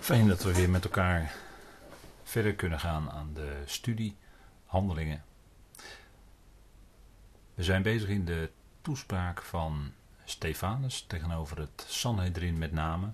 Fijn 0.00 0.28
dat 0.28 0.42
we 0.42 0.54
weer 0.54 0.70
met 0.70 0.84
elkaar 0.84 1.34
verder 2.22 2.54
kunnen 2.54 2.80
gaan 2.80 3.10
aan 3.10 3.30
de 3.34 3.62
studie 3.66 4.16
Handelingen. 4.66 5.24
We 7.54 7.62
zijn 7.62 7.82
bezig 7.82 8.08
in 8.08 8.24
de 8.24 8.50
toespraak 8.82 9.42
van 9.42 9.92
Stefanus 10.24 11.04
tegenover 11.06 11.58
het 11.58 11.84
Sanhedrin 11.88 12.58
met 12.58 12.72
name. 12.72 13.08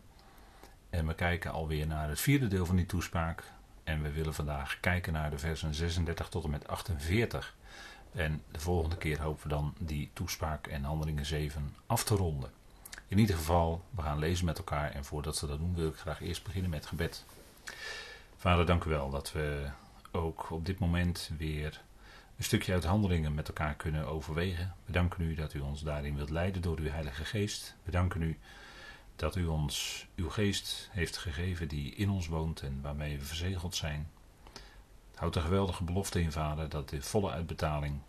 En 0.90 1.06
we 1.06 1.14
kijken 1.14 1.52
alweer 1.52 1.86
naar 1.86 2.08
het 2.08 2.20
vierde 2.20 2.48
deel 2.48 2.66
van 2.66 2.76
die 2.76 2.86
toespraak. 2.86 3.52
En 3.84 4.02
we 4.02 4.12
willen 4.12 4.34
vandaag 4.34 4.80
kijken 4.80 5.12
naar 5.12 5.30
de 5.30 5.38
versen 5.38 5.74
36 5.74 6.28
tot 6.28 6.44
en 6.44 6.50
met 6.50 6.68
48. 6.68 7.54
En 8.12 8.42
de 8.50 8.60
volgende 8.60 8.96
keer 8.96 9.22
hopen 9.22 9.42
we 9.42 9.48
dan 9.48 9.74
die 9.78 10.10
toespraak 10.12 10.66
en 10.66 10.84
Handelingen 10.84 11.26
7 11.26 11.76
af 11.86 12.04
te 12.04 12.14
ronden. 12.14 12.50
In 13.08 13.18
ieder 13.18 13.36
geval, 13.36 13.84
we 13.90 14.02
gaan 14.02 14.18
lezen 14.18 14.44
met 14.44 14.58
elkaar 14.58 14.90
en 14.90 15.04
voordat 15.04 15.40
we 15.40 15.46
dat 15.46 15.58
doen 15.58 15.74
wil 15.74 15.88
ik 15.88 15.96
graag 15.96 16.22
eerst 16.22 16.42
beginnen 16.42 16.70
met 16.70 16.86
gebed. 16.86 17.24
Vader, 18.36 18.66
dank 18.66 18.84
u 18.84 18.90
wel 18.90 19.10
dat 19.10 19.32
we 19.32 19.68
ook 20.12 20.50
op 20.50 20.66
dit 20.66 20.78
moment 20.78 21.30
weer 21.38 21.82
een 22.36 22.44
stukje 22.44 22.72
uit 22.72 22.84
handelingen 22.84 23.34
met 23.34 23.48
elkaar 23.48 23.74
kunnen 23.74 24.06
overwegen. 24.06 24.74
We 24.84 24.92
danken 24.92 25.24
u 25.24 25.34
dat 25.34 25.54
u 25.54 25.60
ons 25.60 25.82
daarin 25.82 26.16
wilt 26.16 26.30
leiden 26.30 26.62
door 26.62 26.78
uw 26.78 26.88
Heilige 26.88 27.24
Geest. 27.24 27.74
We 27.82 27.90
danken 27.90 28.22
u 28.22 28.38
dat 29.16 29.36
u 29.36 29.46
ons 29.46 30.06
uw 30.16 30.30
geest 30.30 30.88
heeft 30.92 31.16
gegeven 31.16 31.68
die 31.68 31.94
in 31.94 32.10
ons 32.10 32.28
woont 32.28 32.62
en 32.62 32.80
waarmee 32.82 33.18
we 33.18 33.24
verzegeld 33.24 33.74
zijn. 33.74 34.08
Houd 35.14 35.36
een 35.36 35.42
geweldige 35.42 35.84
belofte 35.84 36.20
in, 36.20 36.32
Vader, 36.32 36.68
dat 36.68 36.88
de 36.88 37.02
volle 37.02 37.30
uitbetaling 37.30 38.00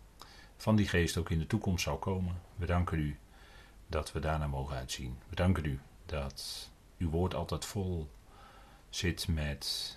van 0.56 0.76
die 0.76 0.88
geest 0.88 1.16
ook 1.16 1.30
in 1.30 1.38
de 1.38 1.46
toekomst 1.46 1.84
zal 1.84 1.98
komen. 1.98 2.40
We 2.56 2.66
danken 2.66 2.98
u 2.98 3.18
dat 3.88 4.12
we 4.12 4.20
daarna 4.20 4.46
mogen 4.46 4.76
uitzien. 4.76 5.18
We 5.28 5.36
danken 5.36 5.64
u 5.64 5.80
dat 6.06 6.70
uw 6.98 7.10
woord 7.10 7.34
altijd 7.34 7.64
vol 7.64 8.08
zit 8.90 9.28
met 9.28 9.96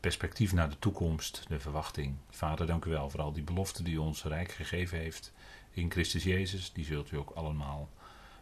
perspectief 0.00 0.52
naar 0.52 0.70
de 0.70 0.78
toekomst, 0.78 1.44
de 1.48 1.60
verwachting. 1.60 2.16
Vader, 2.30 2.66
dank 2.66 2.84
u 2.84 2.90
wel 2.90 3.10
voor 3.10 3.20
al 3.20 3.32
die 3.32 3.42
beloften 3.42 3.84
die 3.84 3.94
u 3.94 3.98
ons 3.98 4.24
rijk 4.24 4.52
gegeven 4.52 4.98
heeft 4.98 5.32
in 5.70 5.90
Christus 5.90 6.24
Jezus. 6.24 6.72
Die 6.72 6.84
zult 6.84 7.10
u 7.10 7.16
ook 7.16 7.30
allemaal 7.30 7.88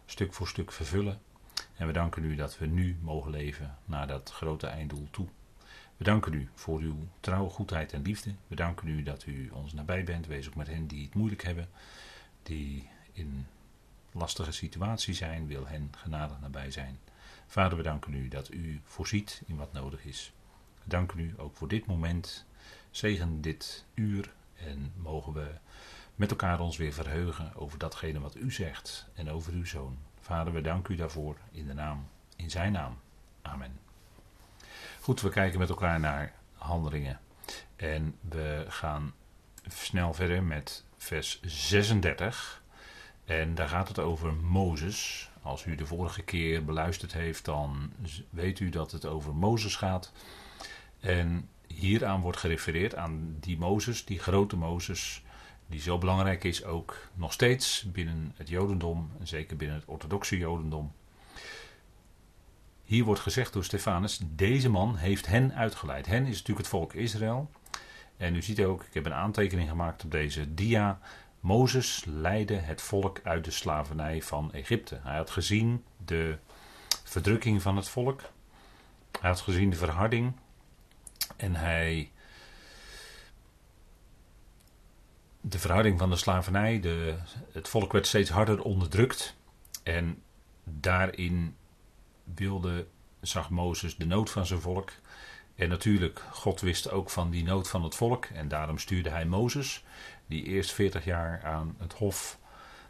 stuk 0.05 0.33
voor 0.33 0.47
stuk 0.47 0.71
vervullen. 0.71 1.21
En 1.75 1.87
we 1.87 1.93
danken 1.93 2.23
u 2.23 2.35
dat 2.35 2.57
we 2.57 2.65
nu 2.65 2.97
mogen 3.01 3.31
leven 3.31 3.77
naar 3.85 4.07
dat 4.07 4.31
grote 4.31 4.67
einddoel 4.67 5.07
toe. 5.11 5.27
We 5.97 6.03
danken 6.03 6.33
u 6.33 6.49
voor 6.53 6.79
uw 6.79 7.07
trouwe 7.19 7.49
goedheid 7.49 7.93
en 7.93 8.01
liefde. 8.01 8.33
We 8.47 8.55
danken 8.55 8.87
u 8.87 9.03
dat 9.03 9.25
u 9.25 9.49
ons 9.49 9.73
nabij 9.73 10.03
bent. 10.03 10.27
Wees 10.27 10.47
ook 10.47 10.55
met 10.55 10.67
hen 10.67 10.87
die 10.87 11.05
het 11.05 11.15
moeilijk 11.15 11.43
hebben, 11.43 11.69
die 12.43 12.89
in 13.13 13.47
lastige 14.15 14.51
situatie 14.51 15.13
zijn, 15.13 15.47
wil 15.47 15.67
hen 15.67 15.91
genadig 15.97 16.39
nabij 16.39 16.71
zijn. 16.71 16.99
Vader, 17.47 17.77
we 17.77 17.83
danken 17.83 18.13
u 18.13 18.27
dat 18.27 18.51
u 18.51 18.81
voorziet 18.83 19.41
in 19.45 19.55
wat 19.55 19.73
nodig 19.73 20.05
is. 20.05 20.33
We 20.83 20.89
danken 20.89 21.19
u 21.19 21.33
ook 21.37 21.55
voor 21.55 21.67
dit 21.67 21.85
moment. 21.85 22.45
Zegen 22.91 23.41
dit 23.41 23.85
uur 23.93 24.33
en 24.55 24.91
mogen 24.95 25.33
we 25.33 25.47
met 26.15 26.29
elkaar 26.29 26.59
ons 26.59 26.77
weer 26.77 26.93
verheugen 26.93 27.55
over 27.55 27.77
datgene 27.77 28.19
wat 28.19 28.35
u 28.35 28.51
zegt 28.51 29.07
en 29.13 29.29
over 29.31 29.53
uw 29.53 29.65
zoon. 29.65 29.97
Vader, 30.19 30.53
we 30.53 30.61
danken 30.61 30.93
u 30.93 30.97
daarvoor 30.97 31.37
in 31.51 31.67
de 31.67 31.73
naam, 31.73 32.07
in 32.35 32.49
zijn 32.49 32.71
naam. 32.71 32.99
Amen. 33.41 33.79
Goed, 35.01 35.21
we 35.21 35.29
kijken 35.29 35.59
met 35.59 35.69
elkaar 35.69 35.99
naar 35.99 36.33
handelingen. 36.53 37.19
En 37.75 38.15
we 38.29 38.65
gaan 38.67 39.13
snel 39.67 40.13
verder 40.13 40.43
met 40.43 40.83
vers 40.97 41.41
36. 41.41 42.63
En 43.25 43.55
daar 43.55 43.69
gaat 43.69 43.87
het 43.87 43.99
over 43.99 44.33
Mozes. 44.33 45.29
Als 45.41 45.65
u 45.65 45.75
de 45.75 45.85
vorige 45.85 46.21
keer 46.21 46.65
beluisterd 46.65 47.13
heeft, 47.13 47.45
dan 47.45 47.91
weet 48.29 48.59
u 48.59 48.69
dat 48.69 48.91
het 48.91 49.05
over 49.05 49.35
Mozes 49.35 49.75
gaat. 49.75 50.11
En 50.99 51.49
hieraan 51.67 52.21
wordt 52.21 52.37
gerefereerd 52.37 52.95
aan 52.95 53.35
die 53.39 53.57
Mozes, 53.57 54.05
die 54.05 54.19
grote 54.19 54.55
Mozes, 54.55 55.23
die 55.67 55.79
zo 55.81 55.97
belangrijk 55.97 56.43
is 56.43 56.63
ook 56.63 56.97
nog 57.13 57.33
steeds 57.33 57.85
binnen 57.91 58.33
het 58.35 58.49
Jodendom, 58.49 59.11
en 59.19 59.27
zeker 59.27 59.57
binnen 59.57 59.77
het 59.77 59.87
orthodoxe 59.87 60.37
Jodendom. 60.37 60.91
Hier 62.83 63.03
wordt 63.03 63.21
gezegd 63.21 63.53
door 63.53 63.63
Stefanus: 63.63 64.19
deze 64.23 64.69
man 64.69 64.95
heeft 64.95 65.27
hen 65.27 65.53
uitgeleid. 65.53 66.05
Hen 66.05 66.25
is 66.25 66.37
natuurlijk 66.37 66.57
het 66.57 66.67
volk 66.67 66.93
Israël. 66.93 67.51
En 68.17 68.35
u 68.35 68.41
ziet 68.41 68.63
ook, 68.63 68.83
ik 68.83 68.93
heb 68.93 69.05
een 69.05 69.13
aantekening 69.13 69.69
gemaakt 69.69 70.03
op 70.03 70.11
deze 70.11 70.53
dia. 70.53 70.99
Mozes 71.45 72.03
leidde 72.05 72.55
het 72.55 72.81
volk 72.81 73.19
uit 73.23 73.45
de 73.45 73.51
slavernij 73.51 74.21
van 74.21 74.53
Egypte. 74.53 74.99
Hij 75.03 75.15
had 75.15 75.29
gezien 75.29 75.83
de 76.05 76.37
verdrukking 77.03 77.61
van 77.61 77.75
het 77.75 77.89
volk. 77.89 78.21
Hij 79.19 79.29
had 79.29 79.41
gezien 79.41 79.69
de 79.69 79.75
verharding. 79.75 80.35
En 81.35 81.55
hij. 81.55 82.11
De 85.41 85.59
verharding 85.59 85.99
van 85.99 86.09
de 86.09 86.15
slavernij. 86.15 86.79
De, 86.79 87.15
het 87.51 87.67
volk 87.67 87.91
werd 87.91 88.07
steeds 88.07 88.29
harder 88.29 88.61
onderdrukt. 88.61 89.35
En 89.83 90.21
daarin 90.63 91.55
wilde, 92.23 92.87
zag 93.21 93.49
Mozes 93.49 93.95
de 93.95 94.05
nood 94.05 94.29
van 94.29 94.45
zijn 94.45 94.61
volk. 94.61 94.91
En 95.55 95.69
natuurlijk, 95.69 96.23
God 96.31 96.61
wist 96.61 96.91
ook 96.91 97.09
van 97.09 97.29
die 97.29 97.43
nood 97.43 97.69
van 97.69 97.83
het 97.83 97.95
volk. 97.95 98.25
En 98.25 98.47
daarom 98.47 98.77
stuurde 98.77 99.09
hij 99.09 99.25
Mozes 99.25 99.83
die 100.27 100.43
eerst 100.43 100.71
40 100.71 101.05
jaar 101.05 101.41
aan 101.43 101.75
het 101.79 101.93
hof 101.93 102.39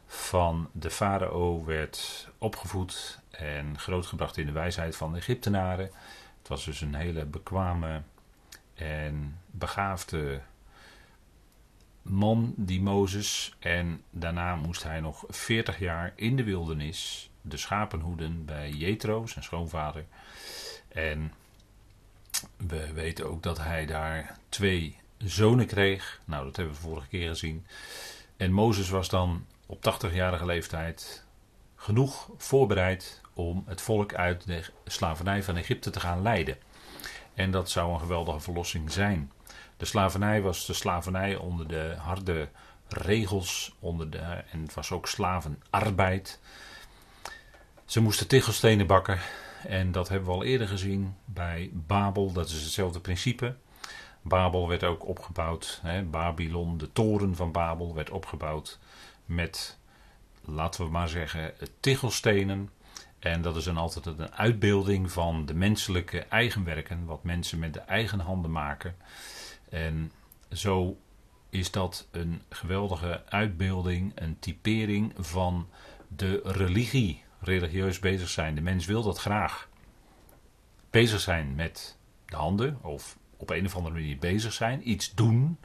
van 0.05 0.69
de 0.71 0.89
farao 0.89 1.65
werd 1.65 2.29
opgevoed 2.37 3.19
en 3.29 3.79
grootgebracht 3.79 4.37
in 4.37 4.45
de 4.45 4.51
wijsheid 4.51 4.95
van 4.95 5.11
de 5.11 5.17
Egyptenaren. 5.17 5.91
Het 6.39 6.47
was 6.47 6.65
dus 6.65 6.81
een 6.81 6.95
hele 6.95 7.25
bekwame 7.25 8.01
en 8.73 9.39
begaafde 9.45 10.41
man, 12.01 12.53
die 12.57 12.81
Mozes. 12.81 13.55
En 13.59 14.03
daarna 14.09 14.55
moest 14.55 14.83
hij 14.83 14.99
nog 14.99 15.23
40 15.27 15.79
jaar 15.79 16.13
in 16.15 16.35
de 16.35 16.43
wildernis 16.43 17.29
de 17.41 17.57
schapen 17.57 17.99
hoeden 17.99 18.45
bij 18.45 18.69
Jethro, 18.69 19.25
zijn 19.27 19.43
schoonvader. 19.43 20.05
En 20.87 21.33
we 22.57 22.93
weten 22.93 23.29
ook 23.29 23.43
dat 23.43 23.57
hij 23.57 23.85
daar 23.85 24.37
twee 24.49 24.99
zonen 25.17 25.65
kreeg. 25.65 26.21
Nou, 26.25 26.45
dat 26.45 26.55
hebben 26.55 26.75
we 26.75 26.81
vorige 26.81 27.07
keer 27.07 27.29
gezien. 27.29 27.65
En 28.37 28.51
Mozes 28.51 28.89
was 28.89 29.09
dan 29.09 29.45
op 29.65 30.05
80-jarige 30.05 30.45
leeftijd 30.45 31.25
genoeg 31.75 32.29
voorbereid 32.37 33.21
om 33.33 33.63
het 33.65 33.81
volk 33.81 34.13
uit 34.13 34.47
de 34.47 34.61
slavernij 34.85 35.43
van 35.43 35.57
Egypte 35.57 35.89
te 35.89 35.99
gaan 35.99 36.21
leiden. 36.21 36.57
En 37.33 37.51
dat 37.51 37.69
zou 37.69 37.93
een 37.93 37.99
geweldige 37.99 38.39
verlossing 38.39 38.91
zijn. 38.91 39.31
De 39.77 39.85
slavernij 39.85 40.41
was 40.41 40.65
de 40.65 40.73
slavernij 40.73 41.35
onder 41.35 41.67
de 41.67 41.95
harde 41.97 42.49
regels, 42.87 43.75
onder 43.79 44.09
de, 44.09 44.17
en 44.51 44.61
het 44.61 44.73
was 44.73 44.91
ook 44.91 45.07
slavenarbeid. 45.07 46.39
Ze 47.85 48.01
moesten 48.01 48.27
tegelstenen 48.27 48.87
bakken. 48.87 49.19
En 49.67 49.91
dat 49.91 50.09
hebben 50.09 50.27
we 50.27 50.35
al 50.35 50.43
eerder 50.43 50.67
gezien 50.67 51.15
bij 51.25 51.69
Babel. 51.73 52.31
Dat 52.31 52.49
is 52.49 52.63
hetzelfde 52.63 52.99
principe. 52.99 53.55
Babel 54.27 54.67
werd 54.67 54.83
ook 54.83 55.07
opgebouwd, 55.07 55.79
hè, 55.83 56.03
Babylon, 56.03 56.77
de 56.77 56.91
toren 56.91 57.35
van 57.35 57.51
Babel 57.51 57.93
werd 57.93 58.09
opgebouwd 58.09 58.79
met, 59.25 59.77
laten 60.41 60.85
we 60.85 60.91
maar 60.91 61.09
zeggen, 61.09 61.53
tichelstenen. 61.79 62.69
En 63.19 63.41
dat 63.41 63.55
is 63.55 63.63
dan 63.63 63.77
altijd 63.77 64.05
een 64.05 64.33
uitbeelding 64.33 65.11
van 65.11 65.45
de 65.45 65.53
menselijke 65.53 66.19
eigenwerken, 66.19 67.05
wat 67.05 67.23
mensen 67.23 67.59
met 67.59 67.73
de 67.73 67.79
eigen 67.79 68.19
handen 68.19 68.51
maken. 68.51 68.95
En 69.69 70.11
zo 70.51 70.97
is 71.49 71.71
dat 71.71 72.07
een 72.11 72.41
geweldige 72.49 73.23
uitbeelding, 73.29 74.11
een 74.15 74.39
typering 74.39 75.13
van 75.17 75.67
de 76.07 76.41
religie, 76.43 77.23
religieus 77.39 77.99
bezig 77.99 78.29
zijn. 78.29 78.55
De 78.55 78.61
mens 78.61 78.85
wil 78.85 79.03
dat 79.03 79.17
graag. 79.17 79.69
Bezig 80.89 81.19
zijn 81.19 81.55
met 81.55 81.97
de 82.25 82.35
handen 82.35 82.77
of 82.81 83.17
op 83.45 83.55
een 83.55 83.65
of 83.65 83.75
andere 83.75 83.95
manier 83.95 84.17
bezig 84.17 84.53
zijn, 84.53 84.89
iets 84.89 85.13
doen. 85.13 85.57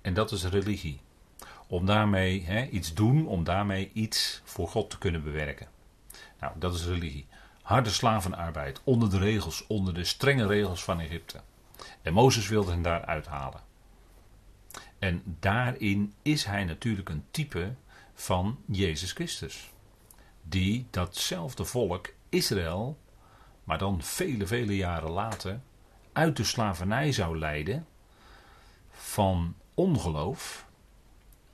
En 0.00 0.14
dat 0.14 0.32
is 0.32 0.44
religie. 0.44 1.00
Om 1.66 1.86
daarmee 1.86 2.44
hè, 2.44 2.66
iets 2.66 2.94
doen, 2.94 3.26
om 3.26 3.44
daarmee 3.44 3.90
iets 3.92 4.40
voor 4.44 4.68
God 4.68 4.90
te 4.90 4.98
kunnen 4.98 5.22
bewerken. 5.22 5.68
Nou, 6.40 6.52
dat 6.58 6.74
is 6.74 6.86
religie. 6.86 7.26
Harde 7.62 7.90
slavenarbeid, 7.90 8.80
onder 8.84 9.10
de 9.10 9.18
regels, 9.18 9.66
onder 9.66 9.94
de 9.94 10.04
strenge 10.04 10.46
regels 10.46 10.84
van 10.84 11.00
Egypte. 11.00 11.40
En 12.02 12.12
Mozes 12.12 12.48
wilde 12.48 12.70
hen 12.70 12.82
daar 12.82 13.04
uithalen. 13.04 13.60
En 14.98 15.22
daarin 15.40 16.14
is 16.22 16.44
hij 16.44 16.64
natuurlijk 16.64 17.08
een 17.08 17.24
type 17.30 17.74
van 18.14 18.58
Jezus 18.66 19.12
Christus. 19.12 19.70
Die 20.42 20.86
datzelfde 20.90 21.64
volk, 21.64 22.12
Israël, 22.28 22.98
maar 23.64 23.78
dan 23.78 24.02
vele, 24.02 24.46
vele 24.46 24.76
jaren 24.76 25.10
later, 25.10 25.60
uit 26.12 26.36
de 26.36 26.44
slavernij 26.44 27.12
zou 27.12 27.38
leiden 27.38 27.86
van 28.90 29.54
ongeloof, 29.74 30.66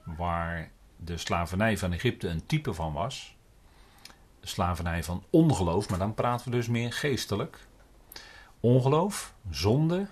waar 0.03 0.71
de 0.97 1.17
slavernij 1.17 1.79
van 1.79 1.93
Egypte 1.93 2.29
een 2.29 2.47
type 2.47 2.75
van 2.75 2.93
was. 2.93 3.37
De 4.41 4.47
slavernij 4.47 5.05
van 5.05 5.25
ongeloof, 5.31 5.89
maar 5.89 5.99
dan 5.99 6.15
praten 6.15 6.51
we 6.51 6.57
dus 6.57 6.69
meer 6.69 6.93
geestelijk. 6.93 7.67
ongeloof, 8.61 9.35
zonde, 9.51 10.07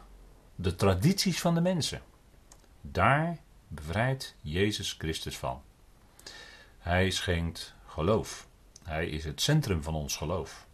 de 0.55 0.75
tradities 0.75 1.41
van 1.41 1.55
de 1.55 1.61
mensen. 1.61 2.03
Daar 2.81 3.39
bevrijdt 3.69 4.37
Jezus 4.41 4.93
Christus 4.99 5.39
van. 5.39 5.63
Hij 6.79 7.11
schenkt 7.11 7.75
geloof. 7.87 8.47
Hij 8.83 9.07
is 9.09 9.25
het 9.25 9.41
centrum 9.41 9.83
van 9.83 9.95
ons 9.95 10.17
geloof. 10.17 10.67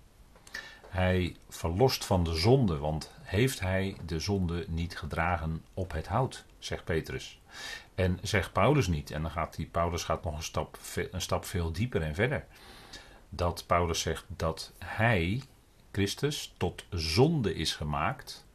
Hij 0.88 1.36
verlost 1.48 2.04
van 2.04 2.24
de 2.24 2.34
zonde, 2.34 2.76
want 2.78 3.10
heeft 3.32 3.61
hij 3.61 3.96
de 4.06 4.19
zonde 4.19 4.64
niet 4.69 4.99
gedragen 4.99 5.64
op 5.75 5.93
het 5.93 6.06
hout, 6.06 6.44
zegt 6.58 6.84
Petrus. 6.84 7.40
En 7.94 8.19
zegt 8.23 8.52
Paulus 8.52 8.87
niet, 8.87 9.11
en 9.11 9.23
dan 9.23 9.31
gaat 9.31 9.56
die, 9.56 9.67
Paulus 9.67 10.05
gaat 10.05 10.25
nog 10.25 10.37
een 10.37 10.43
stap, 10.43 10.79
een 11.11 11.20
stap 11.20 11.44
veel 11.44 11.73
dieper 11.73 12.02
en 12.02 12.14
verder. 12.14 12.46
Dat 13.29 13.64
Paulus 13.67 14.00
zegt 14.00 14.25
dat 14.29 14.73
hij, 14.79 15.43
Christus, 15.93 16.55
tot 16.56 16.84
zonde 16.90 17.55
is 17.55 17.75
gemaakt. 17.75 18.46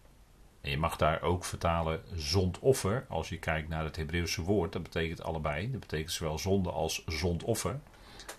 En 0.62 0.70
je 0.70 0.78
mag 0.78 0.96
daar 0.96 1.22
ook 1.22 1.46
vertalen 1.46 2.02
zondoffer, 2.16 3.06
als 3.10 3.30
je 3.30 3.40
kijkt 3.40 3.70
naar 3.70 3.84
het 3.84 3.96
Hebreeuwse 3.96 4.42
woord. 4.42 4.74
Dat 4.74 4.84
betekent 4.84 5.24
allebei, 5.24 5.72
dat 5.72 5.80
betekent 5.80 6.12
zowel 6.12 6.38
zonde 6.38 6.72
als 6.72 7.04
zondoffer. 7.06 7.80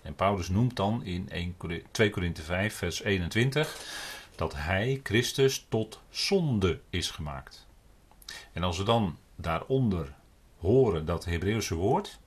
En 0.01 0.15
Paulus 0.15 0.49
noemt 0.49 0.75
dan 0.75 1.03
in 1.03 1.29
1, 1.29 1.55
2 1.91 2.09
Korinthe 2.09 2.41
5, 2.41 2.75
vers 2.75 3.03
21, 3.03 3.77
dat 4.39 4.55
hij, 4.55 4.99
Christus, 5.03 5.65
tot 5.69 5.99
zonde 6.09 6.81
is 6.89 7.11
gemaakt. 7.11 7.67
En 8.53 8.63
als 8.63 8.77
we 8.77 8.83
dan 8.83 9.17
daaronder 9.35 10.13
horen 10.57 11.05
dat 11.05 11.25
Hebreeuwse 11.25 11.75
woord, 11.75 12.19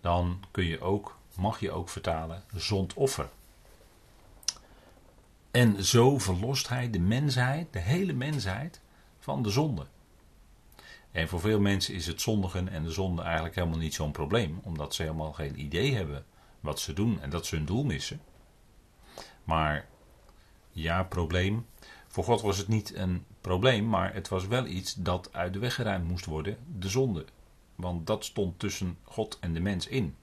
dan 0.00 0.44
kun 0.50 0.64
je 0.64 0.80
ook, 0.80 1.18
mag 1.34 1.60
je 1.60 1.70
ook 1.70 1.88
vertalen 1.88 2.42
zondoffer. 2.54 3.28
En 5.50 5.84
zo 5.84 6.18
verlost 6.18 6.68
hij 6.68 6.90
de 6.90 6.98
mensheid, 6.98 7.72
de 7.72 7.78
hele 7.78 8.12
mensheid, 8.12 8.80
van 9.18 9.42
de 9.42 9.50
zonde. 9.50 9.86
En 11.10 11.28
voor 11.28 11.40
veel 11.40 11.60
mensen 11.60 11.94
is 11.94 12.06
het 12.06 12.20
zondigen 12.20 12.68
en 12.68 12.82
de 12.82 12.92
zonde 12.92 13.22
eigenlijk 13.22 13.54
helemaal 13.54 13.78
niet 13.78 13.94
zo'n 13.94 14.12
probleem, 14.12 14.60
omdat 14.62 14.94
ze 14.94 15.02
helemaal 15.02 15.32
geen 15.32 15.60
idee 15.60 15.94
hebben 15.94 16.24
wat 16.60 16.80
ze 16.80 16.92
doen 16.92 17.20
en 17.20 17.30
dat 17.30 17.46
ze 17.46 17.56
hun 17.56 17.64
doel 17.64 17.84
missen. 17.84 18.20
Maar 19.44 19.86
ja, 20.74 21.02
probleem. 21.02 21.66
Voor 22.08 22.24
God 22.24 22.40
was 22.40 22.58
het 22.58 22.68
niet 22.68 22.94
een 22.94 23.24
probleem, 23.40 23.88
maar 23.88 24.14
het 24.14 24.28
was 24.28 24.46
wel 24.46 24.66
iets 24.66 24.94
dat 24.94 25.28
uit 25.32 25.52
de 25.52 25.58
weg 25.58 25.74
geruimd 25.74 26.08
moest 26.08 26.24
worden, 26.24 26.56
de 26.78 26.88
zonde. 26.88 27.24
Want 27.74 28.06
dat 28.06 28.24
stond 28.24 28.58
tussen 28.58 28.98
God 29.02 29.38
en 29.40 29.54
de 29.54 29.60
mens 29.60 29.86
in. 29.86 30.16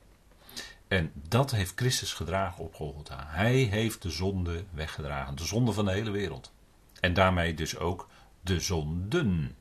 En 0.88 1.12
dat 1.28 1.52
heeft 1.52 1.74
Christus 1.76 2.14
gedragen 2.14 2.64
op 2.64 2.74
Golgotha. 2.74 3.26
Hij 3.28 3.56
heeft 3.56 4.02
de 4.02 4.10
zonde 4.10 4.64
weggedragen, 4.72 5.36
de 5.36 5.46
zonde 5.46 5.72
van 5.72 5.86
de 5.86 5.92
hele 5.92 6.12
wereld. 6.12 6.52
En 7.00 7.14
daarmee 7.14 7.54
dus 7.54 7.78
ook 7.78 8.10
de 8.42 8.60
zonden. 8.60 9.56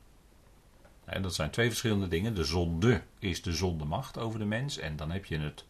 En 1.05 1.21
dat 1.21 1.35
zijn 1.35 1.49
twee 1.49 1.67
verschillende 1.67 2.07
dingen. 2.07 2.35
De 2.35 2.43
zonde 2.43 3.01
is 3.19 3.41
de 3.41 3.53
zondemacht 3.53 4.17
over 4.17 4.39
de 4.39 4.45
mens. 4.45 4.77
En 4.77 4.95
dan 4.95 5.11
heb 5.11 5.25
je 5.25 5.39
het 5.39 5.65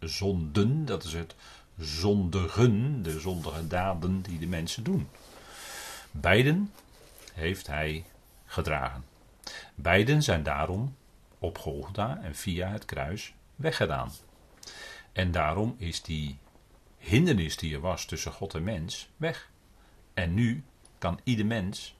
zonden, 0.00 0.84
dat 0.84 1.04
is 1.04 1.12
het 1.12 1.34
zondigen, 1.78 3.02
de 3.02 3.20
zondige 3.20 3.66
daden 3.66 4.22
die 4.22 4.38
de 4.38 4.46
mensen 4.46 4.84
doen. 4.84 5.08
Beiden 6.10 6.72
heeft 7.34 7.66
hij 7.66 8.04
gedragen. 8.44 9.04
Beiden 9.74 10.22
zijn 10.22 10.42
daarom 10.42 10.96
op 11.38 11.58
Golgotha 11.58 12.18
en 12.22 12.34
via 12.34 12.68
het 12.68 12.84
kruis 12.84 13.34
weggedaan. 13.56 14.12
En 15.12 15.30
daarom 15.30 15.74
is 15.78 16.02
die 16.02 16.38
hindernis 16.98 17.56
die 17.56 17.74
er 17.74 17.80
was 17.80 18.04
tussen 18.04 18.32
God 18.32 18.54
en 18.54 18.64
mens 18.64 19.08
weg. 19.16 19.50
En 20.14 20.34
nu 20.34 20.64
kan 20.98 21.20
ieder 21.24 21.46
mens, 21.46 21.96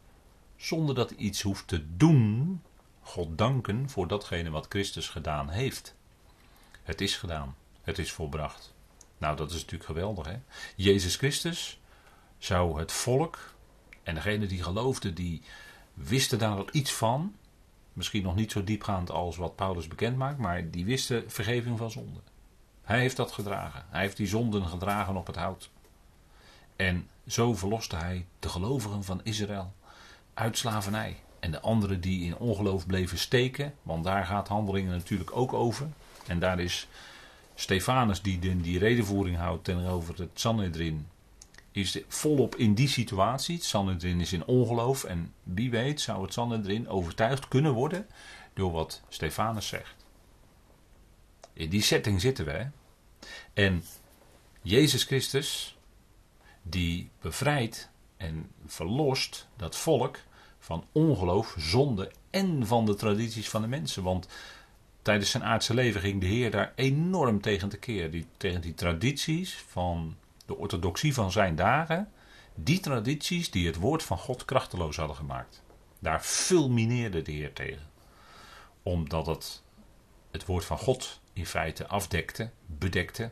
zonder 0.56 0.94
dat 0.94 1.10
hij 1.10 1.18
iets 1.18 1.42
hoeft 1.42 1.68
te 1.68 1.96
doen, 1.96 2.62
God 3.00 3.38
danken 3.38 3.90
voor 3.90 4.08
datgene 4.08 4.50
wat 4.50 4.66
Christus 4.68 5.08
gedaan 5.08 5.48
heeft. 5.48 5.94
Het 6.82 7.00
is 7.00 7.16
gedaan. 7.16 7.56
Het 7.82 7.98
is 7.98 8.12
volbracht. 8.12 8.74
Nou, 9.18 9.36
dat 9.36 9.50
is 9.50 9.56
natuurlijk 9.56 9.84
geweldig, 9.84 10.26
hè? 10.26 10.36
Jezus 10.76 11.16
Christus 11.16 11.80
zou 12.38 12.78
het 12.78 12.92
volk 12.92 13.54
en 14.02 14.14
degene 14.14 14.46
die 14.46 14.62
geloofden, 14.62 15.14
die 15.14 15.42
wisten 15.94 16.38
daar 16.38 16.56
al 16.56 16.68
iets 16.72 16.92
van. 16.92 17.34
Misschien 17.92 18.22
nog 18.22 18.34
niet 18.34 18.52
zo 18.52 18.64
diepgaand 18.64 19.10
als 19.10 19.36
wat 19.36 19.56
Paulus 19.56 19.88
bekend 19.88 20.16
maakt, 20.16 20.38
maar 20.38 20.70
die 20.70 20.84
wisten 20.84 21.30
vergeving 21.30 21.78
van 21.78 21.90
zonde. 21.90 22.20
Hij 22.82 23.00
heeft 23.00 23.16
dat 23.16 23.32
gedragen. 23.32 23.84
Hij 23.88 24.00
heeft 24.00 24.16
die 24.16 24.26
zonden 24.26 24.66
gedragen 24.66 25.16
op 25.16 25.26
het 25.26 25.36
hout. 25.36 25.70
En 26.76 27.08
zo 27.26 27.54
verloste 27.54 27.96
hij 27.96 28.26
de 28.38 28.48
gelovigen 28.48 29.04
van 29.04 29.20
Israël 29.22 29.72
uit 30.34 30.58
slavernij. 30.58 31.16
En 31.40 31.50
de 31.50 31.60
anderen 31.60 32.00
die 32.00 32.24
in 32.24 32.36
ongeloof 32.36 32.86
bleven 32.86 33.18
steken, 33.18 33.74
want 33.82 34.04
daar 34.04 34.24
gaat 34.24 34.48
handelingen 34.48 34.92
natuurlijk 34.92 35.36
ook 35.36 35.52
over. 35.52 35.88
En 36.26 36.38
daar 36.38 36.60
is 36.60 36.88
Stefanus, 37.58 38.22
die 38.22 38.38
de, 38.38 38.60
die 38.60 38.78
redenvoering 38.78 39.36
houdt 39.36 39.64
tegenover 39.64 40.18
het 40.18 40.30
Sanhedrin, 40.34 41.06
is 41.72 41.98
volop 42.08 42.56
in 42.56 42.74
die 42.74 42.88
situatie. 42.88 43.54
Het 43.54 43.64
Sanhedrin 43.64 44.20
is 44.20 44.32
in 44.32 44.46
ongeloof 44.46 45.04
en 45.04 45.32
wie 45.42 45.70
weet 45.70 46.00
zou 46.00 46.22
het 46.22 46.32
Sanhedrin 46.32 46.88
overtuigd 46.88 47.48
kunnen 47.48 47.72
worden 47.72 48.06
door 48.54 48.72
wat 48.72 49.02
Stefanus 49.08 49.66
zegt. 49.66 49.94
In 51.52 51.68
die 51.68 51.82
setting 51.82 52.20
zitten 52.20 52.44
we. 52.44 52.66
En 53.52 53.84
Jezus 54.62 55.04
Christus, 55.04 55.76
die 56.62 57.10
bevrijdt 57.20 57.88
en 58.16 58.50
verlost 58.66 59.48
dat 59.56 59.76
volk 59.76 60.18
van 60.58 60.84
ongeloof, 60.92 61.54
zonde 61.58 62.12
en 62.30 62.66
van 62.66 62.86
de 62.86 62.94
tradities 62.94 63.48
van 63.48 63.62
de 63.62 63.68
mensen. 63.68 64.02
Want 64.02 64.28
tijdens 65.06 65.30
zijn 65.30 65.44
aardse 65.44 65.74
leven 65.74 66.00
ging 66.00 66.20
de 66.20 66.26
Heer 66.26 66.50
daar 66.50 66.72
enorm 66.74 67.40
tegen 67.40 67.68
te 67.68 67.78
keer. 67.78 68.10
Die, 68.10 68.26
tegen 68.36 68.60
die 68.60 68.74
tradities 68.74 69.54
van 69.54 70.16
de 70.46 70.56
orthodoxie 70.56 71.14
van 71.14 71.32
zijn 71.32 71.56
dagen. 71.56 72.12
Die 72.54 72.80
tradities 72.80 73.50
die 73.50 73.66
het 73.66 73.76
woord 73.76 74.02
van 74.02 74.18
God 74.18 74.44
krachteloos 74.44 74.96
hadden 74.96 75.16
gemaakt. 75.16 75.62
Daar 75.98 76.20
fulmineerde 76.20 77.22
de 77.22 77.32
Heer 77.32 77.52
tegen. 77.52 77.86
Omdat 78.82 79.26
het 79.26 79.62
het 80.30 80.46
woord 80.46 80.64
van 80.64 80.78
God 80.78 81.20
in 81.32 81.46
feite 81.46 81.86
afdekte, 81.86 82.50
bedekte. 82.66 83.30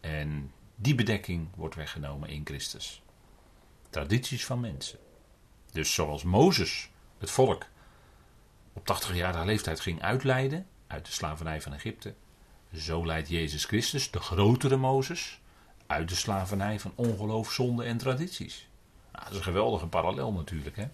En 0.00 0.52
die 0.74 0.94
bedekking 0.94 1.48
wordt 1.56 1.74
weggenomen 1.74 2.28
in 2.28 2.42
Christus. 2.44 3.02
Tradities 3.90 4.44
van 4.44 4.60
mensen. 4.60 4.98
Dus 5.72 5.94
zoals 5.94 6.22
Mozes 6.22 6.90
het 7.18 7.30
volk 7.30 7.66
op 8.72 9.02
80-jarige 9.02 9.44
leeftijd 9.44 9.80
ging 9.80 10.02
uitleiden, 10.02 10.66
uit 10.92 11.06
de 11.06 11.12
slavernij 11.12 11.60
van 11.60 11.74
Egypte. 11.74 12.14
Zo 12.74 13.06
leidt 13.06 13.28
Jezus 13.28 13.64
Christus, 13.64 14.10
de 14.10 14.18
grotere 14.18 14.76
Mozes, 14.76 15.40
uit 15.86 16.08
de 16.08 16.14
slavernij 16.14 16.80
van 16.80 16.92
ongeloof, 16.94 17.52
zonde 17.52 17.84
en 17.84 17.96
tradities. 17.96 18.68
Nou, 19.12 19.24
dat 19.24 19.32
is 19.32 19.38
een 19.38 19.44
geweldige 19.44 19.86
parallel 19.86 20.32
natuurlijk. 20.32 20.76
Hè? 20.76 20.86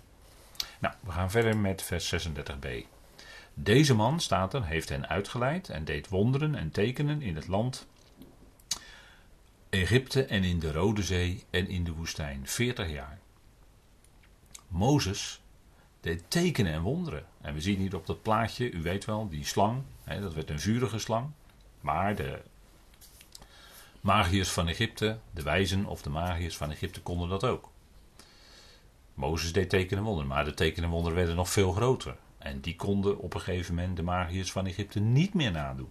Nou, 0.78 0.94
we 1.00 1.10
gaan 1.10 1.30
verder 1.30 1.56
met 1.56 1.82
vers 1.82 2.28
36b. 2.28 2.68
Deze 3.54 3.94
man, 3.94 4.20
staat 4.20 4.54
er, 4.54 4.64
heeft 4.64 4.88
hen 4.88 5.08
uitgeleid 5.08 5.68
en 5.68 5.84
deed 5.84 6.08
wonderen 6.08 6.54
en 6.54 6.70
tekenen 6.70 7.22
in 7.22 7.36
het 7.36 7.46
land 7.46 7.86
Egypte 9.70 10.24
en 10.24 10.44
in 10.44 10.58
de 10.58 10.72
Rode 10.72 11.02
Zee 11.02 11.44
en 11.50 11.68
in 11.68 11.84
de 11.84 11.92
woestijn, 11.92 12.46
40 12.46 12.90
jaar. 12.90 13.18
Mozes 14.68 15.40
tekenen 16.28 16.72
en 16.72 16.82
wonderen. 16.82 17.26
En 17.40 17.54
we 17.54 17.60
zien 17.60 17.78
hier 17.78 17.96
op 17.96 18.06
dat 18.06 18.22
plaatje, 18.22 18.70
u 18.70 18.82
weet 18.82 19.04
wel, 19.04 19.28
die 19.28 19.44
slang. 19.44 19.82
Hè, 20.04 20.20
dat 20.20 20.34
werd 20.34 20.50
een 20.50 20.60
vurige 20.60 20.98
slang. 20.98 21.30
Maar 21.80 22.14
de 22.14 22.42
magiërs 24.00 24.50
van 24.50 24.68
Egypte, 24.68 25.18
de 25.30 25.42
wijzen 25.42 25.86
of 25.86 26.02
de 26.02 26.10
magiërs 26.10 26.56
van 26.56 26.70
Egypte 26.70 27.00
konden 27.00 27.28
dat 27.28 27.44
ook. 27.44 27.70
Mozes 29.14 29.52
deed 29.52 29.70
tekenen 29.70 29.98
en 29.98 30.04
wonderen, 30.04 30.28
maar 30.28 30.44
de 30.44 30.54
tekenen 30.54 30.84
en 30.84 30.90
wonderen 30.90 31.16
werden 31.16 31.36
nog 31.36 31.50
veel 31.50 31.72
groter. 31.72 32.16
En 32.38 32.60
die 32.60 32.76
konden 32.76 33.18
op 33.18 33.34
een 33.34 33.40
gegeven 33.40 33.74
moment 33.74 33.96
de 33.96 34.02
magiërs 34.02 34.52
van 34.52 34.66
Egypte 34.66 35.00
niet 35.00 35.34
meer 35.34 35.50
nadoen. 35.50 35.90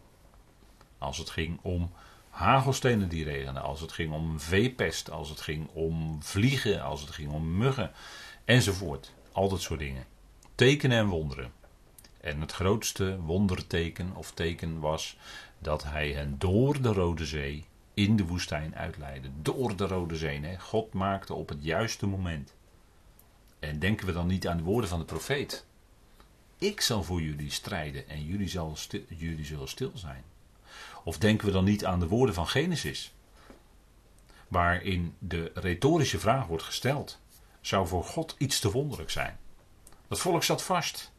Als 0.98 1.18
het 1.18 1.30
ging 1.30 1.60
om 1.62 1.92
hagelstenen 2.30 3.10
die 3.10 3.24
regenden, 3.24 3.64
als 3.64 3.82
het 3.82 3.92
ging 3.92 4.14
om 4.14 4.40
veepest, 4.40 5.12
als 5.12 5.30
het 5.30 5.42
ging 5.42 5.68
om 5.74 6.24
vliegen, 6.24 6.82
als 6.82 7.02
het 7.02 7.10
ging 7.10 7.32
om 7.32 7.58
muggen 7.58 7.92
enzovoort. 8.46 9.14
Al 9.38 9.50
dat 9.50 9.62
soort 9.62 9.80
dingen. 9.80 10.06
Tekenen 10.56 10.98
en 10.98 11.08
wonderen. 11.08 11.52
En 12.22 12.42
het 12.42 12.52
grootste 12.52 13.20
wonderteken 13.22 14.16
of 14.16 14.32
teken 14.32 14.80
was 14.80 15.18
dat 15.60 15.84
hij 15.84 16.12
hen 16.12 16.36
door 16.40 16.82
de 16.82 16.94
Rode 16.94 17.26
Zee 17.26 17.66
in 17.94 18.16
de 18.16 18.26
woestijn 18.26 18.76
uitleidde. 18.76 19.30
Door 19.42 19.76
de 19.76 19.88
Rode 19.88 20.16
Zee. 20.16 20.40
Hè? 20.40 20.60
God 20.60 20.94
maakte 20.94 21.34
op 21.34 21.50
het 21.50 21.64
juiste 21.64 22.08
moment. 22.08 22.54
En 23.60 23.80
denken 23.80 24.06
we 24.06 24.14
dan 24.14 24.28
niet 24.28 24.48
aan 24.48 24.58
de 24.58 24.64
woorden 24.64 24.90
van 24.90 25.00
de 25.00 25.06
profeet? 25.06 25.66
Ik 26.58 26.82
zal 26.82 27.04
voor 27.04 27.22
jullie 27.22 27.52
strijden 27.52 28.10
en 28.10 28.26
jullie, 28.26 28.50
zal 28.50 28.76
jullie 29.08 29.46
zullen 29.46 29.68
stil 29.68 29.92
zijn. 29.94 30.24
Of 31.04 31.18
denken 31.18 31.48
we 31.48 31.54
dan 31.54 31.64
niet 31.64 31.86
aan 31.86 32.00
de 32.00 32.08
woorden 32.08 32.36
van 32.36 32.48
Genesis? 32.48 33.14
Waarin 34.48 35.16
de 35.20 35.52
retorische 35.54 36.20
vraag 36.20 36.48
wordt 36.48 36.64
gesteld 36.64 37.20
zou 37.68 37.88
voor 37.88 38.04
God 38.04 38.36
iets 38.38 38.60
te 38.60 38.72
wonderlijk 38.72 39.10
zijn. 39.10 39.38
Dat 40.08 40.20
volk 40.20 40.44
zat 40.44 40.64
vast 40.64 41.12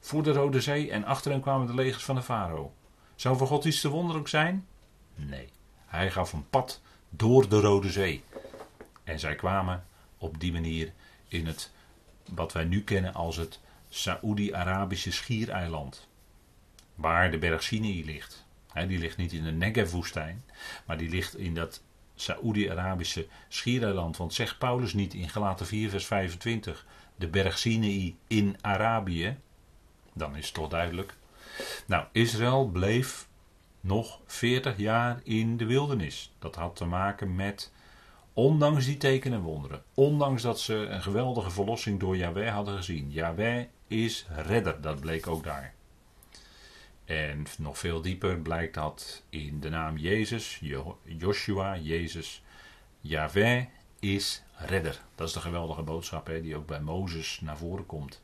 voor 0.00 0.22
de 0.22 0.32
Rode 0.32 0.60
Zee 0.60 0.90
en 0.90 1.04
achter 1.04 1.30
hen 1.30 1.40
kwamen 1.40 1.66
de 1.66 1.74
legers 1.74 2.04
van 2.04 2.14
de 2.14 2.22
farao. 2.22 2.74
Zou 3.14 3.36
voor 3.36 3.46
God 3.46 3.64
iets 3.64 3.80
te 3.80 3.88
wonderlijk 3.88 4.28
zijn? 4.28 4.66
Nee. 5.14 5.48
Hij 5.86 6.10
gaf 6.10 6.32
een 6.32 6.48
pad 6.50 6.80
door 7.08 7.48
de 7.48 7.60
Rode 7.60 7.90
Zee. 7.90 8.24
En 9.04 9.18
zij 9.18 9.34
kwamen 9.34 9.86
op 10.18 10.40
die 10.40 10.52
manier 10.52 10.92
in 11.28 11.46
het 11.46 11.72
wat 12.34 12.52
wij 12.52 12.64
nu 12.64 12.82
kennen 12.82 13.14
als 13.14 13.36
het 13.36 13.60
Saoedi-Arabische 13.88 15.12
schiereiland. 15.12 16.08
Waar 16.94 17.30
de 17.30 17.38
berg 17.38 17.62
Sinai 17.62 18.04
ligt. 18.04 18.44
die 18.72 18.98
ligt 18.98 19.16
niet 19.16 19.32
in 19.32 19.44
de 19.44 19.52
Negev-woestijn, 19.52 20.44
maar 20.86 20.98
die 20.98 21.08
ligt 21.08 21.36
in 21.36 21.54
dat 21.54 21.82
Saoedi-Arabische 22.16 23.26
schiereiland. 23.48 24.16
Want 24.16 24.34
zegt 24.34 24.58
Paulus 24.58 24.94
niet 24.94 25.14
in 25.14 25.28
Galaten 25.28 25.66
4, 25.66 25.90
vers 25.90 26.06
25, 26.06 26.86
de 27.16 27.28
berg 27.28 27.58
Sinai 27.58 28.16
in 28.26 28.56
Arabië? 28.60 29.36
Dan 30.12 30.36
is 30.36 30.44
het 30.44 30.54
toch 30.54 30.68
duidelijk. 30.68 31.14
Nou, 31.86 32.04
Israël 32.12 32.66
bleef 32.66 33.28
nog 33.80 34.20
40 34.26 34.76
jaar 34.76 35.20
in 35.24 35.56
de 35.56 35.66
wildernis. 35.66 36.32
Dat 36.38 36.54
had 36.54 36.76
te 36.76 36.84
maken 36.84 37.34
met, 37.34 37.72
ondanks 38.32 38.84
die 38.84 38.96
tekenen 38.96 39.38
en 39.38 39.44
wonderen, 39.44 39.82
ondanks 39.94 40.42
dat 40.42 40.60
ze 40.60 40.74
een 40.74 41.02
geweldige 41.02 41.50
verlossing 41.50 42.00
door 42.00 42.16
Yahweh 42.16 42.52
hadden 42.52 42.76
gezien. 42.76 43.10
Yahweh 43.10 43.64
is 43.86 44.26
redder, 44.46 44.80
dat 44.80 45.00
bleek 45.00 45.26
ook 45.26 45.44
daar. 45.44 45.74
En 47.06 47.46
nog 47.58 47.78
veel 47.78 48.00
dieper 48.00 48.38
blijkt 48.38 48.74
dat 48.74 49.22
in 49.28 49.60
de 49.60 49.68
naam 49.68 49.96
Jezus, 49.96 50.60
Joshua, 51.04 51.78
Jezus, 51.78 52.42
Yahweh 53.00 53.64
is 54.00 54.42
redder. 54.56 55.00
Dat 55.14 55.28
is 55.28 55.34
de 55.34 55.40
geweldige 55.40 55.82
boodschap 55.82 56.26
hè, 56.26 56.40
die 56.40 56.56
ook 56.56 56.66
bij 56.66 56.80
Mozes 56.80 57.40
naar 57.40 57.56
voren 57.58 57.86
komt. 57.86 58.22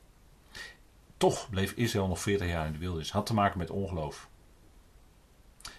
Toch 1.17 1.51
bleef 1.51 1.73
Israël 1.73 2.09
nog 2.09 2.21
40 2.21 2.47
jaar 2.47 2.67
in 2.67 2.73
de 2.73 2.79
wildernis. 2.79 3.11
Had 3.11 3.27
te 3.27 3.35
maken 3.35 3.59
met 3.59 3.71
ongeloof. 3.71 4.29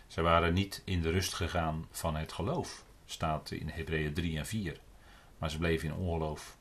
Ze 0.08 0.22
waren 0.22 0.54
niet 0.54 0.82
in 0.86 1.02
de 1.02 1.12
rust 1.12 1.34
gegaan 1.34 1.88
van 1.92 2.16
het 2.16 2.32
geloof. 2.32 2.84
Staat 3.06 3.52
in 3.52 3.70
Hebreeën 3.70 4.14
3 4.14 4.38
en 4.38 4.46
4. 4.46 4.80
Maar 5.38 5.52
ze 5.52 5.58
bleven 5.58 5.88
in 5.88 5.96
ongeloof. 5.96 6.58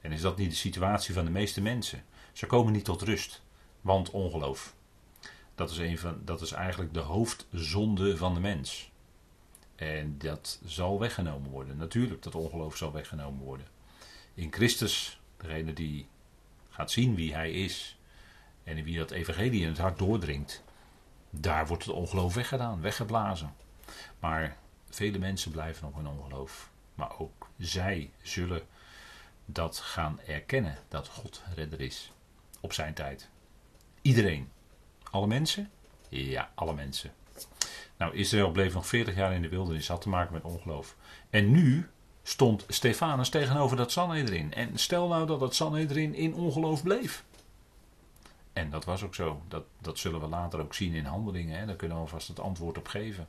En 0.00 0.12
is 0.12 0.20
dat 0.20 0.36
niet 0.36 0.50
de 0.50 0.56
situatie 0.56 1.14
van 1.14 1.24
de 1.24 1.30
meeste 1.30 1.60
mensen? 1.60 2.04
Ze 2.32 2.46
komen 2.46 2.72
niet 2.72 2.84
tot 2.84 3.02
rust, 3.02 3.42
want 3.80 4.10
ongeloof. 4.10 4.76
Dat 5.58 5.70
is, 5.70 5.78
een 5.78 5.98
van, 5.98 6.20
dat 6.24 6.40
is 6.40 6.52
eigenlijk 6.52 6.94
de 6.94 7.00
hoofdzonde 7.00 8.16
van 8.16 8.34
de 8.34 8.40
mens. 8.40 8.90
En 9.76 10.18
dat 10.18 10.60
zal 10.64 10.98
weggenomen 10.98 11.50
worden. 11.50 11.76
Natuurlijk, 11.76 12.22
dat 12.22 12.34
ongeloof 12.34 12.76
zal 12.76 12.92
weggenomen 12.92 13.44
worden. 13.44 13.66
In 14.34 14.52
Christus, 14.52 15.20
degene 15.36 15.72
die 15.72 16.08
gaat 16.68 16.90
zien 16.90 17.14
wie 17.14 17.34
hij 17.34 17.52
is 17.52 17.98
en 18.64 18.84
wie 18.84 18.98
dat 18.98 19.10
evangelie 19.10 19.60
in 19.60 19.68
het 19.68 19.78
hart 19.78 19.98
doordringt, 19.98 20.64
daar 21.30 21.66
wordt 21.66 21.84
het 21.84 21.94
ongeloof 21.94 22.34
weggedaan, 22.34 22.80
weggeblazen. 22.80 23.54
Maar 24.18 24.56
vele 24.90 25.18
mensen 25.18 25.50
blijven 25.50 25.84
nog 25.84 25.98
in 25.98 26.06
ongeloof. 26.06 26.70
Maar 26.94 27.18
ook 27.18 27.48
zij 27.58 28.10
zullen 28.22 28.62
dat 29.44 29.78
gaan 29.78 30.20
erkennen, 30.20 30.78
dat 30.88 31.08
God 31.08 31.42
redder 31.54 31.80
is. 31.80 32.12
Op 32.60 32.72
zijn 32.72 32.94
tijd. 32.94 33.28
Iedereen. 34.02 34.48
Alle 35.10 35.26
mensen? 35.26 35.70
Ja, 36.08 36.50
alle 36.54 36.74
mensen. 36.74 37.12
Nou, 37.96 38.14
Israël 38.14 38.50
bleef 38.50 38.74
nog 38.74 38.86
40 38.86 39.14
jaar 39.14 39.34
in 39.34 39.42
de 39.42 39.48
wildernis, 39.48 39.88
had 39.88 40.00
te 40.00 40.08
maken 40.08 40.32
met 40.32 40.44
ongeloof. 40.44 40.96
En 41.30 41.50
nu 41.50 41.88
stond 42.22 42.64
Stefanus 42.68 43.28
tegenover 43.28 43.76
dat 43.76 43.92
Sanhedrin. 43.92 44.54
En 44.54 44.78
stel 44.78 45.08
nou 45.08 45.26
dat 45.26 45.40
dat 45.40 45.54
Sanhedrin 45.54 46.14
in 46.14 46.34
ongeloof 46.34 46.82
bleef. 46.82 47.24
En 48.52 48.70
dat 48.70 48.84
was 48.84 49.02
ook 49.02 49.14
zo. 49.14 49.42
Dat, 49.48 49.64
dat 49.80 49.98
zullen 49.98 50.20
we 50.20 50.26
later 50.26 50.60
ook 50.60 50.74
zien 50.74 50.94
in 50.94 51.04
handelingen. 51.04 51.58
Hè. 51.58 51.66
Daar 51.66 51.76
kunnen 51.76 51.96
we 51.96 52.02
alvast 52.02 52.28
het 52.28 52.40
antwoord 52.40 52.78
op 52.78 52.88
geven. 52.88 53.28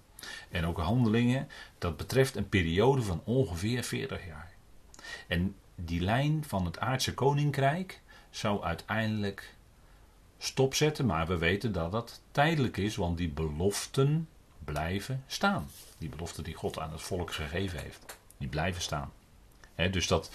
En 0.50 0.66
ook 0.66 0.78
handelingen, 0.78 1.48
dat 1.78 1.98
betreft 1.98 2.36
een 2.36 2.50
periode 2.50 3.02
van 3.02 3.22
ongeveer 3.24 3.84
40 3.84 4.26
jaar. 4.26 4.52
En 5.28 5.56
die 5.76 6.02
lijn 6.02 6.44
van 6.48 6.66
het 6.66 6.80
aardse 6.80 7.14
koninkrijk 7.14 8.02
zou 8.30 8.64
uiteindelijk 8.64 9.56
stopzetten. 10.40 11.06
Maar 11.06 11.28
we 11.28 11.38
weten 11.38 11.72
dat 11.72 11.92
dat 11.92 12.22
tijdelijk 12.32 12.78
is, 12.78 12.96
want 12.96 13.18
die 13.18 13.30
beloften 13.30 14.28
blijven 14.66 15.24
staan. 15.28 15.70
Die 15.98 16.10
beloften 16.10 16.44
die 16.44 16.54
God 16.54 16.80
aan 16.80 16.92
het 16.92 17.02
volk 17.02 17.34
gegeven 17.34 17.80
heeft, 17.80 18.18
die 18.38 18.48
blijven 18.48 18.82
staan. 18.82 19.12
dus 19.92 20.08
dat 20.08 20.32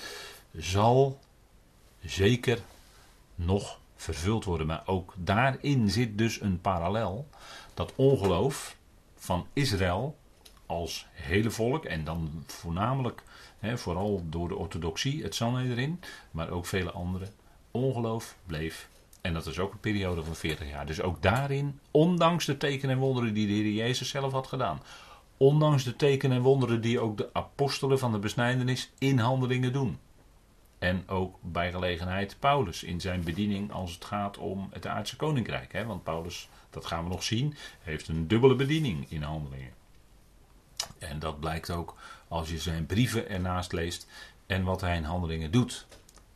zal 0.57 1.21
zeker 2.01 2.59
nog 3.35 3.79
vervuld 3.97 4.45
worden. 4.45 4.67
Maar 4.67 4.83
ook 4.87 5.15
daarin 5.17 5.91
zit 5.91 6.19
dus 6.19 6.41
een 6.41 6.61
parallel. 6.61 7.29
Dat 7.75 7.93
ongeloof 7.97 8.77
van 9.17 9.47
Israël 9.53 10.17
als 10.67 11.07
hele 11.13 11.51
volk, 11.51 11.85
en 11.85 12.05
dan 12.05 12.45
voornamelijk, 12.47 13.23
vooral 13.61 14.23
door 14.29 14.49
de 14.49 14.57
orthodoxie, 14.57 15.23
het 15.23 15.41
erin, 15.41 16.01
maar 16.31 16.51
ook 16.51 16.67
vele 16.67 16.91
andere, 16.91 17.29
ongeloof 17.71 18.37
bleef. 18.47 18.89
En 19.25 19.33
dat 19.33 19.47
is 19.47 19.59
ook 19.59 19.73
een 19.73 19.81
periode 19.81 20.25
van 20.25 20.37
40 20.37 20.69
jaar. 20.69 20.87
Dus 20.87 21.01
ook 21.01 21.23
daarin, 21.23 21.81
ondanks 21.91 22.45
de 22.45 22.57
tekenen 22.57 22.95
en 22.95 23.01
wonderen 23.01 23.35
die 23.35 23.47
de 23.47 23.53
Heer 23.53 23.73
Jezus 23.73 24.09
zelf 24.09 24.33
had 24.33 24.47
gedaan, 24.47 24.83
ondanks 25.37 25.85
de 25.85 25.97
tekenen 25.97 26.37
en 26.37 26.43
wonderen 26.43 26.81
die 26.81 27.01
ook 27.01 27.17
de 27.17 27.31
apostelen 27.33 27.99
van 27.99 28.13
de 28.13 28.19
besnijdenis 28.19 28.91
in 28.99 29.19
handelingen 29.19 29.73
doen. 29.73 29.99
En 30.79 31.09
ook 31.09 31.37
bij 31.41 31.71
gelegenheid 31.71 32.37
Paulus 32.39 32.83
in 32.83 33.01
zijn 33.01 33.23
bediening 33.23 33.73
als 33.73 33.95
het 33.95 34.05
gaat 34.05 34.39
om 34.39 34.69
het 34.73 34.87
aardse 34.87 35.17
koninkrijk. 35.17 35.73
Hè? 35.73 35.85
Want 35.85 36.03
Paulus, 36.03 36.49
dat 36.71 36.87
gaan 36.87 37.05
we 37.05 37.11
nog 37.11 37.23
zien, 37.23 37.55
heeft 37.81 38.09
een 38.09 38.29
dubbele 38.29 38.55
bediening 38.55 39.11
in 39.11 39.23
handelingen. 39.23 39.73
En 40.99 41.19
dat 41.19 41.41
blijkt 41.41 41.71
ook 41.71 41.95
als 42.29 42.51
je 42.51 42.59
zijn 42.59 42.87
brieven 42.87 43.29
ernaast 43.29 43.73
leest 43.73 44.07
en 44.47 44.65
wat 44.65 44.81
hij 44.81 44.97
in 44.97 45.05
handelingen 45.05 45.51
doet. 45.51 45.87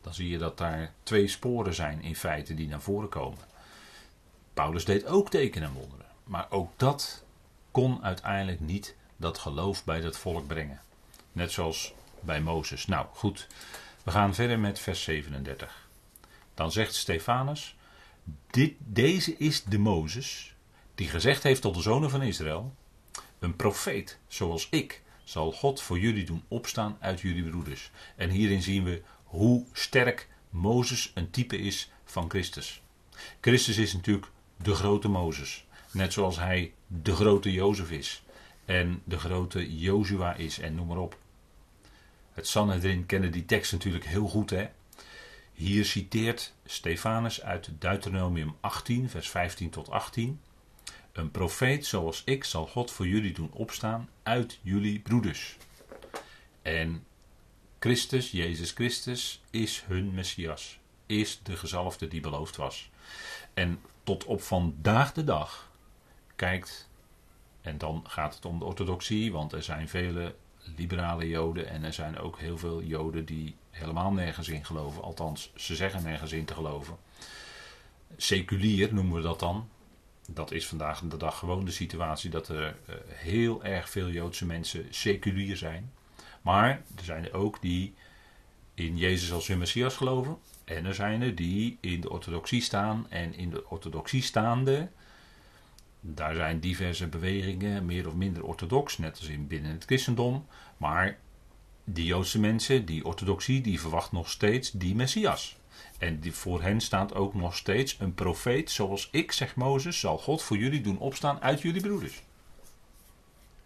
Dan 0.09 0.17
zie 0.17 0.29
je 0.29 0.37
dat 0.37 0.57
daar 0.57 0.93
twee 1.03 1.27
sporen 1.27 1.73
zijn 1.73 2.01
in 2.01 2.15
feite 2.15 2.53
die 2.53 2.67
naar 2.67 2.81
voren 2.81 3.09
komen. 3.09 3.39
Paulus 4.53 4.85
deed 4.85 5.05
ook 5.05 5.29
tekenen 5.29 5.67
en 5.67 5.73
wonderen. 5.73 6.05
Maar 6.23 6.47
ook 6.49 6.71
dat 6.77 7.23
kon 7.71 8.03
uiteindelijk 8.03 8.59
niet 8.59 8.95
dat 9.17 9.37
geloof 9.37 9.83
bij 9.83 10.01
dat 10.01 10.17
volk 10.17 10.47
brengen. 10.47 10.81
Net 11.31 11.51
zoals 11.51 11.93
bij 12.19 12.41
Mozes. 12.41 12.85
Nou 12.85 13.05
goed, 13.13 13.47
we 14.03 14.11
gaan 14.11 14.35
verder 14.35 14.59
met 14.59 14.79
vers 14.79 15.03
37. 15.03 15.87
Dan 16.53 16.71
zegt 16.71 16.95
Stefanus: 16.95 17.75
Deze 18.77 19.37
is 19.37 19.63
de 19.63 19.77
Mozes 19.77 20.55
die 20.95 21.07
gezegd 21.09 21.43
heeft 21.43 21.61
tot 21.61 21.75
de 21.75 21.81
zonen 21.81 22.09
van 22.09 22.21
Israël: 22.21 22.75
Een 23.39 23.55
profeet 23.55 24.19
zoals 24.27 24.67
ik 24.69 25.01
zal 25.23 25.51
God 25.51 25.81
voor 25.81 25.99
jullie 25.99 26.25
doen 26.25 26.43
opstaan 26.47 26.97
uit 26.99 27.21
jullie 27.21 27.49
broeders. 27.49 27.91
En 28.15 28.29
hierin 28.29 28.61
zien 28.61 28.83
we 28.83 29.01
hoe 29.29 29.65
sterk 29.73 30.27
Mozes 30.49 31.11
een 31.13 31.29
type 31.29 31.57
is 31.57 31.91
van 32.05 32.29
Christus. 32.29 32.81
Christus 33.41 33.77
is 33.77 33.93
natuurlijk 33.93 34.27
de 34.57 34.73
grote 34.73 35.07
Mozes, 35.07 35.65
net 35.91 36.13
zoals 36.13 36.37
hij 36.37 36.73
de 36.87 37.15
grote 37.15 37.51
Jozef 37.51 37.91
is 37.91 38.23
en 38.65 39.01
de 39.03 39.19
grote 39.19 39.79
Jozua 39.79 40.33
is 40.33 40.59
en 40.59 40.75
noem 40.75 40.87
maar 40.87 40.97
op. 40.97 41.17
Het 42.33 42.47
Sanhedrin 42.47 43.05
kennen 43.05 43.31
die 43.31 43.45
tekst 43.45 43.71
natuurlijk 43.71 44.05
heel 44.05 44.27
goed. 44.27 44.49
Hè? 44.49 44.67
Hier 45.53 45.85
citeert 45.85 46.53
Stefanus 46.65 47.41
uit 47.41 47.69
Deuteronomium 47.79 48.55
18, 48.59 49.09
vers 49.09 49.29
15 49.29 49.69
tot 49.69 49.89
18. 49.89 50.39
Een 51.11 51.31
profeet 51.31 51.85
zoals 51.85 52.21
ik 52.25 52.43
zal 52.43 52.67
God 52.67 52.91
voor 52.91 53.07
jullie 53.07 53.33
doen 53.33 53.51
opstaan 53.51 54.09
uit 54.23 54.59
jullie 54.61 54.99
broeders. 54.99 55.57
En 56.61 57.03
Christus, 57.79 58.31
Jezus 58.31 58.71
Christus, 58.71 59.41
is 59.49 59.83
hun 59.87 60.13
Messias. 60.13 60.79
Is 61.05 61.39
de 61.43 61.55
gezalfde 61.55 62.07
die 62.07 62.21
beloofd 62.21 62.55
was. 62.55 62.89
En 63.53 63.81
tot 64.03 64.25
op 64.25 64.41
vandaag 64.41 65.13
de 65.13 65.23
dag 65.23 65.71
kijkt, 66.35 66.89
en 67.61 67.77
dan 67.77 68.03
gaat 68.07 68.35
het 68.35 68.45
om 68.45 68.59
de 68.59 68.65
orthodoxie, 68.65 69.31
want 69.31 69.53
er 69.53 69.63
zijn 69.63 69.89
vele 69.89 70.35
liberale 70.75 71.27
Joden 71.27 71.69
en 71.69 71.83
er 71.83 71.93
zijn 71.93 72.19
ook 72.19 72.39
heel 72.39 72.57
veel 72.57 72.81
Joden 72.81 73.25
die 73.25 73.55
helemaal 73.69 74.11
nergens 74.11 74.47
in 74.47 74.65
geloven. 74.65 75.03
Althans, 75.03 75.51
ze 75.55 75.75
zeggen 75.75 76.03
nergens 76.03 76.31
in 76.31 76.45
te 76.45 76.53
geloven. 76.53 76.97
Seculier 78.17 78.93
noemen 78.93 79.15
we 79.15 79.21
dat 79.21 79.39
dan. 79.39 79.69
Dat 80.29 80.51
is 80.51 80.67
vandaag 80.67 80.99
de 80.99 81.17
dag 81.17 81.37
gewoon 81.37 81.65
de 81.65 81.71
situatie 81.71 82.29
dat 82.29 82.47
er 82.47 82.65
eh, 82.65 82.95
heel 83.07 83.63
erg 83.63 83.89
veel 83.89 84.09
Joodse 84.09 84.45
mensen 84.45 84.85
seculier 84.89 85.57
zijn. 85.57 85.91
Maar 86.49 86.81
er 86.97 87.03
zijn 87.03 87.25
er 87.25 87.33
ook 87.33 87.61
die 87.61 87.93
in 88.73 88.97
Jezus 88.97 89.31
als 89.31 89.47
hun 89.47 89.57
Messias 89.57 89.95
geloven. 89.95 90.37
En 90.63 90.85
er 90.85 90.93
zijn 90.93 91.21
er 91.21 91.35
die 91.35 91.77
in 91.81 92.01
de 92.01 92.09
orthodoxie 92.09 92.61
staan. 92.61 93.05
En 93.09 93.33
in 93.33 93.49
de 93.49 93.69
orthodoxie 93.69 94.21
staande 94.21 94.89
daar 95.99 96.35
zijn 96.35 96.59
diverse 96.59 97.07
bewegingen, 97.07 97.85
meer 97.85 98.07
of 98.07 98.13
minder 98.13 98.43
orthodox, 98.43 98.97
net 98.97 99.17
als 99.17 99.27
in 99.27 99.47
binnen 99.47 99.71
het 99.71 99.85
christendom. 99.85 100.45
Maar 100.77 101.17
die 101.83 102.05
Joodse 102.05 102.39
mensen, 102.39 102.85
die 102.85 103.05
orthodoxie, 103.05 103.61
die 103.61 103.79
verwacht 103.79 104.11
nog 104.11 104.29
steeds 104.29 104.71
die 104.71 104.95
Messias. 104.95 105.57
En 105.97 106.19
die, 106.19 106.33
voor 106.33 106.61
hen 106.61 106.81
staat 106.81 107.13
ook 107.13 107.33
nog 107.33 107.55
steeds 107.55 107.97
een 107.99 108.13
profeet, 108.13 108.71
zoals 108.71 109.09
ik, 109.11 109.31
zegt 109.31 109.55
Mozes, 109.55 109.99
zal 109.99 110.17
God 110.17 110.41
voor 110.41 110.57
jullie 110.57 110.81
doen 110.81 110.97
opstaan 110.97 111.41
uit 111.41 111.61
jullie 111.61 111.81
broeders. 111.81 112.21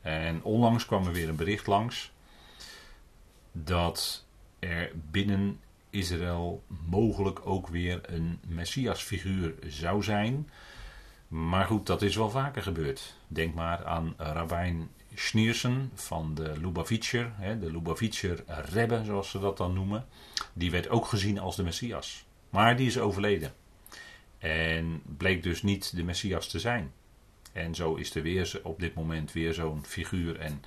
En 0.02 0.44
onlangs 0.44 0.86
kwam 0.86 1.08
er 1.08 1.14
weer 1.14 1.30
een 1.30 1.36
bericht 1.36 1.68
langs 1.68 2.13
dat 3.54 4.26
er 4.60 4.92
binnen 5.12 5.60
Israël 5.90 6.64
mogelijk 6.86 7.46
ook 7.46 7.68
weer 7.68 8.02
een 8.04 8.40
Messiasfiguur 8.48 9.54
zou 9.68 10.04
zijn. 10.04 10.50
Maar 11.28 11.66
goed, 11.66 11.86
dat 11.86 12.02
is 12.02 12.16
wel 12.16 12.30
vaker 12.30 12.62
gebeurd. 12.62 13.16
Denk 13.28 13.54
maar 13.54 13.86
aan 13.86 14.14
Rabijn 14.18 14.90
Schneersen 15.14 15.92
van 15.94 16.34
de 16.36 16.60
Lubavitcher, 16.60 17.34
de 17.60 17.72
Lubavitcher 17.72 18.44
Rebbe 18.48 19.04
zoals 19.06 19.30
ze 19.30 19.40
dat 19.40 19.58
dan 19.58 19.74
noemen. 19.74 20.06
Die 20.54 20.72
werd 20.72 20.90
ook 20.90 21.06
gezien 21.06 21.40
als 21.40 21.56
de 21.56 21.64
Messias. 21.64 22.26
Maar 22.50 22.76
die 22.76 22.88
is 22.88 23.00
overleden. 23.00 23.54
En 24.38 25.02
bleek 25.18 25.44
dus 25.44 25.64
niet 25.64 25.96
de 25.96 26.04
Messias 26.04 26.48
te 26.48 26.60
zijn. 26.60 26.92
En 27.52 27.76
zo 27.76 27.96
is 27.96 28.16
er 28.16 28.22
weer 28.22 28.60
op 28.64 28.80
dit 28.80 28.94
moment 28.94 29.32
weer 29.32 29.54
zo'n 29.54 29.86
figuur. 29.86 30.40
En 30.40 30.64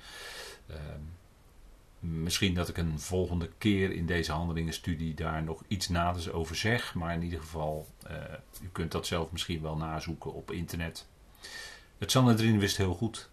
ehm, 0.67 1.01
misschien 1.99 2.53
dat 2.53 2.69
ik 2.69 2.77
een 2.77 2.99
volgende 2.99 3.49
keer 3.57 3.91
in 3.91 4.05
deze 4.05 4.31
handelingenstudie 4.31 5.13
daar 5.13 5.43
nog 5.43 5.63
iets 5.67 5.89
naders 5.89 6.31
over 6.31 6.55
zeg. 6.55 6.93
Maar 6.93 7.13
in 7.13 7.23
ieder 7.23 7.39
geval, 7.39 7.87
uh, 8.11 8.17
u 8.61 8.69
kunt 8.71 8.91
dat 8.91 9.07
zelf 9.07 9.31
misschien 9.31 9.61
wel 9.61 9.77
nazoeken 9.77 10.33
op 10.33 10.51
internet. 10.51 11.07
Het 11.97 12.11
Sanhedrin 12.11 12.59
wist 12.59 12.77
heel 12.77 12.93
goed 12.93 13.29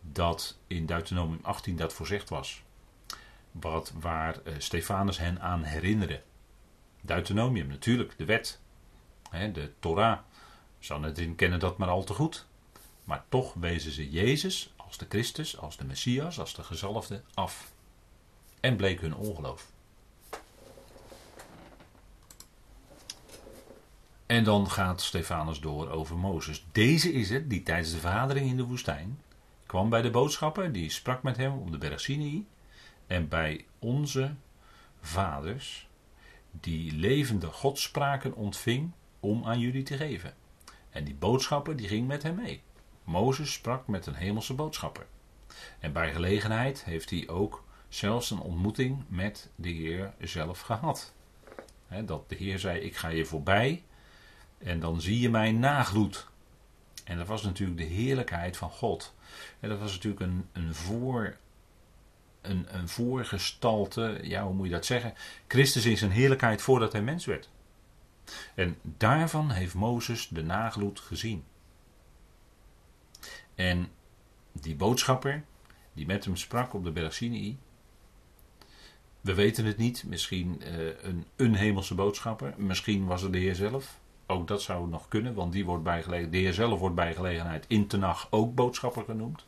dat 0.00 0.58
in 0.66 0.86
Deuteronomium 0.86 1.38
18 1.42 1.76
dat 1.76 1.92
voorzegd 1.92 2.28
was. 2.28 2.62
Wat, 3.50 3.92
waar 4.00 4.36
uh, 4.44 4.54
Stefanus 4.58 5.18
hen 5.18 5.40
aan 5.40 5.62
herinnerde. 5.62 6.22
Deuteronomium, 7.00 7.66
natuurlijk, 7.66 8.14
de 8.18 8.24
wet. 8.24 8.60
Hè, 9.30 9.52
de 9.52 9.72
Torah. 9.78 10.18
Sanhedrin 10.78 11.34
kennen 11.34 11.58
dat 11.58 11.78
maar 11.78 11.88
al 11.88 12.04
te 12.04 12.14
goed. 12.14 12.46
Maar 13.04 13.24
toch 13.28 13.54
wezen 13.54 13.92
ze 13.92 14.10
Jezus 14.10 14.74
als 14.86 14.98
de 14.98 15.06
Christus, 15.08 15.58
als 15.58 15.76
de 15.76 15.84
Messias, 15.84 16.38
als 16.38 16.54
de 16.54 16.62
gezalfde 16.62 17.22
af. 17.34 17.72
En 18.60 18.76
bleek 18.76 19.00
hun 19.00 19.14
ongeloof. 19.14 19.70
En 24.26 24.44
dan 24.44 24.70
gaat 24.70 25.02
Stefanus 25.02 25.60
door 25.60 25.88
over 25.88 26.16
Mozes. 26.16 26.66
Deze 26.72 27.12
is 27.12 27.30
het 27.30 27.50
die 27.50 27.62
tijdens 27.62 27.90
de 27.90 27.98
vergadering 27.98 28.50
in 28.50 28.56
de 28.56 28.62
woestijn 28.64 29.20
kwam 29.66 29.90
bij 29.90 30.02
de 30.02 30.10
boodschapper, 30.10 30.72
die 30.72 30.90
sprak 30.90 31.22
met 31.22 31.36
hem 31.36 31.52
op 31.52 31.70
de 31.70 31.78
berg 31.78 32.00
Sinai. 32.00 32.46
En 33.06 33.28
bij 33.28 33.64
onze 33.78 34.34
vaders, 35.00 35.88
die 36.50 36.92
levende 36.92 37.46
godspraken 37.46 38.34
ontving 38.34 38.90
om 39.20 39.44
aan 39.44 39.60
jullie 39.60 39.82
te 39.82 39.96
geven. 39.96 40.34
En 40.90 41.04
die 41.04 41.14
boodschapper 41.14 41.76
die 41.76 41.88
ging 41.88 42.06
met 42.06 42.22
hem 42.22 42.34
mee. 42.34 42.62
Mozes 43.06 43.52
sprak 43.52 43.86
met 43.86 44.06
een 44.06 44.14
hemelse 44.14 44.54
boodschapper. 44.54 45.06
En 45.78 45.92
bij 45.92 46.12
gelegenheid 46.12 46.84
heeft 46.84 47.10
hij 47.10 47.28
ook 47.28 47.64
zelfs 47.88 48.30
een 48.30 48.40
ontmoeting 48.40 49.04
met 49.08 49.50
de 49.54 49.68
Heer 49.68 50.12
zelf 50.20 50.60
gehad. 50.60 51.12
dat 52.04 52.28
de 52.28 52.34
Heer 52.34 52.58
zei: 52.58 52.80
Ik 52.80 52.96
ga 52.96 53.08
je 53.08 53.24
voorbij 53.24 53.82
en 54.58 54.80
dan 54.80 55.00
zie 55.00 55.20
je 55.20 55.30
mijn 55.30 55.58
nagloed. 55.58 56.26
En 57.04 57.16
dat 57.16 57.26
was 57.26 57.42
natuurlijk 57.42 57.78
de 57.78 57.84
heerlijkheid 57.84 58.56
van 58.56 58.70
God. 58.70 59.14
En 59.60 59.68
dat 59.68 59.78
was 59.78 59.92
natuurlijk 59.92 60.22
een, 60.22 60.48
een 60.52 60.74
voor. 60.74 61.36
Een, 62.40 62.66
een 62.68 62.88
voorgestalte, 62.88 64.18
ja, 64.22 64.44
hoe 64.44 64.54
moet 64.54 64.66
je 64.66 64.72
dat 64.72 64.86
zeggen? 64.86 65.14
Christus 65.48 65.84
is 65.84 66.00
een 66.00 66.10
heerlijkheid 66.10 66.62
voordat 66.62 66.92
hij 66.92 67.02
mens 67.02 67.24
werd. 67.24 67.48
En 68.54 68.78
daarvan 68.82 69.50
heeft 69.50 69.74
Mozes 69.74 70.28
de 70.28 70.42
nagloed 70.42 71.00
gezien. 71.00 71.44
En 73.56 73.88
die 74.52 74.76
boodschapper, 74.76 75.44
die 75.92 76.06
met 76.06 76.24
hem 76.24 76.36
sprak 76.36 76.74
op 76.74 76.84
de 76.84 76.90
berg 76.90 77.14
we 79.26 79.34
weten 79.34 79.64
het 79.64 79.76
niet, 79.76 80.04
misschien 80.06 80.60
een, 81.02 81.26
een 81.36 81.54
hemelse 81.54 81.94
boodschapper, 81.94 82.54
misschien 82.56 83.06
was 83.06 83.22
het 83.22 83.32
de 83.32 83.38
Heer 83.38 83.54
zelf. 83.54 83.98
Ook 84.26 84.48
dat 84.48 84.62
zou 84.62 84.88
nog 84.88 85.08
kunnen, 85.08 85.34
want 85.34 85.52
die 85.52 85.64
wordt 85.64 85.84
bij 85.84 86.02
de 86.30 86.36
Heer 86.36 86.52
zelf 86.52 86.78
wordt 86.78 86.94
bij 86.94 87.14
gelegenheid 87.14 87.64
in 87.68 87.86
Tenach 87.86 88.26
ook 88.30 88.54
boodschapper 88.54 89.04
genoemd. 89.04 89.44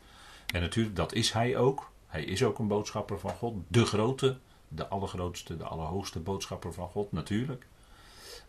En 0.55 0.61
natuurlijk, 0.61 0.97
dat 0.97 1.13
is 1.13 1.33
hij 1.33 1.57
ook. 1.57 1.91
Hij 2.07 2.25
is 2.25 2.43
ook 2.43 2.59
een 2.59 2.69
boodschapper 2.69 3.19
van 3.21 3.35
God. 3.35 3.55
De 3.69 3.85
grote, 3.85 4.39
de 4.69 4.87
allergrootste, 4.87 5.57
de 5.57 5.65
allerhoogste 5.65 6.19
boodschapper 6.19 6.73
van 6.73 6.89
God, 6.89 7.13
natuurlijk. 7.13 7.67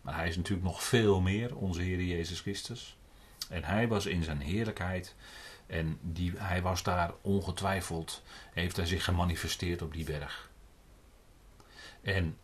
Maar 0.00 0.14
hij 0.14 0.28
is 0.28 0.36
natuurlijk 0.36 0.66
nog 0.66 0.82
veel 0.82 1.20
meer, 1.20 1.56
onze 1.56 1.82
Heer 1.82 2.02
Jezus 2.02 2.40
Christus. 2.40 2.96
En 3.48 3.64
hij 3.64 3.88
was 3.88 4.06
in 4.06 4.22
zijn 4.22 4.40
heerlijkheid. 4.40 5.14
En 5.70 5.98
die, 6.00 6.32
hij 6.36 6.62
was 6.62 6.82
daar 6.82 7.12
ongetwijfeld, 7.20 8.22
heeft 8.52 8.76
hij 8.76 8.86
zich 8.86 9.04
gemanifesteerd 9.04 9.82
op 9.82 9.92
die 9.92 10.04
berg. 10.04 10.50
En 12.02 12.36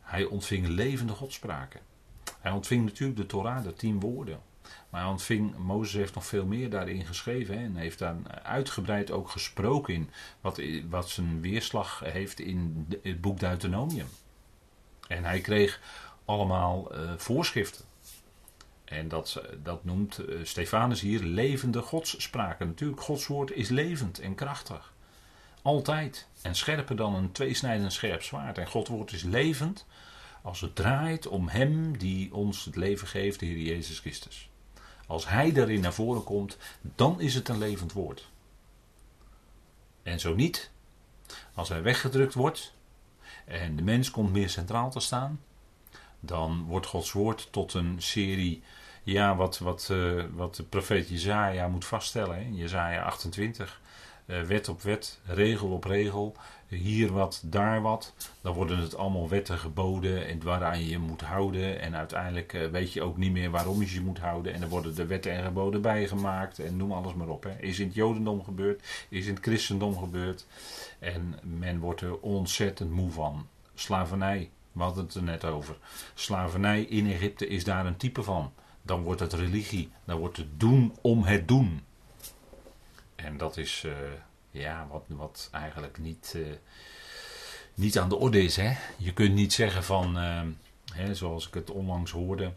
hij 0.00 0.24
ontving 0.24 0.66
levende 0.66 1.12
godspraken. 1.12 1.80
Hij 2.40 2.52
ontving 2.52 2.84
natuurlijk 2.84 3.18
de 3.18 3.26
Torah, 3.26 3.62
de 3.64 3.72
tien 3.72 4.00
woorden. 4.00 4.40
Maar 4.90 5.00
hij 5.00 5.10
ontving, 5.10 5.56
Mozes 5.56 5.94
heeft 5.94 6.14
nog 6.14 6.26
veel 6.26 6.46
meer 6.46 6.70
daarin 6.70 7.06
geschreven. 7.06 7.58
Hè, 7.58 7.64
en 7.64 7.76
heeft 7.76 7.98
daar 7.98 8.16
uitgebreid 8.42 9.10
ook 9.10 9.30
gesproken 9.30 9.94
in. 9.94 10.10
Wat, 10.40 10.60
wat 10.88 11.08
zijn 11.08 11.40
weerslag 11.40 12.00
heeft 12.04 12.40
in 12.40 12.86
het 13.02 13.20
boek 13.20 13.40
Deuteronomium. 13.40 14.08
En 15.08 15.24
hij 15.24 15.40
kreeg 15.40 15.80
allemaal 16.24 16.96
uh, 16.96 17.12
voorschriften. 17.16 17.84
En 18.86 19.08
dat, 19.08 19.42
dat 19.62 19.84
noemt 19.84 20.18
uh, 20.18 20.44
Stefanus 20.44 21.00
hier 21.00 21.22
levende 21.22 21.82
godsspraken. 21.82 22.66
Natuurlijk, 22.66 23.00
Gods 23.00 23.26
woord 23.26 23.50
is 23.50 23.68
levend 23.68 24.18
en 24.18 24.34
krachtig. 24.34 24.92
Altijd. 25.62 26.26
En 26.42 26.54
scherper 26.54 26.96
dan 26.96 27.14
een 27.14 27.32
tweesnijdend 27.32 27.92
scherp 27.92 28.22
zwaard. 28.22 28.58
En 28.58 28.66
Gods 28.66 28.88
woord 28.88 29.12
is 29.12 29.22
levend 29.22 29.86
als 30.42 30.60
het 30.60 30.74
draait 30.74 31.26
om 31.26 31.48
Hem 31.48 31.98
die 31.98 32.34
ons 32.34 32.64
het 32.64 32.76
leven 32.76 33.06
geeft, 33.06 33.40
de 33.40 33.46
Heer 33.46 33.58
Jezus 33.58 33.98
Christus. 33.98 34.50
Als 35.06 35.28
Hij 35.28 35.52
daarin 35.52 35.80
naar 35.80 35.94
voren 35.94 36.24
komt, 36.24 36.56
dan 36.80 37.20
is 37.20 37.34
het 37.34 37.48
een 37.48 37.58
levend 37.58 37.92
woord. 37.92 38.28
En 40.02 40.20
zo 40.20 40.34
niet, 40.34 40.70
als 41.54 41.68
Hij 41.68 41.82
weggedrukt 41.82 42.34
wordt 42.34 42.74
en 43.44 43.76
de 43.76 43.82
mens 43.82 44.10
komt 44.10 44.32
meer 44.32 44.50
centraal 44.50 44.90
te 44.90 45.00
staan, 45.00 45.40
dan 46.20 46.64
wordt 46.68 46.86
Gods 46.86 47.12
woord 47.12 47.48
tot 47.50 47.74
een 47.74 47.94
serie, 47.98 48.62
ja, 49.02 49.36
wat, 49.36 49.58
wat, 49.58 49.88
uh, 49.92 50.24
wat 50.34 50.56
de 50.56 50.62
profeet 50.62 51.08
Jezaja 51.08 51.68
moet 51.68 51.84
vaststellen. 51.84 52.36
Hè? 52.36 52.48
Jezaja 52.52 53.02
28, 53.02 53.80
uh, 54.26 54.42
wet 54.42 54.68
op 54.68 54.82
wet, 54.82 55.18
regel 55.24 55.68
op 55.68 55.84
regel, 55.84 56.36
hier 56.68 57.12
wat, 57.12 57.42
daar 57.44 57.82
wat. 57.82 58.14
Dan 58.40 58.54
worden 58.54 58.78
het 58.78 58.96
allemaal 58.96 59.28
wetten 59.28 59.58
geboden 59.58 60.26
en 60.26 60.42
waaraan 60.42 60.78
je 60.78 60.88
je 60.88 60.98
moet 60.98 61.20
houden. 61.20 61.80
En 61.80 61.96
uiteindelijk 61.96 62.52
uh, 62.52 62.66
weet 62.66 62.92
je 62.92 63.02
ook 63.02 63.16
niet 63.16 63.32
meer 63.32 63.50
waarom 63.50 63.80
je 63.80 63.94
je 63.94 64.00
moet 64.00 64.18
houden. 64.18 64.54
En 64.54 64.62
er 64.62 64.68
worden 64.68 64.94
de 64.94 65.06
wetten 65.06 65.32
en 65.32 65.44
geboden 65.44 65.82
bijgemaakt 65.82 66.58
en 66.58 66.76
noem 66.76 66.92
alles 66.92 67.14
maar 67.14 67.28
op. 67.28 67.42
Hè. 67.42 67.56
Is 67.60 67.78
in 67.78 67.86
het 67.86 67.94
Jodendom 67.94 68.44
gebeurd, 68.44 69.06
is 69.08 69.26
in 69.26 69.34
het 69.34 69.42
Christendom 69.42 69.98
gebeurd. 69.98 70.46
En 70.98 71.38
men 71.42 71.78
wordt 71.78 72.00
er 72.00 72.20
ontzettend 72.20 72.90
moe 72.90 73.10
van. 73.10 73.46
Slavernij, 73.74 74.50
we 74.76 74.82
hadden 74.82 75.04
het 75.04 75.14
er 75.14 75.22
net 75.22 75.44
over. 75.44 75.76
Slavernij 76.14 76.82
in 76.82 77.10
Egypte 77.10 77.46
is 77.46 77.64
daar 77.64 77.86
een 77.86 77.96
type 77.96 78.22
van. 78.22 78.52
Dan 78.82 79.02
wordt 79.02 79.20
het 79.20 79.32
religie, 79.32 79.90
dan 80.04 80.18
wordt 80.18 80.36
het 80.36 80.60
doen 80.60 80.96
om 81.00 81.22
het 81.22 81.48
doen. 81.48 81.84
En 83.14 83.36
dat 83.36 83.56
is, 83.56 83.82
uh, 83.86 83.92
ja, 84.50 84.86
wat, 84.90 85.04
wat 85.08 85.48
eigenlijk 85.52 85.98
niet, 85.98 86.32
uh, 86.36 86.46
niet 87.74 87.98
aan 87.98 88.08
de 88.08 88.16
orde 88.16 88.42
is. 88.42 88.56
Hè? 88.56 88.76
Je 88.96 89.12
kunt 89.12 89.34
niet 89.34 89.52
zeggen 89.52 89.84
van, 89.84 90.18
uh, 90.18 90.40
hè, 90.94 91.14
zoals 91.14 91.46
ik 91.46 91.54
het 91.54 91.70
onlangs 91.70 92.10
hoorde, 92.10 92.52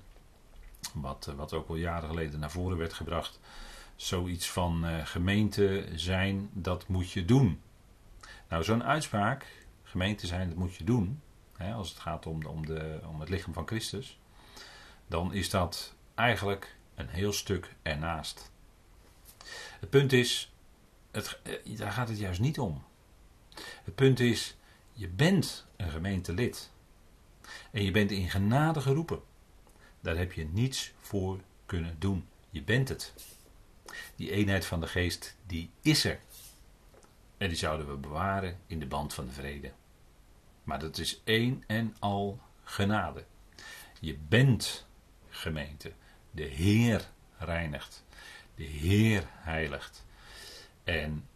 wat, 0.93 1.33
wat 1.35 1.53
ook 1.53 1.69
al 1.69 1.75
jaren 1.75 2.09
geleden 2.09 2.39
naar 2.39 2.51
voren 2.51 2.77
werd 2.77 2.93
gebracht, 2.93 3.39
zoiets 3.95 4.49
van 4.49 4.85
gemeente 5.03 5.87
zijn, 5.95 6.49
dat 6.53 6.87
moet 6.87 7.11
je 7.11 7.25
doen. 7.25 7.61
Nou, 8.49 8.63
zo'n 8.63 8.83
uitspraak, 8.83 9.45
gemeente 9.83 10.27
zijn, 10.27 10.49
dat 10.49 10.57
moet 10.57 10.75
je 10.75 10.83
doen, 10.83 11.21
hè, 11.59 11.73
als 11.73 11.89
het 11.89 11.99
gaat 11.99 12.25
om, 12.25 12.45
om, 12.45 12.65
de, 12.65 12.99
om 13.07 13.19
het 13.19 13.29
lichaam 13.29 13.53
van 13.53 13.67
Christus, 13.67 14.19
dan 15.07 15.33
is 15.33 15.49
dat 15.49 15.93
eigenlijk 16.15 16.75
een 16.95 17.07
heel 17.09 17.33
stuk 17.33 17.75
ernaast. 17.81 18.51
Het 19.79 19.89
punt 19.89 20.13
is, 20.13 20.53
het, 21.11 21.39
eh, 21.43 21.77
daar 21.77 21.91
gaat 21.91 22.09
het 22.09 22.19
juist 22.19 22.39
niet 22.39 22.59
om. 22.59 22.83
Het 23.83 23.95
punt 23.95 24.19
is, 24.19 24.55
je 24.93 25.07
bent 25.07 25.65
een 25.75 25.89
gemeentelid. 25.89 26.71
En 27.71 27.83
je 27.83 27.91
bent 27.91 28.11
in 28.11 28.29
genade 28.29 28.81
geroepen. 28.81 29.21
Daar 29.99 30.17
heb 30.17 30.33
je 30.33 30.45
niets 30.45 30.93
voor 30.99 31.39
kunnen 31.65 31.95
doen. 31.99 32.27
Je 32.49 32.63
bent 32.63 32.89
het. 32.89 33.13
Die 34.15 34.31
eenheid 34.31 34.65
van 34.65 34.79
de 34.79 34.87
geest, 34.87 35.35
die 35.45 35.69
is 35.81 36.05
er. 36.05 36.19
En 37.37 37.47
die 37.47 37.57
zouden 37.57 37.89
we 37.89 37.95
bewaren 37.95 38.59
in 38.67 38.79
de 38.79 38.85
band 38.85 39.13
van 39.13 39.25
de 39.25 39.31
vrede. 39.31 39.71
Maar 40.69 40.79
dat 40.79 40.97
is 40.97 41.21
één 41.23 41.63
en 41.67 41.95
al 41.99 42.39
genade. 42.63 43.25
Je 43.99 44.17
bent 44.27 44.87
gemeente. 45.29 45.91
De 46.31 46.43
Heer 46.43 47.09
reinigt. 47.37 48.05
De 48.55 48.63
Heer 48.63 49.23
heiligt. 49.27 50.05
En 50.83 51.27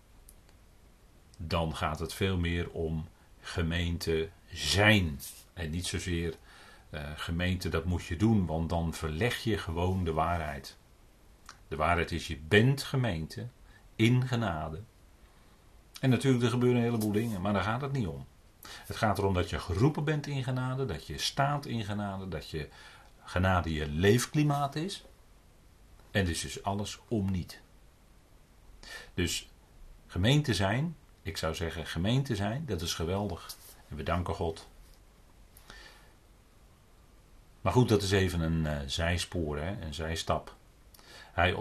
dan 1.37 1.75
gaat 1.75 1.99
het 1.99 2.13
veel 2.13 2.37
meer 2.37 2.69
om 2.69 3.07
gemeente 3.39 4.29
zijn. 4.51 5.19
En 5.53 5.69
niet 5.69 5.85
zozeer 5.85 6.35
uh, 6.91 7.01
gemeente, 7.15 7.69
dat 7.69 7.85
moet 7.85 8.05
je 8.05 8.17
doen, 8.17 8.45
want 8.45 8.69
dan 8.69 8.93
verleg 8.93 9.43
je 9.43 9.57
gewoon 9.57 10.03
de 10.03 10.13
waarheid. 10.13 10.77
De 11.67 11.75
waarheid 11.75 12.11
is, 12.11 12.27
je 12.27 12.37
bent 12.37 12.83
gemeente 12.83 13.47
in 13.95 14.27
genade. 14.27 14.81
En 15.99 16.09
natuurlijk, 16.09 16.43
er 16.43 16.49
gebeuren 16.49 16.77
een 16.77 16.85
heleboel 16.85 17.11
dingen, 17.11 17.41
maar 17.41 17.53
daar 17.53 17.63
gaat 17.63 17.81
het 17.81 17.91
niet 17.91 18.07
om. 18.07 18.25
Het 18.67 18.95
gaat 18.95 19.17
erom 19.17 19.33
dat 19.33 19.49
je 19.49 19.59
geroepen 19.59 20.03
bent 20.03 20.27
in 20.27 20.43
genade, 20.43 20.85
dat 20.85 21.07
je 21.07 21.17
staat 21.17 21.65
in 21.65 21.83
genade, 21.83 22.27
dat 22.27 22.49
je 22.49 22.69
genade 23.23 23.73
je 23.73 23.87
leefklimaat 23.87 24.75
is. 24.75 25.05
En 26.11 26.25
dus 26.25 26.45
is 26.45 26.63
alles 26.63 26.99
om 27.07 27.31
niet. 27.31 27.61
Dus 29.13 29.49
gemeente 30.07 30.53
zijn, 30.53 30.95
ik 31.21 31.37
zou 31.37 31.55
zeggen 31.55 31.85
gemeente 31.85 32.35
zijn, 32.35 32.65
dat 32.65 32.81
is 32.81 32.93
geweldig. 32.93 33.55
En 33.89 33.95
we 33.95 34.03
danken 34.03 34.33
God. 34.33 34.67
Maar 37.61 37.73
goed, 37.73 37.89
dat 37.89 38.01
is 38.01 38.11
even 38.11 38.39
een 38.39 38.65
uh, 38.65 38.77
zijspoor, 38.85 39.57
hè, 39.57 39.81
een 39.81 39.93
zijstap. 39.93 40.55
Hij, 41.33 41.55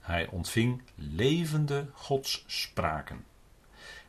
hij 0.00 0.26
ontving 0.26 0.82
levende 0.94 1.86
godsspraken. 1.92 3.24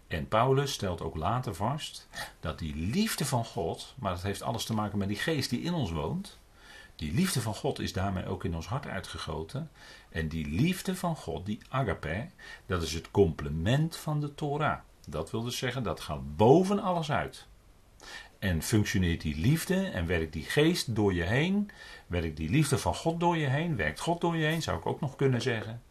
En 0.07 0.27
Paulus 0.27 0.73
stelt 0.73 1.01
ook 1.01 1.15
later 1.15 1.55
vast 1.55 2.07
dat 2.39 2.59
die 2.59 2.75
liefde 2.75 3.25
van 3.25 3.45
God, 3.45 3.93
maar 3.99 4.13
dat 4.13 4.23
heeft 4.23 4.41
alles 4.41 4.65
te 4.65 4.73
maken 4.73 4.97
met 4.97 5.07
die 5.07 5.17
geest 5.17 5.49
die 5.49 5.61
in 5.61 5.73
ons 5.73 5.91
woont, 5.91 6.37
die 6.97 7.13
liefde 7.13 7.41
van 7.41 7.55
God 7.55 7.79
is 7.79 7.93
daarmee 7.93 8.25
ook 8.25 8.43
in 8.43 8.55
ons 8.55 8.67
hart 8.67 8.87
uitgegoten. 8.87 9.71
En 10.09 10.27
die 10.27 10.47
liefde 10.47 10.95
van 10.95 11.15
God, 11.15 11.45
die 11.45 11.59
agape, 11.69 12.29
dat 12.65 12.81
is 12.81 12.93
het 12.93 13.11
complement 13.11 13.95
van 13.95 14.19
de 14.19 14.35
Torah. 14.35 14.79
Dat 15.07 15.31
wil 15.31 15.43
dus 15.43 15.57
zeggen, 15.57 15.83
dat 15.83 15.99
gaat 15.99 16.35
boven 16.35 16.79
alles 16.79 17.11
uit. 17.11 17.47
En 18.39 18.61
functioneert 18.61 19.21
die 19.21 19.37
liefde 19.37 19.85
en 19.85 20.07
werkt 20.07 20.33
die 20.33 20.43
geest 20.43 20.95
door 20.95 21.13
je 21.13 21.23
heen, 21.23 21.71
werkt 22.07 22.37
die 22.37 22.49
liefde 22.49 22.77
van 22.77 22.95
God 22.95 23.19
door 23.19 23.37
je 23.37 23.47
heen, 23.47 23.75
werkt 23.75 23.99
God 23.99 24.21
door 24.21 24.37
je 24.37 24.45
heen, 24.45 24.61
zou 24.61 24.77
ik 24.77 24.85
ook 24.85 24.99
nog 24.99 25.15
kunnen 25.15 25.41
zeggen. 25.41 25.81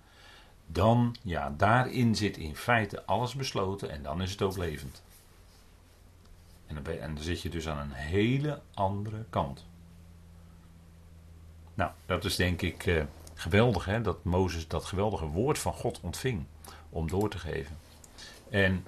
Dan, 0.67 1.17
ja, 1.23 1.55
daarin 1.57 2.15
zit 2.15 2.37
in 2.37 2.57
feite 2.57 3.05
alles 3.05 3.35
besloten 3.35 3.91
en 3.91 4.03
dan 4.03 4.23
is 4.23 4.31
het 4.31 4.43
ook 4.43 4.57
levend. 4.57 5.03
En 6.67 6.75
dan, 6.75 6.95
en 6.95 7.15
dan 7.15 7.25
zit 7.25 7.43
je 7.43 7.49
dus 7.49 7.69
aan 7.69 7.79
een 7.79 7.93
hele 7.93 8.61
andere 8.75 9.25
kant. 9.31 9.65
Nou, 11.75 11.91
dat 12.07 12.25
is 12.25 12.37
denk 12.37 12.63
ik 12.63 12.87
uh, 12.87 13.03
geweldig, 13.35 13.85
hè, 13.85 14.01
dat 14.01 14.25
Mozes 14.25 14.69
dat 14.69 14.85
geweldige 14.85 15.27
woord 15.27 15.59
van 15.59 15.73
God 15.73 16.01
ontving 16.01 16.45
om 16.91 17.09
door 17.09 17.31
te 17.31 17.39
geven. 17.39 17.77
En 18.51 18.85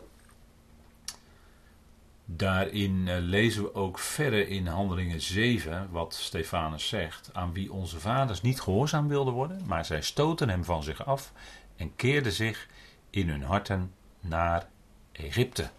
daarin 2.25 3.07
uh, 3.07 3.17
lezen 3.19 3.63
we 3.63 3.75
ook 3.75 3.99
verder 3.99 4.49
in 4.49 4.67
Handelingen 4.67 5.21
7 5.21 5.89
wat 5.91 6.15
Stefanus 6.15 6.89
zegt, 6.89 7.31
aan 7.33 7.53
wie 7.53 7.73
onze 7.73 8.01
vaders 8.01 8.43
niet 8.43 8.61
gehoorzaam 8.61 9.09
wilden 9.09 9.35
worden, 9.35 9.63
maar 9.67 9.85
zij 9.85 10.03
stoten 10.03 10.49
hem 10.49 10.65
van 10.65 10.83
zich 10.83 11.07
af 11.07 11.33
en 11.79 11.97
keerden 11.97 12.33
zich 12.33 12.69
in 13.11 13.29
hun 13.29 13.43
harten 13.43 13.95
naar 14.21 14.69
Egypte. 15.13 15.71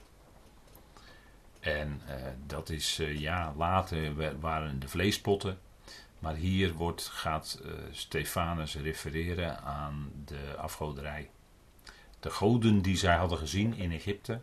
En 1.59 2.01
uh, 2.07 2.13
dat 2.45 2.69
is, 2.69 3.01
ja, 3.03 3.53
later 3.57 4.39
waren 4.39 4.79
de 4.79 4.87
vleespotten 4.87 5.59
maar 6.19 6.35
hier 6.35 6.73
wordt, 6.73 7.01
gaat 7.01 7.59
uh, 7.65 7.71
Stefanus 7.91 8.75
refereren 8.75 9.63
aan 9.63 10.11
de 10.25 10.55
afgoderij. 10.57 11.29
De 12.19 12.29
goden 12.29 12.81
die 12.81 12.97
zij 12.97 13.15
hadden 13.15 13.37
gezien 13.37 13.73
in 13.73 13.91
Egypte. 13.91 14.39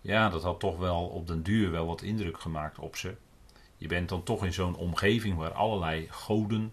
Ja, 0.00 0.28
dat 0.28 0.42
had 0.42 0.60
toch 0.60 0.78
wel 0.78 1.06
op 1.06 1.26
den 1.26 1.42
duur 1.42 1.70
wel 1.70 1.86
wat 1.86 2.02
indruk 2.02 2.40
gemaakt 2.40 2.78
op 2.78 2.96
ze. 2.96 3.16
Je 3.76 3.86
bent 3.86 4.08
dan 4.08 4.22
toch 4.22 4.44
in 4.44 4.52
zo'n 4.52 4.76
omgeving 4.76 5.36
waar 5.36 5.52
allerlei 5.52 6.06
goden. 6.10 6.72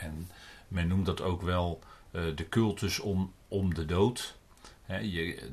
En 0.00 0.30
men 0.68 0.88
noemt 0.88 1.06
dat 1.06 1.20
ook 1.20 1.42
wel 1.42 1.80
de 2.10 2.46
cultus 2.48 2.98
om, 2.98 3.32
om 3.48 3.74
de 3.74 3.84
dood. 3.84 4.38
je, 4.86 5.50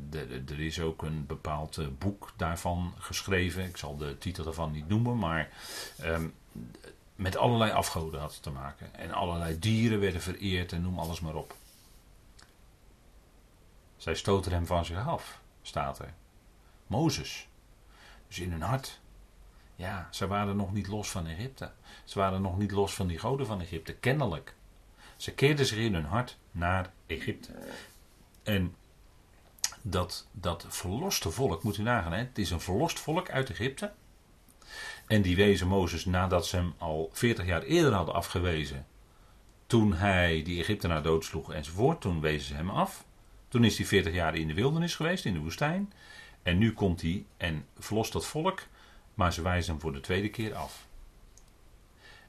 er 0.47 0.59
is 0.59 0.79
ook 0.79 1.01
een 1.01 1.25
bepaald 1.25 1.77
uh, 1.77 1.87
boek 1.97 2.33
daarvan 2.37 2.93
geschreven. 2.97 3.65
Ik 3.65 3.77
zal 3.77 3.97
de 3.97 4.17
titel 4.17 4.43
daarvan 4.43 4.71
niet 4.71 4.87
noemen, 4.87 5.17
maar 5.17 5.49
um, 6.03 6.33
met 7.15 7.37
allerlei 7.37 7.71
afgoden 7.71 8.19
had 8.19 8.41
te 8.41 8.49
maken. 8.49 8.95
En 8.95 9.11
allerlei 9.11 9.59
dieren 9.59 9.99
werden 9.99 10.21
vereerd 10.21 10.71
en 10.71 10.81
noem 10.81 10.99
alles 10.99 11.19
maar 11.19 11.35
op. 11.35 11.55
Zij 13.97 14.15
stoten 14.15 14.51
hem 14.51 14.65
van 14.65 14.85
zich 14.85 15.07
af, 15.07 15.41
staat 15.61 15.99
er. 15.99 16.13
Mozes. 16.87 17.47
Dus 18.27 18.39
in 18.39 18.51
hun 18.51 18.61
hart. 18.61 19.01
Ja, 19.75 20.07
ze 20.11 20.27
waren 20.27 20.55
nog 20.55 20.73
niet 20.73 20.87
los 20.87 21.09
van 21.11 21.27
Egypte. 21.27 21.71
Ze 22.03 22.19
waren 22.19 22.41
nog 22.41 22.57
niet 22.57 22.71
los 22.71 22.93
van 22.93 23.07
die 23.07 23.17
goden 23.17 23.45
van 23.45 23.61
Egypte, 23.61 23.93
kennelijk. 23.93 24.55
Ze 25.23 25.33
keerden 25.33 25.65
zich 25.65 25.77
in 25.77 25.93
hun 25.93 26.05
hart 26.05 26.38
naar 26.51 26.93
Egypte. 27.07 27.51
En 28.43 28.75
dat, 29.81 30.27
dat 30.31 30.65
verloste 30.69 31.31
volk, 31.31 31.63
moet 31.63 31.77
u 31.77 31.81
nagaan, 31.81 32.12
hè? 32.12 32.17
het 32.17 32.38
is 32.38 32.51
een 32.51 32.59
verlost 32.59 32.99
volk 32.99 33.29
uit 33.29 33.49
Egypte. 33.49 33.93
En 35.07 35.21
die 35.21 35.36
wezen 35.36 35.67
Mozes 35.67 36.05
nadat 36.05 36.47
ze 36.47 36.55
hem 36.55 36.73
al 36.77 37.09
40 37.13 37.45
jaar 37.45 37.62
eerder 37.62 37.93
hadden 37.93 38.15
afgewezen. 38.15 38.86
Toen 39.67 39.93
hij 39.93 40.43
die 40.43 40.59
Egyptenaar 40.59 41.03
doodsloeg 41.03 41.53
enzovoort. 41.53 42.01
Toen 42.01 42.21
wezen 42.21 42.47
ze 42.47 42.53
hem 42.53 42.69
af. 42.69 43.05
Toen 43.47 43.63
is 43.63 43.77
hij 43.77 43.86
40 43.86 44.13
jaar 44.13 44.36
in 44.36 44.47
de 44.47 44.53
wildernis 44.53 44.95
geweest, 44.95 45.25
in 45.25 45.33
de 45.33 45.39
woestijn. 45.39 45.93
En 46.41 46.57
nu 46.57 46.73
komt 46.73 47.01
hij 47.01 47.25
en 47.38 47.65
verlost 47.79 48.13
dat 48.13 48.25
volk. 48.25 48.62
Maar 49.13 49.33
ze 49.33 49.41
wijzen 49.41 49.71
hem 49.71 49.81
voor 49.81 49.93
de 49.93 49.99
tweede 49.99 50.29
keer 50.29 50.55
af. 50.55 50.88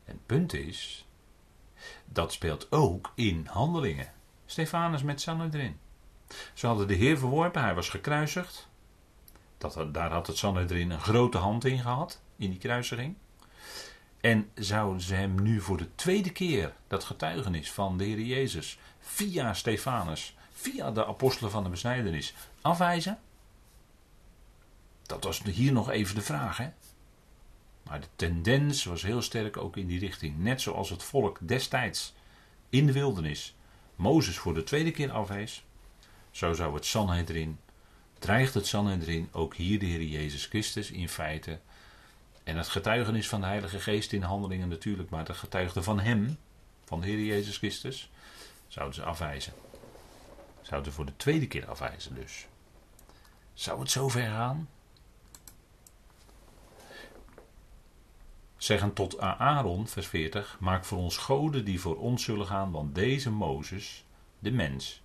En 0.05 0.13
het 0.13 0.27
punt 0.27 0.53
is. 0.53 1.04
Dat 2.05 2.33
speelt 2.33 2.73
ook 2.73 3.13
in 3.15 3.47
handelingen. 3.51 4.13
Stefanus 4.47 5.03
met 5.03 5.21
Sanhedrin. 5.21 5.79
Ze 6.55 6.67
hadden 6.67 6.89
de 6.89 6.95
Heer 6.95 7.19
verworpen, 7.19 7.63
hij 7.63 7.75
was 7.75 7.89
gekruisigd. 7.89 8.69
Dat, 9.59 9.95
daar 9.95 10.11
had 10.11 10.27
het 10.27 10.37
Sanhedrin 10.37 10.91
een 10.91 11.01
grote 11.01 11.39
hand 11.39 11.65
in 11.65 11.79
gehad 11.79 12.21
in 12.37 12.51
die 12.51 12.59
kruisiging. 12.59 13.17
En 14.21 14.51
zouden 14.55 15.03
ze 15.03 15.15
hem 15.15 15.43
nu 15.43 15.61
voor 15.61 15.77
de 15.77 15.95
tweede 15.95 16.31
keer 16.31 16.73
dat 16.89 17.05
getuigenis 17.05 17.73
van 17.73 17.99
de 17.99 18.05
Heer 18.05 18.21
Jezus 18.21 18.79
via 19.01 19.55
Stefanus, 19.55 20.37
via 20.53 20.91
de 20.91 21.07
apostelen 21.07 21.51
van 21.51 21.63
de 21.63 21.69
besnijdenis, 21.69 22.35
afwijzen? 22.61 23.19
Dat 25.03 25.25
was 25.25 25.43
hier 25.43 25.73
nog 25.73 25.91
even 25.91 26.15
de 26.15 26.21
vraag, 26.21 26.57
hè? 26.57 26.69
Maar 27.85 28.01
de 28.01 28.07
tendens 28.17 28.85
was 28.85 29.03
heel 29.03 29.23
sterk 29.23 29.57
ook 29.57 29.77
in 29.77 29.87
die 29.87 29.99
richting. 29.99 30.39
Net 30.39 30.61
zoals 30.61 30.91
het 30.91 31.03
volk 31.03 31.39
destijds 31.41 32.15
in 32.71 32.87
de 32.87 32.93
wildernis 32.93 33.55
Mozes 33.97 34.39
voor 34.39 34.55
de 34.55 34.63
tweede 34.63 34.91
keer 34.91 35.11
afwees, 35.11 35.65
zo 36.31 36.53
zou 36.53 36.75
het 36.75 36.87
Sanhedrin, 36.87 37.59
dreigt 38.19 38.55
het 38.55 38.67
Sanhedrin 38.67 39.29
ook 39.33 39.55
hier 39.55 39.79
de 39.79 39.87
Heer 39.87 40.03
Jezus 40.03 40.47
Christus 40.47 40.91
in 40.91 41.09
feite 41.09 41.61
en 42.45 42.57
het 42.57 42.69
getuigenis 42.69 43.29
van 43.29 43.41
de 43.41 43.47
Heilige 43.47 43.81
Geest 43.81 44.13
in 44.13 44.23
handelingen 44.23 44.69
natuurlijk, 44.69 45.11
maar 45.11 45.27
het 45.27 45.37
getuigde 45.37 45.83
van 45.83 46.01
Hem, 46.01 46.39
van 46.85 47.01
de 47.01 47.07
Heer 47.07 47.25
Jezus 47.25 47.57
Christus, 47.57 48.11
zouden 48.69 48.95
ze 48.95 49.03
afwijzen. 49.03 49.53
Zouden 50.63 50.91
ze 50.91 50.97
voor 50.97 51.07
de 51.07 51.17
tweede 51.17 51.47
keer 51.47 51.67
afwijzen 51.67 52.15
dus. 52.15 52.47
Zou 53.53 53.81
het 53.81 53.91
zo 53.91 54.09
ver 54.09 54.31
gaan? 54.31 54.69
Zeggen 58.65 58.93
tot 58.93 59.19
Aaron, 59.19 59.89
vers 59.89 60.07
40, 60.07 60.57
maak 60.61 60.85
voor 60.85 60.99
ons 60.99 61.17
goden 61.17 61.65
die 61.65 61.81
voor 61.81 61.97
ons 61.97 62.25
zullen 62.25 62.47
gaan, 62.47 62.71
want 62.71 62.95
deze 62.95 63.31
Mozes, 63.31 64.05
de 64.39 64.51
mens, 64.51 65.03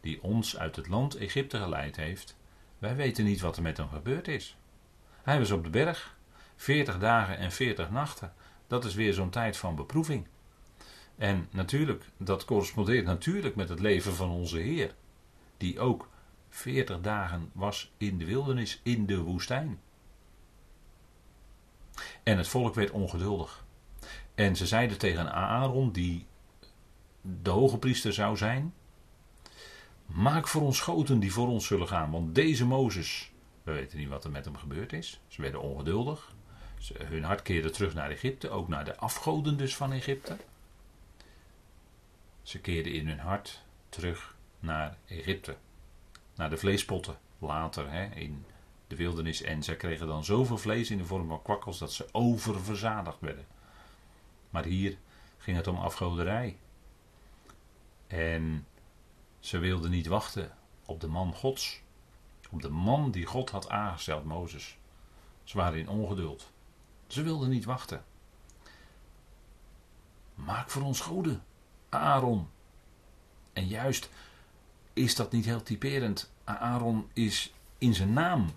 die 0.00 0.22
ons 0.22 0.58
uit 0.58 0.76
het 0.76 0.88
land 0.88 1.14
Egypte 1.14 1.58
geleid 1.58 1.96
heeft, 1.96 2.36
wij 2.78 2.96
weten 2.96 3.24
niet 3.24 3.40
wat 3.40 3.56
er 3.56 3.62
met 3.62 3.76
hem 3.76 3.88
gebeurd 3.88 4.28
is. 4.28 4.56
Hij 5.22 5.38
was 5.38 5.50
op 5.50 5.64
de 5.64 5.70
berg, 5.70 6.16
40 6.56 6.98
dagen 6.98 7.38
en 7.38 7.52
40 7.52 7.90
nachten. 7.90 8.32
Dat 8.66 8.84
is 8.84 8.94
weer 8.94 9.12
zo'n 9.12 9.30
tijd 9.30 9.56
van 9.56 9.74
beproeving. 9.76 10.26
En 11.16 11.48
natuurlijk, 11.50 12.04
dat 12.16 12.44
correspondeert 12.44 13.04
natuurlijk 13.04 13.54
met 13.54 13.68
het 13.68 13.80
leven 13.80 14.14
van 14.14 14.30
onze 14.30 14.58
Heer, 14.58 14.94
die 15.56 15.80
ook 15.80 16.08
40 16.48 17.00
dagen 17.00 17.50
was 17.52 17.92
in 17.96 18.18
de 18.18 18.24
wildernis, 18.24 18.80
in 18.82 19.06
de 19.06 19.18
woestijn. 19.18 19.80
En 22.22 22.36
het 22.36 22.48
volk 22.48 22.74
werd 22.74 22.90
ongeduldig. 22.90 23.64
En 24.34 24.56
ze 24.56 24.66
zeiden 24.66 24.98
tegen 24.98 25.32
Aaron, 25.32 25.92
die 25.92 26.26
de 27.20 27.50
hoge 27.50 27.78
priester 27.78 28.12
zou 28.12 28.36
zijn: 28.36 28.74
Maak 30.06 30.48
voor 30.48 30.62
ons 30.62 30.80
goten 30.80 31.18
die 31.18 31.32
voor 31.32 31.48
ons 31.48 31.66
zullen 31.66 31.88
gaan, 31.88 32.10
want 32.10 32.34
deze 32.34 32.66
Mozes 32.66 33.30
We 33.62 33.72
weten 33.72 33.98
niet 33.98 34.08
wat 34.08 34.24
er 34.24 34.30
met 34.30 34.44
hem 34.44 34.56
gebeurd 34.56 34.92
is. 34.92 35.20
Ze 35.28 35.42
werden 35.42 35.60
ongeduldig. 35.60 36.34
Ze, 36.78 36.94
hun 36.98 37.24
hart 37.24 37.42
keerde 37.42 37.70
terug 37.70 37.94
naar 37.94 38.10
Egypte, 38.10 38.50
ook 38.50 38.68
naar 38.68 38.84
de 38.84 38.96
afgoden 38.96 39.56
dus 39.56 39.76
van 39.76 39.92
Egypte. 39.92 40.36
Ze 42.42 42.58
keerden 42.58 42.92
in 42.92 43.08
hun 43.08 43.18
hart 43.18 43.62
terug 43.88 44.36
naar 44.60 44.96
Egypte. 45.06 45.56
Naar 46.34 46.50
de 46.50 46.56
vleespotten 46.56 47.18
later 47.38 47.90
hè, 47.90 48.14
in 48.14 48.44
de 48.90 48.96
wildernis. 48.96 49.42
En 49.42 49.62
zij 49.62 49.76
kregen 49.76 50.06
dan 50.06 50.24
zoveel 50.24 50.58
vlees 50.58 50.90
in 50.90 50.98
de 50.98 51.04
vorm 51.04 51.28
van 51.28 51.42
kwakkels 51.42 51.78
dat 51.78 51.92
ze 51.92 52.08
oververzadigd 52.12 53.20
werden. 53.20 53.46
Maar 54.50 54.64
hier 54.64 54.98
ging 55.38 55.56
het 55.56 55.66
om 55.66 55.76
afgoderij. 55.76 56.56
En 58.06 58.66
ze 59.38 59.58
wilden 59.58 59.90
niet 59.90 60.06
wachten 60.06 60.56
op 60.86 61.00
de 61.00 61.06
man 61.06 61.34
Gods. 61.34 61.82
Op 62.50 62.62
de 62.62 62.68
man 62.68 63.10
die 63.10 63.26
God 63.26 63.50
had 63.50 63.68
aangesteld, 63.68 64.24
Mozes. 64.24 64.76
Ze 65.44 65.56
waren 65.56 65.78
in 65.78 65.88
ongeduld. 65.88 66.50
Ze 67.06 67.22
wilden 67.22 67.50
niet 67.50 67.64
wachten. 67.64 68.04
Maak 70.34 70.70
voor 70.70 70.82
ons 70.82 71.00
goden, 71.00 71.42
Aaron. 71.88 72.48
En 73.52 73.66
juist 73.66 74.08
is 74.92 75.14
dat 75.14 75.32
niet 75.32 75.44
heel 75.44 75.62
typerend. 75.62 76.32
Aaron 76.44 77.10
is 77.12 77.52
in 77.78 77.94
zijn 77.94 78.12
naam. 78.12 78.50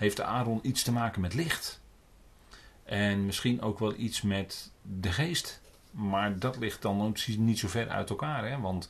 Heeft 0.00 0.20
Aaron 0.20 0.60
iets 0.62 0.82
te 0.82 0.92
maken 0.92 1.20
met 1.20 1.34
licht. 1.34 1.80
En 2.84 3.26
misschien 3.26 3.62
ook 3.62 3.78
wel 3.78 3.94
iets 3.94 4.22
met 4.22 4.70
de 4.82 5.12
geest. 5.12 5.60
Maar 5.90 6.38
dat 6.38 6.56
ligt 6.58 6.82
dan 6.82 7.16
niet 7.38 7.58
zo 7.58 7.68
ver 7.68 7.88
uit 7.88 8.10
elkaar. 8.10 8.48
Hè? 8.48 8.60
Want 8.60 8.88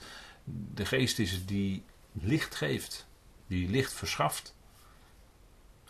de 0.74 0.86
geest 0.86 1.18
is 1.18 1.32
het 1.32 1.48
die 1.48 1.82
licht 2.12 2.54
geeft. 2.54 3.06
Die 3.46 3.70
licht 3.70 3.92
verschaft. 3.92 4.54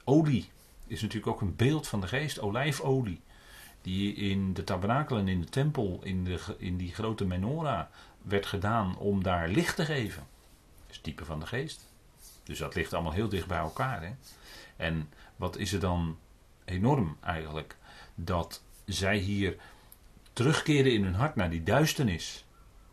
Olie 0.05 0.49
is 0.87 1.01
natuurlijk 1.01 1.33
ook 1.33 1.41
een 1.41 1.57
beeld 1.57 1.89
van 1.89 2.01
de 2.01 2.09
geest. 2.09 2.41
Olijfolie. 2.41 3.21
Die 3.83 4.15
in 4.15 4.53
de 4.53 4.65
tabernakel 4.65 5.19
en 5.19 5.29
in 5.29 5.41
de 5.41 5.49
tempel, 5.49 6.01
in, 6.03 6.25
de, 6.25 6.41
in 6.59 6.77
die 6.77 6.95
grote 6.95 7.25
menorah, 7.25 7.87
werd 8.23 8.47
gedaan 8.47 8.97
om 8.99 9.23
daar 9.23 9.49
licht 9.49 9.77
te 9.77 9.85
geven. 9.85 10.27
Dat 10.87 10.97
is 10.97 11.01
type 11.01 11.25
van 11.25 11.41
de 11.41 11.47
geest. 11.47 11.90
Dus 12.51 12.59
dat 12.59 12.75
ligt 12.75 12.93
allemaal 12.93 13.13
heel 13.13 13.29
dicht 13.29 13.47
bij 13.47 13.59
elkaar. 13.59 14.03
Hè? 14.03 14.13
En 14.77 15.13
wat 15.37 15.57
is 15.57 15.73
er 15.73 15.81
dan 15.81 16.19
enorm 16.65 17.17
eigenlijk? 17.21 17.77
Dat 18.15 18.63
zij 18.85 19.17
hier 19.17 19.57
terugkeren 20.33 20.93
in 20.93 21.05
hun 21.05 21.15
hart 21.15 21.35
naar 21.35 21.51
die 21.51 21.63
duisternis 21.63 22.45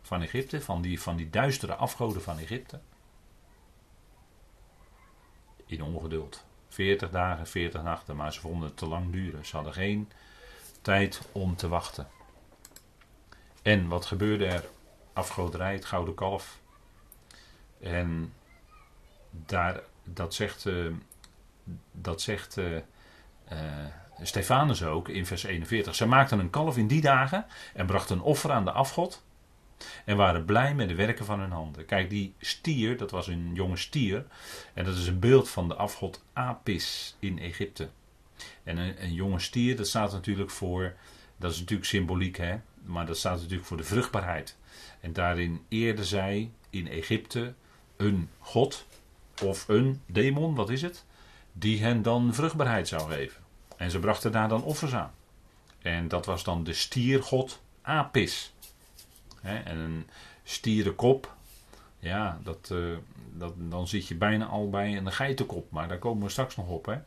van 0.02 0.22
Egypte, 0.22 0.60
van 0.60 0.82
die, 0.82 1.00
van 1.00 1.16
die 1.16 1.30
duistere 1.30 1.74
afgoden 1.74 2.22
van 2.22 2.38
Egypte. 2.38 2.80
In 5.66 5.82
ongeduld. 5.82 6.44
40 6.68 7.10
dagen, 7.10 7.46
40 7.46 7.82
nachten, 7.82 8.16
maar 8.16 8.32
ze 8.32 8.40
vonden 8.40 8.68
het 8.68 8.76
te 8.76 8.86
lang 8.86 9.12
duren. 9.12 9.46
Ze 9.46 9.56
hadden 9.56 9.72
geen 9.72 10.10
tijd 10.82 11.20
om 11.32 11.56
te 11.56 11.68
wachten. 11.68 12.08
En 13.62 13.88
wat 13.88 14.06
gebeurde 14.06 14.46
er? 14.46 14.64
Afgoderij, 15.12 15.72
het 15.72 15.84
gouden 15.84 16.14
kalf. 16.14 16.58
En 17.80 18.32
daar, 19.46 19.80
dat 20.04 20.34
zegt, 20.34 20.66
uh, 20.66 20.92
dat 21.92 22.20
zegt 22.20 22.56
uh, 22.56 22.76
uh, 23.52 23.58
Stefanus 24.22 24.82
ook 24.82 25.08
in 25.08 25.26
vers 25.26 25.42
41. 25.44 25.94
Zij 25.94 26.06
maakten 26.06 26.38
een 26.38 26.50
kalf 26.50 26.76
in 26.76 26.86
die 26.86 27.00
dagen 27.00 27.46
en 27.74 27.86
brachten 27.86 28.16
een 28.16 28.22
offer 28.22 28.50
aan 28.50 28.64
de 28.64 28.72
afgod. 28.72 29.26
En 30.04 30.16
waren 30.16 30.44
blij 30.44 30.74
met 30.74 30.88
de 30.88 30.94
werken 30.94 31.24
van 31.24 31.40
hun 31.40 31.50
handen. 31.50 31.84
Kijk, 31.84 32.10
die 32.10 32.34
stier, 32.38 32.96
dat 32.96 33.10
was 33.10 33.26
een 33.26 33.50
jonge 33.54 33.76
stier. 33.76 34.24
En 34.74 34.84
dat 34.84 34.96
is 34.96 35.06
een 35.06 35.18
beeld 35.18 35.48
van 35.48 35.68
de 35.68 35.74
afgod 35.74 36.24
Apis 36.32 37.16
in 37.18 37.38
Egypte. 37.38 37.88
En 38.64 38.76
een, 38.76 39.02
een 39.02 39.12
jonge 39.12 39.38
stier, 39.38 39.76
dat 39.76 39.86
staat 39.86 40.12
natuurlijk 40.12 40.50
voor. 40.50 40.94
Dat 41.36 41.52
is 41.52 41.58
natuurlijk 41.58 41.88
symboliek, 41.88 42.36
hè? 42.36 42.56
Maar 42.82 43.06
dat 43.06 43.18
staat 43.18 43.36
natuurlijk 43.36 43.66
voor 43.66 43.76
de 43.76 43.84
vruchtbaarheid. 43.84 44.56
En 45.00 45.12
daarin 45.12 45.64
eerde 45.68 46.04
zij 46.04 46.50
in 46.70 46.88
Egypte 46.88 47.54
een 47.96 48.28
god 48.38 48.86
of 49.42 49.68
een 49.68 50.02
demon, 50.06 50.54
wat 50.54 50.70
is 50.70 50.82
het? 50.82 51.04
Die 51.52 51.82
hen 51.82 52.02
dan 52.02 52.34
vruchtbaarheid 52.34 52.88
zou 52.88 53.10
geven. 53.10 53.42
En 53.76 53.90
ze 53.90 53.98
brachten 53.98 54.32
daar 54.32 54.48
dan 54.48 54.62
offers 54.62 54.94
aan. 54.94 55.12
En 55.78 56.08
dat 56.08 56.26
was 56.26 56.44
dan 56.44 56.64
de 56.64 56.72
stiergod 56.72 57.60
Apis. 57.82 58.52
en 59.42 59.78
een 59.78 60.08
stierenkop, 60.44 61.34
ja, 61.98 62.38
dat, 62.42 62.68
uh, 62.72 62.96
dat, 63.32 63.52
dan 63.56 63.88
zit 63.88 64.08
je 64.08 64.14
bijna 64.14 64.46
al 64.46 64.70
bij 64.70 64.96
een 64.96 65.12
geitenkop. 65.12 65.70
Maar 65.70 65.88
daar 65.88 65.98
komen 65.98 66.24
we 66.24 66.30
straks 66.30 66.56
nog 66.56 66.68
op. 66.68 66.86
Hè? 66.86 66.98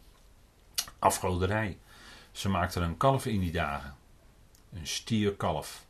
Afgoderij. 0.99 1.77
Ze 2.31 2.49
maakten 2.49 2.81
een 2.81 2.97
kalf 2.97 3.25
in 3.25 3.39
die 3.39 3.51
dagen. 3.51 3.95
Een 4.73 4.87
stierkalf. 4.87 5.85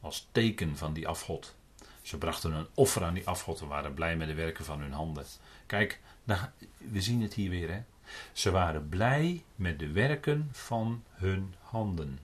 Als 0.00 0.28
teken 0.32 0.76
van 0.76 0.92
die 0.92 1.08
afgod. 1.08 1.54
Ze 2.02 2.18
brachten 2.18 2.52
een 2.52 2.66
offer 2.74 3.04
aan 3.04 3.14
die 3.14 3.26
afgod 3.26 3.60
en 3.60 3.68
waren 3.68 3.94
blij 3.94 4.16
met 4.16 4.28
de 4.28 4.34
werken 4.34 4.64
van 4.64 4.80
hun 4.80 4.92
handen. 4.92 5.24
Kijk, 5.66 6.00
we 6.78 7.00
zien 7.00 7.22
het 7.22 7.34
hier 7.34 7.50
weer. 7.50 7.70
Hè? 7.70 7.82
Ze 8.32 8.50
waren 8.50 8.88
blij 8.88 9.44
met 9.54 9.78
de 9.78 9.90
werken 9.92 10.48
van 10.52 11.02
hun 11.10 11.54
handen. 11.60 12.18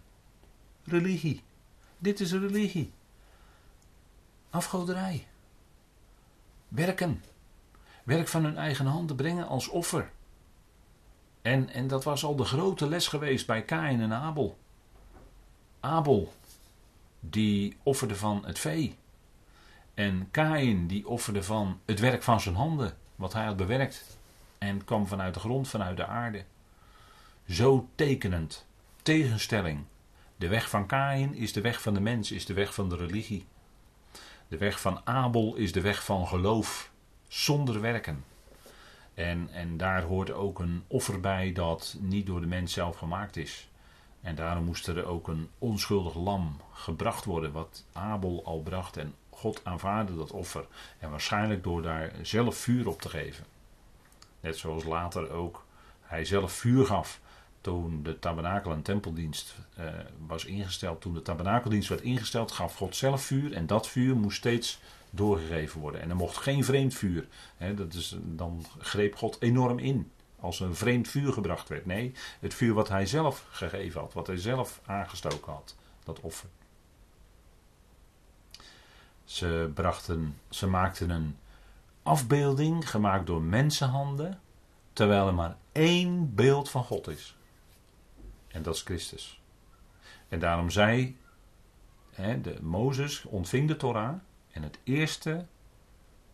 Religie. 0.85 1.43
Dit 1.99 2.21
is 2.21 2.33
religie. 2.33 2.93
Afgoderij. 4.51 5.27
Werken. 6.69 7.23
Werk 8.05 8.29
van 8.29 8.45
hun 8.45 8.57
eigen 8.57 8.87
handen 8.87 9.17
brengen 9.17 9.47
als 9.47 9.69
offer. 9.69 10.11
En, 11.43 11.69
en 11.69 11.87
dat 11.87 12.05
was 12.05 12.25
al 12.25 12.37
de 12.37 12.45
grote 12.45 12.89
les 12.89 13.09
geweest 13.09 13.47
bij 13.47 13.63
Kain 13.63 14.01
en 14.01 14.13
Abel. 14.13 14.59
Abel, 15.81 16.33
die 17.21 17.77
offerde 17.83 18.17
van 18.17 18.47
het 18.47 18.59
vee. 18.59 18.97
En 19.97 20.29
Kain, 20.31 20.87
die 20.87 21.09
offerde 21.09 21.43
van 21.43 21.81
het 21.85 22.01
werk 22.01 22.23
van 22.23 22.41
zijn 22.41 22.55
handen, 22.55 22.97
wat 23.15 23.33
hij 23.33 23.45
had 23.45 23.57
bewerkt. 23.57 24.19
En 24.59 24.85
kwam 24.85 25.07
vanuit 25.07 25.35
de 25.35 25.41
grond, 25.41 25.69
vanuit 25.69 25.97
de 25.97 26.07
aarde. 26.07 26.45
Zo 27.49 27.89
tekenend. 27.95 28.67
Tegenstelling. 29.03 29.85
De 30.37 30.49
weg 30.49 30.69
van 30.71 30.87
Kain 30.87 31.35
is 31.35 31.53
de 31.53 31.61
weg 31.61 31.83
van 31.83 31.95
de 31.95 32.01
mens, 32.01 32.33
is 32.33 32.47
de 32.47 32.55
weg 32.55 32.75
van 32.75 32.89
de 32.89 32.97
religie. 32.97 33.47
De 34.49 34.59
weg 34.59 34.81
van 34.81 35.01
Abel 35.05 35.55
is 35.55 35.73
de 35.73 35.81
weg 35.81 36.05
van 36.05 36.27
geloof, 36.27 36.91
zonder 37.29 37.81
werken. 37.81 38.25
En, 39.15 39.49
en 39.53 39.77
daar 39.77 40.03
hoort 40.03 40.31
ook 40.31 40.59
een 40.59 40.85
offer 40.87 41.21
bij 41.21 41.53
dat 41.53 41.97
niet 42.01 42.27
door 42.27 42.41
de 42.41 42.47
mens 42.47 42.73
zelf 42.73 42.97
gemaakt 42.97 43.37
is. 43.37 43.69
En 44.21 44.35
daarom 44.35 44.65
moest 44.65 44.87
er 44.87 45.07
ook 45.07 45.29
een 45.29 45.49
onschuldig 45.59 46.15
lam 46.15 46.61
gebracht 46.73 47.25
worden, 47.25 47.53
wat 47.53 47.85
Abel 47.93 48.43
al 48.45 48.61
bracht. 48.61 48.97
En 48.97 49.15
God 49.47 49.61
aanvaarde 49.65 50.17
dat 50.17 50.31
offer. 50.31 50.67
En 50.99 51.11
waarschijnlijk 51.11 51.63
door 51.63 51.83
daar 51.83 52.13
zelf 52.23 52.57
vuur 52.57 52.89
op 52.89 53.01
te 53.01 53.09
geven. 53.09 53.45
Net 54.41 54.57
zoals 54.57 54.85
later 54.85 55.31
ook 55.31 55.65
hij 56.01 56.25
zelf 56.25 56.53
vuur 56.53 56.87
gaf 56.87 57.21
toen 57.61 58.03
de 58.03 58.19
tabernakel- 58.19 58.73
en 58.73 58.83
tempeldienst 58.83 59.55
uh, 59.79 59.85
was 60.27 60.45
ingesteld. 60.45 61.01
Toen 61.01 61.15
de 61.15 61.23
tabernakeldienst 61.23 61.89
werd 61.89 62.01
ingesteld, 62.01 62.53
gaf 62.53 62.77
God 62.77 62.97
zelf 62.97 63.23
vuur. 63.23 63.53
En 63.53 63.67
dat 63.67 63.89
vuur 63.89 64.17
moest 64.17 64.37
steeds 64.37 64.81
doorgegeven 65.11 65.81
worden. 65.81 66.01
En 66.01 66.11
er 66.11 66.17
mocht 66.17 66.37
geen 66.37 66.65
vreemd 66.65 66.95
vuur. 66.95 67.27
Hè, 67.57 67.75
dat 67.75 67.95
is, 67.95 68.17
dan 68.23 68.65
greep 68.79 69.17
God 69.17 69.37
enorm 69.41 69.79
in. 69.79 70.11
Als 70.41 70.61
een 70.61 70.75
vreemd 70.75 71.09
vuur 71.09 71.33
gebracht 71.33 71.69
werd. 71.69 71.87
Nee, 71.87 72.13
het 72.41 72.55
vuur 72.55 72.75
wat 72.75 72.89
hij 72.89 73.07
zelf 73.07 73.45
gegeven 73.51 74.01
had. 74.01 74.13
Wat 74.13 74.27
hij 74.27 74.37
zelf 74.37 74.81
aangestoken 74.85 75.53
had. 75.53 75.75
Dat 76.05 76.21
offer. 76.21 76.49
Ze, 79.27 79.71
brachten, 79.75 80.39
ze 80.49 80.67
maakten 80.67 81.11
een 81.11 81.37
afbeelding 82.03 82.91
gemaakt 82.91 83.27
door 83.27 83.43
mensenhanden. 83.43 84.41
Terwijl 84.93 85.27
er 85.27 85.35
maar 85.35 85.57
één 85.73 86.35
beeld 86.35 86.71
van 86.71 86.85
God 86.85 87.09
is. 87.09 87.37
En 88.49 88.63
dat 88.63 88.75
is 88.75 88.83
Christus. 88.83 89.41
En 90.29 90.39
daarom 90.39 90.71
zei 90.71 91.17
hè, 92.11 92.41
de, 92.41 92.63
Mozes 92.63 93.25
ontving 93.25 93.69
de 93.69 93.77
Torah. 93.77 94.15
En 94.51 94.63
het 94.63 94.79
eerste 94.85 95.47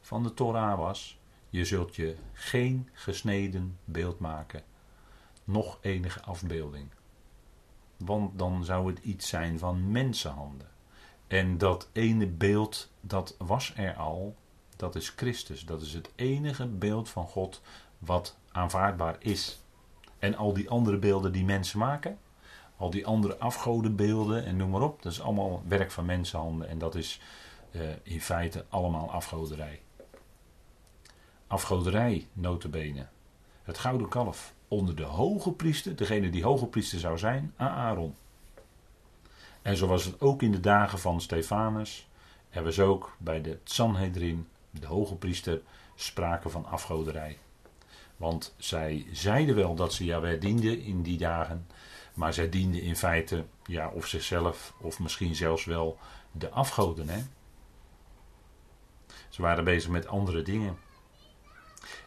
van 0.01 0.23
de 0.23 0.35
Torah 0.35 0.79
was: 0.79 1.19
je 1.51 1.65
zult 1.65 1.97
je 1.97 2.17
geen 2.33 2.89
gesneden 2.93 3.79
beeld 3.85 4.19
maken, 4.19 4.63
nog 5.45 5.79
enige 5.81 6.23
afbeelding. 6.23 6.89
Want 7.97 8.39
dan 8.39 8.65
zou 8.65 8.91
het 8.91 8.99
iets 8.99 9.29
zijn 9.29 9.59
van 9.59 9.91
mensenhanden. 9.91 10.72
En 11.33 11.59
dat 11.59 11.89
ene 11.93 12.27
beeld, 12.27 12.91
dat 13.01 13.35
was 13.39 13.73
er 13.77 13.95
al, 13.95 14.37
dat 14.77 14.95
is 14.95 15.09
Christus. 15.09 15.65
Dat 15.65 15.83
is 15.83 15.93
het 15.93 16.11
enige 16.15 16.67
beeld 16.67 17.09
van 17.09 17.27
God 17.27 17.61
wat 17.99 18.37
aanvaardbaar 18.51 19.17
is. 19.19 19.63
En 20.19 20.35
al 20.37 20.53
die 20.53 20.71
andere 20.71 20.97
beelden 20.97 21.33
die 21.33 21.45
mensen 21.45 21.79
maken, 21.79 22.19
al 22.77 22.91
die 22.91 23.07
andere 23.07 23.39
afgodenbeelden 23.39 24.45
en 24.45 24.57
noem 24.57 24.71
maar 24.71 24.83
op, 24.83 25.03
dat 25.03 25.13
is 25.13 25.21
allemaal 25.21 25.63
werk 25.67 25.91
van 25.91 26.05
mensenhanden. 26.05 26.69
En 26.69 26.79
dat 26.79 26.95
is 26.95 27.21
uh, 27.71 27.83
in 28.03 28.21
feite 28.21 28.65
allemaal 28.69 29.11
afgoderij. 29.11 29.81
Afgoderij, 31.47 32.29
notabene. 32.33 33.07
het 33.63 33.79
gouden 33.79 34.09
kalf 34.09 34.55
onder 34.69 34.97
de 34.97 35.03
hoge 35.03 35.53
priester, 35.53 35.97
degene 35.97 36.31
die 36.31 36.45
hoge 36.45 36.67
priester 36.67 36.99
zou 36.99 37.19
zijn, 37.19 37.55
Aaron. 37.57 38.15
En 39.63 39.77
zo 39.77 39.87
was 39.87 40.05
het 40.05 40.21
ook 40.21 40.43
in 40.43 40.53
de 40.53 40.61
dagen 40.61 40.99
van 40.99 41.21
Stefanus. 41.21 42.09
Er 42.51 42.65
was 42.65 42.81
ook 42.81 43.17
bij 43.19 43.41
de 43.41 43.59
Sanhedrin, 43.65 44.49
de 44.71 44.87
hoge 44.87 45.15
priester, 45.15 45.61
sprake 45.95 46.49
van 46.49 46.67
afgoderij. 46.67 47.39
Want 48.17 48.55
zij 48.57 49.07
zeiden 49.13 49.55
wel 49.55 49.75
dat 49.75 49.93
ze 49.93 50.05
Yahweh 50.05 50.41
dienden 50.41 50.81
in 50.81 51.03
die 51.03 51.19
dagen. 51.19 51.67
Maar 52.15 52.35
zij 52.35 52.49
dienden 52.49 52.83
in 52.83 52.97
feite, 52.97 53.45
ja, 53.65 53.89
of 53.89 54.07
zichzelf, 54.07 54.75
of 54.81 54.99
misschien 54.99 55.35
zelfs 55.35 55.65
wel 55.65 55.99
de 56.33 56.51
afgoden. 56.51 57.09
Hè? 57.09 57.23
Ze 59.29 59.43
waren 59.43 59.65
bezig 59.65 59.91
met 59.91 60.07
andere 60.07 60.43
dingen. 60.43 60.79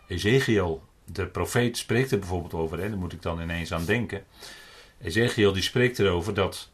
Ezekiel, 0.08 0.84
de 1.04 1.28
profeet, 1.28 1.78
spreekt 1.78 2.12
er 2.12 2.20
bijvoorbeeld 2.20 2.54
over, 2.54 2.80
hè? 2.80 2.90
daar 2.90 2.98
moet 2.98 3.14
ik 3.14 3.22
dan 3.22 3.42
ineens 3.42 3.74
aan 3.74 3.86
denken. 3.86 4.24
Ezekiel 5.02 5.54
die 5.54 5.62
spreekt 5.62 6.00
erover 6.00 6.34
dat 6.34 6.72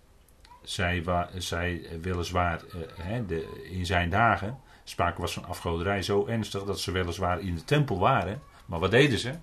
zij, 0.64 1.04
zij 1.38 1.82
weliswaar 2.02 2.62
uh, 2.68 2.82
hè, 2.96 3.24
in 3.64 3.86
zijn 3.86 4.10
dagen, 4.10 4.60
sprake 4.84 5.22
was 5.22 5.34
van 5.34 5.46
afgoderij 5.46 6.02
zo 6.02 6.26
ernstig 6.28 6.64
dat 6.64 6.80
ze 6.80 6.92
weliswaar 6.92 7.40
in 7.40 7.56
de 7.56 7.64
tempel 7.64 8.00
waren. 8.00 8.42
Maar 8.66 8.80
wat 8.80 8.92
deden 8.92 9.20
ze? 9.20 9.34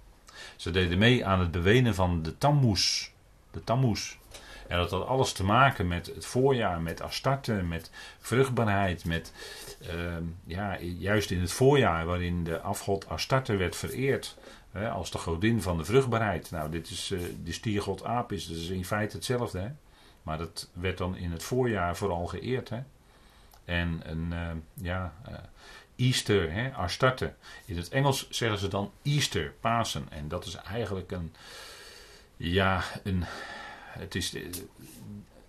Ze 0.56 0.70
deden 0.70 0.98
mee 0.98 1.26
aan 1.26 1.40
het 1.40 1.50
bewenen 1.50 1.94
van 1.94 2.22
de 2.22 2.38
Tammuz. 2.38 3.10
De 3.50 3.64
Tammuz. 3.64 4.16
En 4.68 4.78
dat 4.78 4.90
had 4.90 5.06
alles 5.06 5.32
te 5.32 5.44
maken 5.44 5.88
met 5.88 6.06
het 6.06 6.26
voorjaar, 6.26 6.80
met 6.80 7.00
Astarte, 7.00 7.52
met 7.52 7.90
vruchtbaarheid, 8.18 9.04
met 9.04 9.32
ehm, 9.80 10.22
ja, 10.44 10.78
juist 10.80 11.30
in 11.30 11.40
het 11.40 11.52
voorjaar 11.52 12.06
waarin 12.06 12.44
de 12.44 12.60
afgod 12.60 13.08
Astarte 13.08 13.56
werd 13.56 13.76
vereerd 13.76 14.36
hè, 14.70 14.90
als 14.90 15.10
de 15.10 15.18
godin 15.18 15.62
van 15.62 15.76
de 15.78 15.84
vruchtbaarheid. 15.84 16.50
Nou, 16.50 16.70
dit 16.70 16.90
is 16.90 17.10
uh, 17.10 17.20
de 17.44 17.52
stiergod 17.52 18.04
Apis, 18.04 18.46
dus 18.46 18.68
in 18.68 18.84
feite 18.84 19.16
hetzelfde. 19.16 19.58
Hè? 19.58 19.68
Maar 20.28 20.38
dat 20.38 20.68
werd 20.72 20.98
dan 20.98 21.16
in 21.16 21.32
het 21.32 21.42
voorjaar 21.42 21.96
vooral 21.96 22.26
geëerd. 22.26 22.68
Hè? 22.68 22.80
En 23.64 24.00
een, 24.04 24.30
uh, 24.32 24.50
ja, 24.74 25.14
uh, 25.28 25.34
Easter, 25.96 26.52
hè, 26.52 26.72
Astarte. 26.72 27.34
In 27.64 27.76
het 27.76 27.88
Engels 27.88 28.30
zeggen 28.30 28.58
ze 28.58 28.68
dan 28.68 28.92
Easter, 29.02 29.54
Pasen. 29.60 30.06
En 30.10 30.28
dat 30.28 30.46
is 30.46 30.54
eigenlijk 30.54 31.10
een, 31.10 31.34
ja, 32.36 32.82
een, 33.02 33.24
het 33.98 34.14
is, 34.14 34.34
eh, 34.34 34.42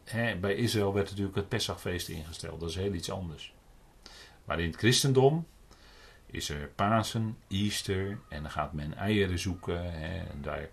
hè, 0.03 0.35
bij 0.35 0.55
Israël 0.55 0.93
werd 0.93 1.09
natuurlijk 1.09 1.35
het 1.35 1.49
Pesachfeest 1.49 2.07
ingesteld. 2.07 2.59
Dat 2.59 2.69
is 2.69 2.75
heel 2.75 2.93
iets 2.93 3.11
anders. 3.11 3.53
Maar 4.45 4.59
in 4.59 4.67
het 4.67 4.77
christendom 4.77 5.47
is 6.25 6.49
er 6.49 6.67
Pasen, 6.75 7.37
Easter 7.47 8.19
en 8.29 8.41
dan 8.41 8.51
gaat 8.51 8.73
men 8.73 8.93
eieren 8.93 9.39
zoeken. 9.39 9.93
Hè, 9.93 10.17
en 10.17 10.41
daar, 10.41 10.69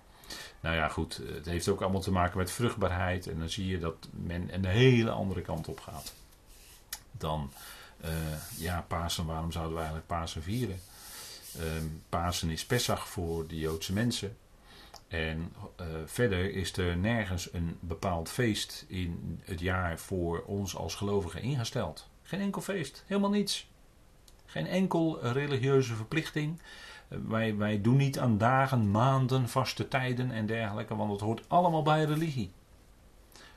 nou 0.61 0.77
ja, 0.77 0.89
goed, 0.89 1.21
het 1.33 1.47
heeft 1.47 1.69
ook 1.69 1.81
allemaal 1.81 2.01
te 2.01 2.11
maken 2.11 2.39
met 2.39 2.51
vruchtbaarheid. 2.51 3.27
En 3.27 3.39
dan 3.39 3.49
zie 3.49 3.67
je 3.67 3.79
dat 3.79 4.09
men 4.11 4.55
een 4.55 4.65
hele 4.65 5.11
andere 5.11 5.41
kant 5.41 5.69
op 5.69 5.81
gaat 5.81 6.13
dan 7.19 7.51
uh, 8.05 8.11
ja, 8.59 8.85
Pasen, 8.89 9.27
waarom 9.27 9.53
zouden 9.53 9.73
we 9.73 9.79
eigenlijk 9.79 10.09
Pasen 10.09 10.43
vieren? 10.43 10.81
Uh, 11.57 11.63
Pasen 12.09 12.51
is 12.51 12.67
Pesach 12.67 13.09
voor 13.09 13.47
de 13.47 13.59
Joodse 13.59 13.93
mensen. 13.93 14.37
En 15.09 15.53
uh, 15.81 15.87
verder 16.07 16.53
is 16.53 16.77
er 16.77 16.97
nergens 16.97 17.53
een 17.53 17.79
bepaald 17.81 18.29
feest 18.29 18.85
in 18.89 19.41
het 19.45 19.61
jaar 19.61 19.99
voor 19.99 20.43
ons 20.47 20.77
als 20.77 20.95
gelovigen 20.95 21.43
ingesteld. 21.43 22.09
Geen 22.23 22.41
enkel 22.41 22.63
feest, 22.63 23.05
helemaal 23.07 23.31
niets. 23.31 23.69
Geen 24.47 24.67
enkel 24.67 25.19
religieuze 25.21 25.95
verplichting. 25.95 26.61
Wij, 27.09 27.57
wij 27.57 27.81
doen 27.81 27.97
niet 27.97 28.19
aan 28.19 28.39
dagen, 28.39 28.91
maanden, 28.91 29.49
vaste 29.49 29.89
tijden 29.89 30.31
en 30.31 30.47
dergelijke, 30.47 30.97
want 30.97 31.11
het 31.11 31.21
hoort 31.21 31.49
allemaal 31.49 31.83
bij 31.83 32.05
religie. 32.05 32.51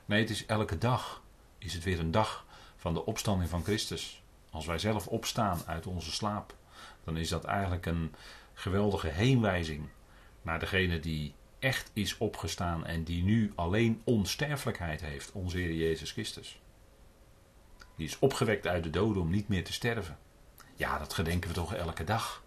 Nee, 0.04 0.20
het 0.20 0.30
is 0.30 0.46
elke 0.46 0.78
dag. 0.78 1.22
Is 1.58 1.74
het 1.74 1.84
weer 1.84 1.98
een 1.98 2.10
dag 2.10 2.44
van 2.76 2.94
de 2.94 3.06
opstanding 3.06 3.50
van 3.50 3.62
Christus. 3.62 4.22
Als 4.50 4.66
wij 4.66 4.78
zelf 4.78 5.06
opstaan 5.06 5.60
uit 5.66 5.86
onze 5.86 6.12
slaap, 6.12 6.54
dan 7.04 7.16
is 7.16 7.28
dat 7.28 7.44
eigenlijk 7.44 7.86
een 7.86 8.14
geweldige 8.54 9.08
heenwijzing 9.08 9.88
naar 10.42 10.58
degene 10.58 11.00
die 11.00 11.34
echt 11.58 11.90
is 11.92 12.18
opgestaan 12.18 12.86
en 12.86 13.04
die 13.04 13.22
nu 13.22 13.52
alleen 13.54 14.00
onsterfelijkheid 14.04 15.00
heeft, 15.00 15.32
onze 15.32 15.58
Heer 15.58 15.74
Jezus 15.74 16.12
Christus. 16.12 16.60
Die 17.96 18.06
is 18.06 18.18
opgewekt 18.18 18.66
uit 18.66 18.82
de 18.82 18.90
doden 18.90 19.22
om 19.22 19.30
niet 19.30 19.48
meer 19.48 19.64
te 19.64 19.72
sterven. 19.72 20.18
Ja, 20.74 20.98
dat 20.98 21.12
gedenken 21.12 21.48
we 21.48 21.54
toch 21.54 21.74
elke 21.74 22.04
dag. 22.04 22.42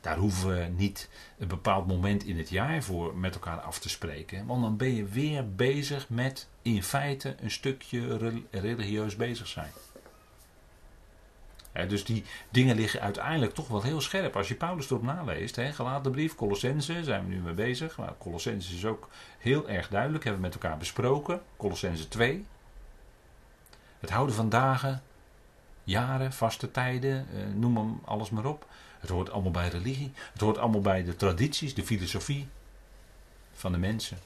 Daar 0.00 0.16
hoeven 0.16 0.48
we 0.48 0.64
niet 0.76 1.08
een 1.38 1.48
bepaald 1.48 1.86
moment 1.86 2.24
in 2.24 2.38
het 2.38 2.48
jaar 2.48 2.82
voor 2.82 3.16
met 3.16 3.34
elkaar 3.34 3.60
af 3.60 3.78
te 3.78 3.88
spreken. 3.88 4.46
Want 4.46 4.62
dan 4.62 4.76
ben 4.76 4.94
je 4.94 5.04
weer 5.04 5.54
bezig 5.54 6.08
met 6.08 6.48
in 6.62 6.82
feite 6.82 7.36
een 7.40 7.50
stukje 7.50 8.32
religieus 8.50 9.16
bezig 9.16 9.46
zijn 9.46 9.70
dus 11.86 12.04
die 12.04 12.24
dingen 12.50 12.76
liggen 12.76 13.00
uiteindelijk 13.00 13.54
toch 13.54 13.68
wel 13.68 13.82
heel 13.82 14.00
scherp. 14.00 14.36
Als 14.36 14.48
je 14.48 14.54
Paulus 14.54 14.90
erop 14.90 15.02
naleest, 15.02 15.56
he, 15.56 15.72
gelaten 15.72 16.12
brief, 16.12 16.34
Colossense, 16.34 17.04
zijn 17.04 17.24
we 17.24 17.34
nu 17.34 17.40
mee 17.40 17.54
bezig. 17.54 17.96
Maar 17.98 18.14
Colossense 18.18 18.74
is 18.74 18.84
ook 18.84 19.08
heel 19.38 19.68
erg 19.68 19.88
duidelijk, 19.88 20.24
hebben 20.24 20.42
we 20.42 20.48
met 20.48 20.62
elkaar 20.62 20.78
besproken. 20.78 21.42
Colossense 21.56 22.08
2. 22.08 22.46
Het 24.00 24.10
houden 24.10 24.34
van 24.34 24.48
dagen, 24.48 25.02
jaren, 25.84 26.32
vaste 26.32 26.70
tijden, 26.70 27.26
eh, 27.34 27.54
noem 27.54 27.76
hem 27.76 28.00
alles 28.04 28.30
maar 28.30 28.44
op. 28.44 28.66
Het 28.98 29.10
hoort 29.10 29.30
allemaal 29.30 29.50
bij 29.50 29.68
religie. 29.68 30.12
Het 30.32 30.40
hoort 30.40 30.58
allemaal 30.58 30.80
bij 30.80 31.04
de 31.04 31.16
tradities, 31.16 31.74
de 31.74 31.84
filosofie 31.84 32.48
van 33.52 33.72
de 33.72 33.78
mensen. 33.78 34.18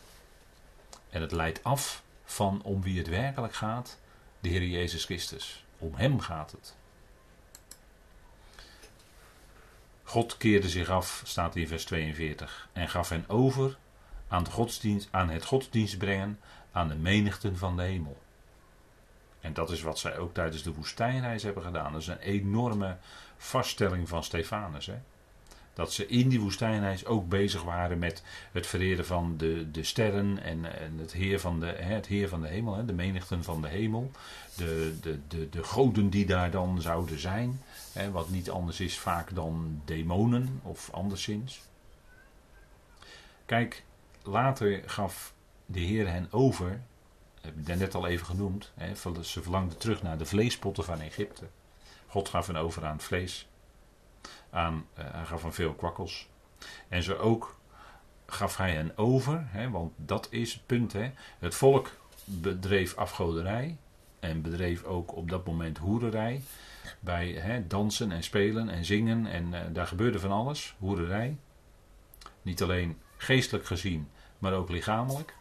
En 1.10 1.20
het 1.20 1.32
leidt 1.32 1.64
af 1.64 2.02
van 2.24 2.62
om 2.62 2.82
wie 2.82 2.98
het 2.98 3.08
werkelijk 3.08 3.54
gaat, 3.54 3.98
de 4.40 4.48
Heer 4.48 4.66
Jezus 4.66 5.04
Christus. 5.04 5.64
Om 5.78 5.94
Hem 5.94 6.20
gaat 6.20 6.50
het. 6.50 6.74
God 10.02 10.36
keerde 10.36 10.68
zich 10.68 10.88
af, 10.88 11.22
staat 11.24 11.56
in 11.56 11.68
vers 11.68 11.84
42, 11.84 12.68
en 12.72 12.88
gaf 12.88 13.08
hen 13.08 13.24
over 13.28 13.76
aan, 14.28 14.50
godsdienst, 14.50 15.08
aan 15.10 15.28
het 15.28 15.44
godsdienst 15.44 15.98
brengen 15.98 16.40
aan 16.72 16.88
de 16.88 16.94
menigten 16.94 17.56
van 17.56 17.76
de 17.76 17.82
hemel. 17.82 18.22
En 19.40 19.52
dat 19.52 19.70
is 19.70 19.82
wat 19.82 19.98
zij 19.98 20.18
ook 20.18 20.34
tijdens 20.34 20.62
de 20.62 20.72
woestijnreis 20.72 21.42
hebben 21.42 21.62
gedaan. 21.62 21.92
Dat 21.92 22.00
is 22.00 22.06
een 22.06 22.18
enorme 22.18 22.96
vaststelling 23.42 24.08
van 24.08 24.24
Stefanus. 24.24 24.86
Hè? 24.86 24.98
Dat 25.74 25.92
ze 25.92 26.06
in 26.06 26.28
die 26.28 26.40
woestijnreis 26.40 27.06
ook 27.06 27.28
bezig 27.28 27.62
waren 27.62 27.98
met 27.98 28.22
het 28.52 28.66
vereren 28.66 29.06
van 29.06 29.36
de, 29.36 29.70
de 29.70 29.84
sterren 29.84 30.42
en, 30.42 30.78
en 30.78 30.98
het, 30.98 31.12
heer 31.12 31.40
van 31.40 31.60
de, 31.60 31.66
hè, 31.66 31.94
het 31.94 32.06
heer 32.06 32.28
van 32.28 32.40
de 32.40 32.48
hemel, 32.48 32.76
hè, 32.76 32.84
de 32.84 32.92
menigten 32.92 33.44
van 33.44 33.62
de 33.62 33.68
hemel. 33.68 34.10
De, 34.56 34.94
de, 35.00 35.18
de, 35.28 35.48
de 35.48 35.64
goden 35.64 36.10
die 36.10 36.26
daar 36.26 36.50
dan 36.50 36.80
zouden 36.80 37.18
zijn. 37.18 37.60
Hè, 37.92 38.10
wat 38.10 38.28
niet 38.28 38.50
anders 38.50 38.80
is 38.80 38.98
vaak 38.98 39.34
dan 39.34 39.82
demonen 39.84 40.60
of 40.62 40.90
anderszins. 40.90 41.60
Kijk, 43.46 43.84
later 44.22 44.82
gaf 44.86 45.34
de 45.66 45.80
Heer 45.80 46.08
hen 46.08 46.28
over, 46.30 46.80
heb 47.40 47.58
ik 47.58 47.76
net 47.76 47.94
al 47.94 48.06
even 48.06 48.26
genoemd, 48.26 48.72
hè, 48.74 48.94
ze 49.22 49.42
verlangden 49.42 49.78
terug 49.78 50.02
naar 50.02 50.18
de 50.18 50.24
vleespotten 50.24 50.84
van 50.84 51.00
Egypte. 51.00 51.44
God 52.12 52.28
gaf 52.28 52.46
hen 52.46 52.56
over 52.56 52.84
aan 52.84 52.96
het 52.96 53.04
vlees. 53.04 53.48
Aan, 54.50 54.86
uh, 54.98 55.04
hij 55.12 55.24
gaf 55.24 55.42
hen 55.42 55.52
veel 55.52 55.74
kwakkels. 55.74 56.28
En 56.88 57.02
zo 57.02 57.16
ook 57.16 57.56
gaf 58.26 58.56
hij 58.56 58.72
hen 58.72 58.98
over, 58.98 59.44
hè, 59.46 59.70
want 59.70 59.92
dat 59.96 60.26
is 60.30 60.52
het 60.52 60.66
punt. 60.66 60.92
Hè. 60.92 61.10
Het 61.38 61.54
volk 61.54 61.90
bedreef 62.24 62.96
afgoderij 62.96 63.76
en 64.20 64.42
bedreef 64.42 64.84
ook 64.84 65.16
op 65.16 65.30
dat 65.30 65.46
moment 65.46 65.78
hoererij 65.78 66.42
bij 67.00 67.32
hè, 67.32 67.66
dansen 67.66 68.12
en 68.12 68.22
spelen 68.22 68.68
en 68.68 68.84
zingen. 68.84 69.26
En 69.26 69.52
uh, 69.52 69.60
daar 69.72 69.86
gebeurde 69.86 70.18
van 70.18 70.32
alles, 70.32 70.74
hoererij. 70.78 71.36
Niet 72.42 72.62
alleen 72.62 72.98
geestelijk 73.16 73.66
gezien, 73.66 74.08
maar 74.38 74.52
ook 74.52 74.70
lichamelijk. 74.70 75.34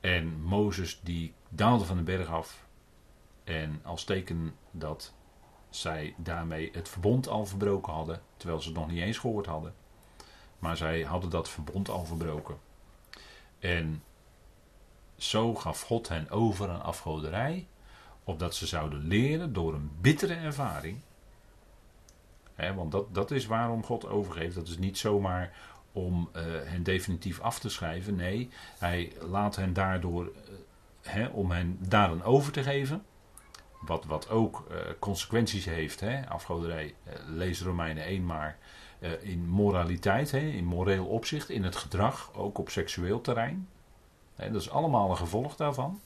En 0.00 0.40
Mozes 0.42 1.00
die 1.02 1.34
daalde 1.48 1.84
van 1.84 1.96
de 1.96 2.02
berg 2.02 2.28
af. 2.28 2.66
En 3.44 3.80
als 3.82 4.04
teken 4.04 4.54
dat 4.70 5.14
zij 5.70 6.14
daarmee 6.16 6.70
het 6.72 6.88
verbond 6.88 7.28
al 7.28 7.46
verbroken 7.46 7.92
hadden, 7.92 8.20
terwijl 8.36 8.60
ze 8.60 8.68
het 8.68 8.78
nog 8.78 8.88
niet 8.88 9.02
eens 9.02 9.18
gehoord 9.18 9.46
hadden. 9.46 9.74
Maar 10.58 10.76
zij 10.76 11.02
hadden 11.02 11.30
dat 11.30 11.48
verbond 11.48 11.88
al 11.88 12.04
verbroken. 12.04 12.58
En 13.58 14.02
zo 15.16 15.54
gaf 15.54 15.80
God 15.80 16.08
hen 16.08 16.30
over 16.30 16.70
aan 16.70 16.82
afgoderij 16.82 17.66
opdat 18.26 18.54
ze 18.54 18.66
zouden 18.66 19.06
leren 19.06 19.52
door 19.52 19.74
een 19.74 19.90
bittere 20.00 20.34
ervaring. 20.34 21.00
want 22.74 22.92
dat, 22.92 23.14
dat 23.14 23.30
is 23.30 23.46
waarom 23.46 23.84
God 23.84 24.06
overgeeft. 24.06 24.54
Dat 24.54 24.68
is 24.68 24.78
niet 24.78 24.98
zomaar 24.98 25.52
om 25.92 26.28
uh, 26.36 26.42
hen 26.42 26.82
definitief 26.82 27.40
af 27.40 27.58
te 27.58 27.68
schrijven. 27.68 28.16
Nee, 28.16 28.50
hij 28.78 29.12
laat 29.20 29.56
hen 29.56 29.72
daardoor, 29.72 30.32
uh, 31.16 31.34
om 31.34 31.50
hen 31.50 31.78
daarin 31.80 32.22
over 32.22 32.52
te 32.52 32.62
geven. 32.62 33.04
Wat, 33.80 34.04
wat 34.04 34.28
ook 34.28 34.66
uh, 34.70 34.76
consequenties 34.98 35.64
heeft. 35.64 36.00
Hè? 36.00 36.28
Afgoderij, 36.28 36.94
lees 37.26 37.60
Romeinen 37.62 38.04
1 38.04 38.26
maar. 38.26 38.58
eh, 38.98 39.22
in 39.22 39.48
moraliteit, 39.48 40.30
hè, 40.30 40.38
in 40.38 40.64
moreel 40.64 41.06
opzicht, 41.06 41.48
in 41.48 41.64
het 41.64 41.76
gedrag, 41.76 42.30
ook 42.34 42.58
op 42.58 42.70
seksueel 42.70 43.20
terrein. 43.20 43.68
Hè, 44.34 44.50
dat 44.50 44.60
is 44.60 44.70
allemaal 44.70 45.10
een 45.10 45.16
gevolg 45.16 45.56
daarvan. 45.56 46.00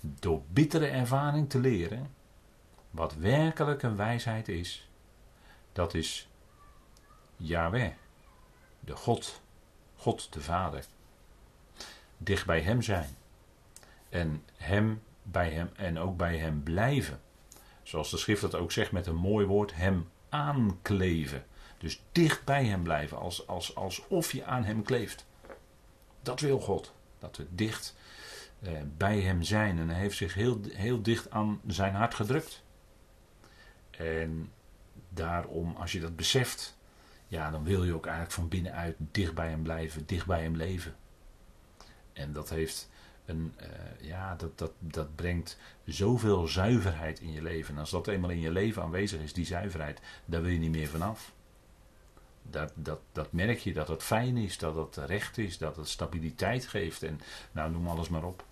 Door 0.00 0.42
bittere 0.48 0.86
ervaring 0.86 1.50
te 1.50 1.58
leren 1.58 2.14
wat 2.90 3.14
werkelijk 3.14 3.82
een 3.82 3.96
wijsheid 3.96 4.48
is, 4.48 4.88
dat 5.72 5.94
is 5.94 6.28
Yahweh, 7.36 7.92
de 8.80 8.96
God, 8.96 9.40
God 9.96 10.32
de 10.32 10.40
Vader. 10.40 10.84
Dicht 12.16 12.46
bij 12.46 12.60
Hem 12.60 12.82
zijn 12.82 13.16
en 14.08 14.44
Hem 14.56 15.02
bij 15.24 15.50
Hem 15.50 15.70
en 15.76 15.98
ook 15.98 16.16
bij 16.16 16.36
Hem 16.36 16.62
blijven. 16.62 17.20
Zoals 17.82 18.10
de 18.10 18.16
schrift 18.16 18.40
dat 18.40 18.54
ook 18.54 18.72
zegt 18.72 18.92
met 18.92 19.06
een 19.06 19.16
mooi 19.16 19.46
woord, 19.46 19.74
Hem 19.74 20.08
aankleven. 20.28 21.44
Dus 21.78 22.02
dicht 22.12 22.44
bij 22.44 22.64
Hem 22.64 22.82
blijven, 22.82 23.18
als, 23.18 23.46
als, 23.46 23.74
alsof 23.74 24.32
je 24.32 24.44
aan 24.44 24.64
Hem 24.64 24.82
kleeft. 24.82 25.26
Dat 26.22 26.40
wil 26.40 26.60
God, 26.60 26.94
dat 27.18 27.36
we 27.36 27.46
dicht 27.50 27.96
eh, 28.60 28.72
bij 28.96 29.20
Hem 29.20 29.42
zijn. 29.42 29.78
En 29.78 29.88
Hij 29.88 30.00
heeft 30.00 30.16
zich 30.16 30.34
heel, 30.34 30.60
heel 30.68 31.02
dicht 31.02 31.30
aan 31.30 31.60
zijn 31.66 31.94
hart 31.94 32.14
gedrukt. 32.14 32.62
En 33.90 34.52
daarom, 35.08 35.76
als 35.76 35.92
je 35.92 36.00
dat 36.00 36.16
beseft, 36.16 36.76
ja, 37.28 37.50
dan 37.50 37.64
wil 37.64 37.84
je 37.84 37.94
ook 37.94 38.06
eigenlijk 38.06 38.34
van 38.34 38.48
binnenuit 38.48 38.96
dicht 38.98 39.34
bij 39.34 39.48
hem 39.48 39.62
blijven, 39.62 40.06
dicht 40.06 40.26
bij 40.26 40.42
hem 40.42 40.56
leven. 40.56 40.96
En 42.12 42.32
dat 42.32 42.50
heeft 42.50 42.90
uh, 43.26 43.66
ja, 44.00 44.34
dat, 44.34 44.58
dat, 44.58 44.72
dat 44.78 45.14
brengt 45.14 45.58
zoveel 45.84 46.46
zuiverheid 46.46 47.20
in 47.20 47.32
je 47.32 47.42
leven. 47.42 47.74
En 47.74 47.80
als 47.80 47.90
dat 47.90 48.06
eenmaal 48.06 48.30
in 48.30 48.40
je 48.40 48.52
leven 48.52 48.82
aanwezig 48.82 49.20
is, 49.20 49.32
die 49.32 49.46
zuiverheid, 49.46 50.00
daar 50.24 50.42
wil 50.42 50.50
je 50.50 50.58
niet 50.58 50.70
meer 50.70 50.88
vanaf. 50.88 51.32
Dat, 52.42 52.72
dat, 52.74 53.00
dat 53.12 53.32
merk 53.32 53.58
je 53.58 53.72
dat 53.72 53.88
het 53.88 54.02
fijn 54.02 54.36
is, 54.36 54.58
dat 54.58 54.74
het 54.74 54.96
recht 54.96 55.38
is, 55.38 55.58
dat 55.58 55.76
het 55.76 55.88
stabiliteit 55.88 56.66
geeft. 56.66 57.02
En 57.02 57.20
nou, 57.52 57.70
noem 57.70 57.88
alles 57.88 58.08
maar 58.08 58.24
op 58.24 58.44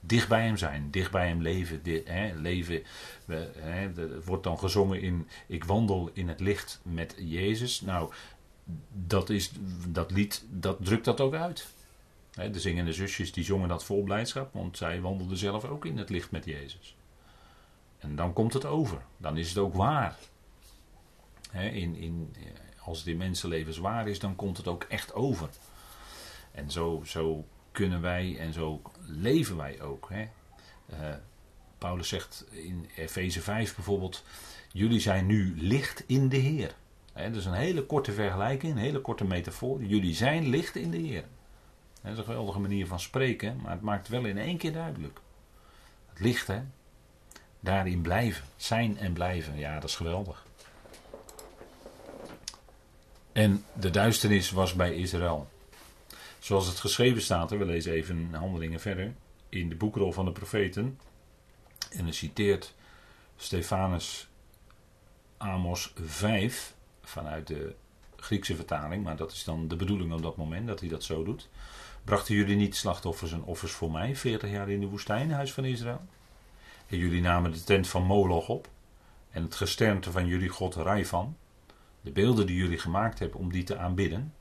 dicht 0.00 0.28
bij 0.28 0.44
hem 0.44 0.56
zijn, 0.56 0.90
dicht 0.90 1.10
bij 1.10 1.28
hem 1.28 1.42
leven. 1.42 1.80
hè, 2.04 2.34
leven 2.34 2.82
hè, 3.56 3.90
wordt 4.24 4.44
dan 4.44 4.58
gezongen 4.58 5.00
in 5.00 5.28
Ik 5.46 5.64
wandel 5.64 6.10
in 6.12 6.28
het 6.28 6.40
licht 6.40 6.80
met 6.82 7.14
Jezus. 7.18 7.80
Nou, 7.80 8.12
dat, 8.92 9.30
is, 9.30 9.52
dat 9.88 10.10
lied, 10.10 10.44
dat 10.48 10.76
drukt 10.80 11.04
dat 11.04 11.20
ook 11.20 11.34
uit. 11.34 11.66
De 12.36 12.60
zingende 12.60 12.92
zusjes 12.92 13.32
die 13.32 13.44
zongen 13.44 13.68
dat 13.68 13.84
vol 13.84 14.02
blijdschap, 14.02 14.52
want 14.52 14.76
zij 14.76 15.00
wandelden 15.00 15.36
zelf 15.36 15.64
ook 15.64 15.84
in 15.84 15.98
het 15.98 16.10
licht 16.10 16.30
met 16.30 16.44
Jezus. 16.44 16.96
En 17.98 18.16
dan 18.16 18.32
komt 18.32 18.52
het 18.52 18.64
over, 18.64 19.02
dan 19.16 19.36
is 19.36 19.48
het 19.48 19.58
ook 19.58 19.74
waar. 19.74 20.16
In, 21.52 21.94
in, 21.94 22.34
als 22.82 22.98
het 22.98 23.06
in 23.06 23.16
mensenlevens 23.16 23.78
waar 23.78 24.08
is, 24.08 24.18
dan 24.18 24.36
komt 24.36 24.56
het 24.56 24.68
ook 24.68 24.82
echt 24.82 25.14
over. 25.14 25.48
En 26.52 26.70
zo, 26.70 27.02
zo 27.06 27.46
kunnen 27.72 28.00
wij 28.00 28.38
en 28.38 28.52
zo 28.52 28.82
leven 29.06 29.56
wij 29.56 29.80
ook. 29.80 30.10
Uh, 30.10 30.28
Paulus 31.78 32.08
zegt 32.08 32.44
in 32.50 32.88
Efeze 32.96 33.40
5 33.40 33.74
bijvoorbeeld: 33.74 34.24
Jullie 34.72 35.00
zijn 35.00 35.26
nu 35.26 35.54
licht 35.56 36.04
in 36.06 36.28
de 36.28 36.36
Heer. 36.36 36.74
Dat 37.12 37.34
is 37.34 37.44
een 37.44 37.52
hele 37.52 37.86
korte 37.86 38.12
vergelijking, 38.12 38.72
een 38.72 38.78
hele 38.78 39.00
korte 39.00 39.24
metafoor. 39.24 39.82
Jullie 39.82 40.14
zijn 40.14 40.48
licht 40.48 40.76
in 40.76 40.90
de 40.90 40.96
Heer. 40.96 41.24
Dat 42.06 42.14
is 42.14 42.20
een 42.20 42.32
geweldige 42.32 42.60
manier 42.60 42.86
van 42.86 43.00
spreken, 43.00 43.60
maar 43.62 43.72
het 43.72 43.80
maakt 43.80 44.08
wel 44.08 44.24
in 44.24 44.38
één 44.38 44.56
keer 44.56 44.72
duidelijk. 44.72 45.20
Het 46.08 46.20
licht, 46.20 46.46
hè? 46.46 46.62
Daarin 47.60 48.00
blijven, 48.00 48.44
zijn 48.56 48.98
en 48.98 49.12
blijven. 49.12 49.58
Ja, 49.58 49.74
dat 49.74 49.88
is 49.88 49.96
geweldig. 49.96 50.46
En 53.32 53.64
de 53.72 53.90
duisternis 53.90 54.50
was 54.50 54.74
bij 54.74 54.94
Israël. 54.94 55.48
Zoals 56.38 56.66
het 56.66 56.80
geschreven 56.80 57.22
staat, 57.22 57.50
we 57.50 57.64
lezen 57.64 57.92
even 57.92 58.34
handelingen 58.34 58.80
verder, 58.80 59.14
in 59.48 59.68
de 59.68 59.76
boekrol 59.76 60.12
van 60.12 60.24
de 60.24 60.32
profeten. 60.32 60.98
En 61.90 62.04
dan 62.04 62.12
citeert 62.12 62.74
Stefanus 63.36 64.28
Amos 65.36 65.92
5 66.04 66.74
vanuit 67.02 67.46
de 67.46 67.74
Griekse 68.16 68.56
vertaling, 68.56 69.04
maar 69.04 69.16
dat 69.16 69.32
is 69.32 69.44
dan 69.44 69.68
de 69.68 69.76
bedoeling 69.76 70.12
op 70.12 70.22
dat 70.22 70.36
moment 70.36 70.66
dat 70.66 70.80
hij 70.80 70.88
dat 70.88 71.04
zo 71.04 71.24
doet. 71.24 71.48
Brachten 72.06 72.34
jullie 72.34 72.56
niet 72.56 72.76
slachtoffers 72.76 73.32
en 73.32 73.42
offers 73.42 73.72
voor 73.72 73.90
mij, 73.90 74.16
40 74.16 74.50
jaar 74.50 74.70
in 74.70 74.80
de 74.80 74.86
woestijn, 74.86 75.30
huis 75.30 75.52
van 75.52 75.64
Israël? 75.64 76.00
En 76.86 76.98
jullie 76.98 77.20
namen 77.20 77.52
de 77.52 77.64
tent 77.64 77.88
van 77.88 78.02
Moloch 78.02 78.48
op 78.48 78.68
en 79.30 79.42
het 79.42 79.54
gesternte 79.54 80.10
van 80.10 80.26
jullie 80.26 80.48
god 80.48 80.74
Raifan, 80.74 81.36
de 82.00 82.10
beelden 82.10 82.46
die 82.46 82.56
jullie 82.56 82.78
gemaakt 82.78 83.18
hebben 83.18 83.40
om 83.40 83.52
die 83.52 83.62
te 83.62 83.78
aanbidden. 83.78 84.34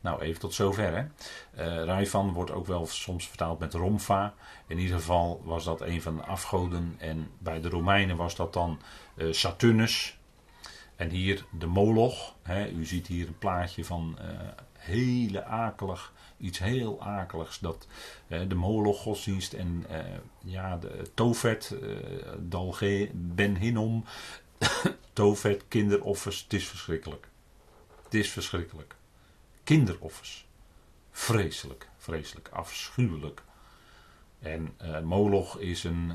Nou, 0.00 0.20
even 0.20 0.40
tot 0.40 0.54
zover. 0.54 1.10
Hè. 1.54 1.84
Uh, 1.86 2.32
wordt 2.32 2.50
ook 2.50 2.66
wel 2.66 2.86
soms 2.86 3.28
vertaald 3.28 3.58
met 3.58 3.74
Romfa. 3.74 4.34
In 4.66 4.78
ieder 4.78 4.96
geval 4.96 5.42
was 5.44 5.64
dat 5.64 5.80
een 5.80 6.02
van 6.02 6.16
de 6.16 6.22
afgoden. 6.22 6.94
En 6.98 7.30
bij 7.38 7.60
de 7.60 7.68
Romeinen 7.68 8.16
was 8.16 8.36
dat 8.36 8.52
dan 8.52 8.80
uh, 9.16 9.32
Saturnus. 9.32 10.18
En 10.96 11.10
hier 11.10 11.44
de 11.50 11.66
Moloch. 11.66 12.34
Hè. 12.42 12.68
U 12.68 12.84
ziet 12.84 13.06
hier 13.06 13.26
een 13.26 13.38
plaatje 13.38 13.84
van 13.84 14.18
uh, 14.20 14.26
hele 14.78 15.44
akelig, 15.44 16.12
iets 16.40 16.58
heel 16.58 17.02
akeligs. 17.02 17.58
Dat, 17.58 17.86
de 18.28 18.54
Moloch 18.54 19.00
godsdienst 19.00 19.52
en 19.52 19.86
ja, 20.44 20.76
de 20.76 21.10
Tofet, 21.14 21.74
Dalge, 22.38 23.10
Ben 23.14 23.56
Hinnom. 23.56 24.04
Tofet, 25.12 25.64
kinderoffers. 25.68 26.42
Het 26.42 26.52
is 26.52 26.68
verschrikkelijk. 26.68 27.28
Het 28.04 28.14
is 28.14 28.30
verschrikkelijk 28.30 28.94
kinderoffers. 29.64 30.46
Vreselijk, 31.10 31.88
vreselijk, 31.96 32.48
afschuwelijk. 32.48 33.42
En 34.38 34.74
uh, 34.82 35.00
Moloch 35.00 35.58
is 35.58 35.84
een 35.84 36.12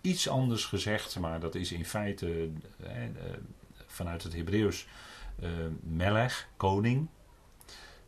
iets 0.00 0.28
anders 0.28 0.64
gezegd, 0.64 1.18
maar 1.18 1.40
dat 1.40 1.54
is 1.54 1.72
in 1.72 1.84
feite 1.84 2.50
vanuit 3.86 4.22
het 4.22 4.32
Hebreeuws 4.32 4.86
Melech, 5.80 6.48
koning. 6.56 7.08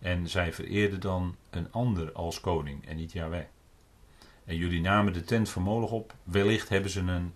En 0.00 0.28
zij 0.28 0.52
vereerden 0.52 1.00
dan 1.00 1.36
een 1.50 1.72
ander 1.72 2.12
als 2.12 2.40
koning 2.40 2.86
en 2.86 2.96
niet 2.96 3.12
Yahweh. 3.12 3.44
En 4.44 4.56
jullie 4.56 4.80
namen 4.80 5.12
de 5.12 5.24
tent 5.24 5.48
van 5.48 5.62
Moloch 5.62 5.90
op. 5.90 6.14
Wellicht 6.22 6.68
hebben 6.68 6.90
ze 6.90 7.00
een, 7.00 7.34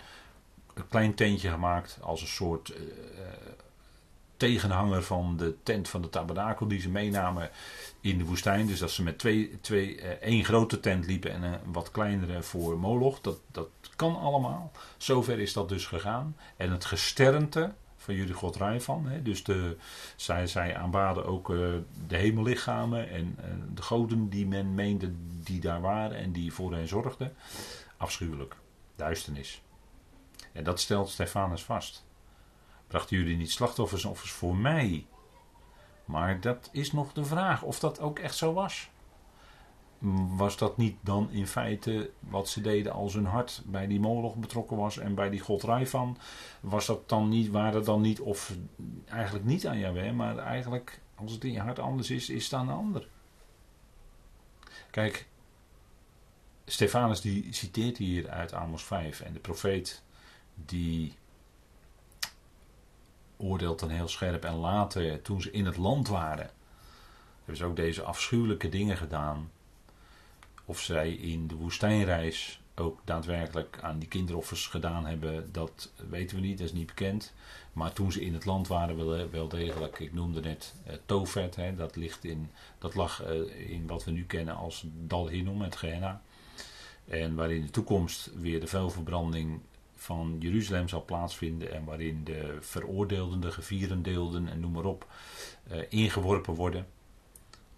klein 0.88 1.14
tentje 1.14 1.50
gemaakt 1.50 1.98
als 2.00 2.20
een 2.20 2.26
soort 2.26 2.72
tegenhanger 4.36 5.02
van 5.02 5.36
de 5.36 5.56
tent 5.62 5.88
van 5.88 6.02
de 6.02 6.08
tabernakel 6.08 6.68
die 6.68 6.80
ze 6.80 6.88
meenamen 6.88 7.50
in 8.00 8.18
de 8.18 8.24
woestijn. 8.24 8.66
Dus 8.66 8.78
dat 8.78 8.90
ze 8.90 9.02
met 9.02 9.18
twee, 9.18 9.58
twee, 9.60 10.00
eh, 10.00 10.10
één 10.10 10.44
grote 10.44 10.80
tent 10.80 11.06
liepen 11.06 11.30
en 11.30 11.42
een 11.42 11.58
wat 11.72 11.90
kleinere 11.90 12.42
voor 12.42 12.78
Moloch. 12.78 13.20
Dat, 13.20 13.38
dat 13.50 13.68
kan 13.96 14.18
allemaal. 14.20 14.72
Zover 14.96 15.38
is 15.38 15.52
dat 15.52 15.68
dus 15.68 15.86
gegaan. 15.86 16.36
En 16.56 16.70
het 16.70 16.84
gesternte 16.84 17.72
van 18.04 18.14
jullie 18.14 18.34
god 18.34 18.56
Rijvan. 18.56 19.08
Dus 19.22 19.44
de, 19.44 19.76
zij, 20.16 20.46
zij 20.46 20.76
aanbaden 20.76 21.26
ook 21.26 21.50
uh, 21.50 21.74
de 22.06 22.16
hemellichamen 22.16 23.10
en 23.10 23.38
uh, 23.38 23.44
de 23.74 23.82
goden 23.82 24.28
die 24.28 24.46
men 24.46 24.74
meende 24.74 25.12
die 25.42 25.60
daar 25.60 25.80
waren 25.80 26.16
en 26.16 26.32
die 26.32 26.52
voor 26.52 26.72
hen 26.72 26.88
zorgden. 26.88 27.34
Afschuwelijk. 27.96 28.56
Duisternis. 28.96 29.62
En 30.52 30.64
dat 30.64 30.80
stelt 30.80 31.08
Stefanus 31.08 31.62
vast. 31.62 32.04
Brachten 32.86 33.16
jullie 33.16 33.36
niet 33.36 33.50
slachtoffers 33.50 34.04
offers 34.04 34.30
voor 34.30 34.56
mij? 34.56 35.06
Maar 36.04 36.40
dat 36.40 36.68
is 36.72 36.92
nog 36.92 37.12
de 37.12 37.24
vraag 37.24 37.62
of 37.62 37.78
dat 37.78 38.00
ook 38.00 38.18
echt 38.18 38.36
zo 38.36 38.52
was. 38.52 38.90
Was 40.36 40.56
dat 40.56 40.76
niet 40.76 40.96
dan 41.00 41.30
in 41.30 41.46
feite 41.46 42.10
wat 42.20 42.48
ze 42.48 42.60
deden 42.60 42.92
als 42.92 43.14
hun 43.14 43.26
hart 43.26 43.62
bij 43.66 43.86
die 43.86 44.00
moloch 44.00 44.34
betrokken 44.34 44.76
was 44.76 44.98
en 44.98 45.14
bij 45.14 45.30
die 45.30 45.40
god 45.40 45.64
van? 45.82 46.18
Was 46.60 46.86
dat 46.86 47.08
dan 47.08 47.28
niet, 47.28 47.50
waren 47.50 47.84
dan 47.84 48.00
niet, 48.00 48.20
of 48.20 48.52
eigenlijk 49.08 49.44
niet 49.44 49.66
aan 49.66 49.78
Yahweh, 49.78 50.12
maar 50.12 50.38
eigenlijk 50.38 51.00
als 51.14 51.32
het 51.32 51.44
in 51.44 51.52
je 51.52 51.60
hart 51.60 51.78
anders 51.78 52.10
is, 52.10 52.30
is 52.30 52.44
het 52.44 52.52
aan 52.52 52.66
de 52.66 52.72
ander. 52.72 53.08
Kijk, 54.90 55.26
Stefanus 56.64 57.20
die 57.20 57.52
citeert 57.52 57.96
hier 57.96 58.30
uit 58.30 58.52
Amos 58.52 58.84
5 58.84 59.20
en 59.20 59.32
de 59.32 59.38
profeet 59.38 60.02
die 60.54 61.14
oordeelt 63.36 63.78
dan 63.78 63.88
heel 63.88 64.08
scherp. 64.08 64.44
En 64.44 64.54
later, 64.54 65.22
toen 65.22 65.42
ze 65.42 65.50
in 65.50 65.66
het 65.66 65.76
land 65.76 66.08
waren, 66.08 66.50
hebben 67.36 67.56
ze 67.56 67.64
ook 67.64 67.76
deze 67.76 68.02
afschuwelijke 68.02 68.68
dingen 68.68 68.96
gedaan. 68.96 69.50
Of 70.64 70.80
zij 70.80 71.12
in 71.12 71.46
de 71.46 71.54
woestijnreis 71.54 72.60
ook 72.74 73.00
daadwerkelijk 73.04 73.78
aan 73.82 73.98
die 73.98 74.08
kinderoffers 74.08 74.66
gedaan 74.66 75.06
hebben, 75.06 75.52
dat 75.52 75.92
weten 76.08 76.36
we 76.36 76.42
niet, 76.42 76.58
dat 76.58 76.66
is 76.66 76.72
niet 76.72 76.86
bekend. 76.86 77.34
Maar 77.72 77.92
toen 77.92 78.12
ze 78.12 78.24
in 78.24 78.34
het 78.34 78.44
land 78.44 78.68
waren, 78.68 78.96
wel, 78.96 79.30
wel 79.30 79.48
degelijk, 79.48 79.98
ik 79.98 80.12
noemde 80.12 80.40
net 80.40 80.74
uh, 81.10 81.44
hè, 81.54 81.74
dat, 81.74 81.96
ligt 81.96 82.24
in, 82.24 82.50
dat 82.78 82.94
lag 82.94 83.26
uh, 83.26 83.70
in 83.70 83.86
wat 83.86 84.04
we 84.04 84.10
nu 84.10 84.24
kennen 84.24 84.56
als 84.56 84.84
Dal 84.86 85.28
Hinnom, 85.28 85.62
het 85.62 85.76
Gehenna. 85.76 86.22
En 87.04 87.34
waar 87.34 87.50
in 87.50 87.62
de 87.62 87.70
toekomst 87.70 88.30
weer 88.34 88.60
de 88.60 88.66
vuilverbranding 88.66 89.60
van 89.94 90.36
Jeruzalem 90.38 90.88
zal 90.88 91.04
plaatsvinden 91.04 91.72
en 91.72 91.84
waarin 91.84 92.24
de 92.24 92.56
veroordeelden, 92.60 93.40
de 93.40 93.50
gevierendeelden 93.50 94.48
en 94.48 94.60
noem 94.60 94.72
maar 94.72 94.84
op 94.84 95.06
ingeworpen 95.88 96.54
worden 96.54 96.86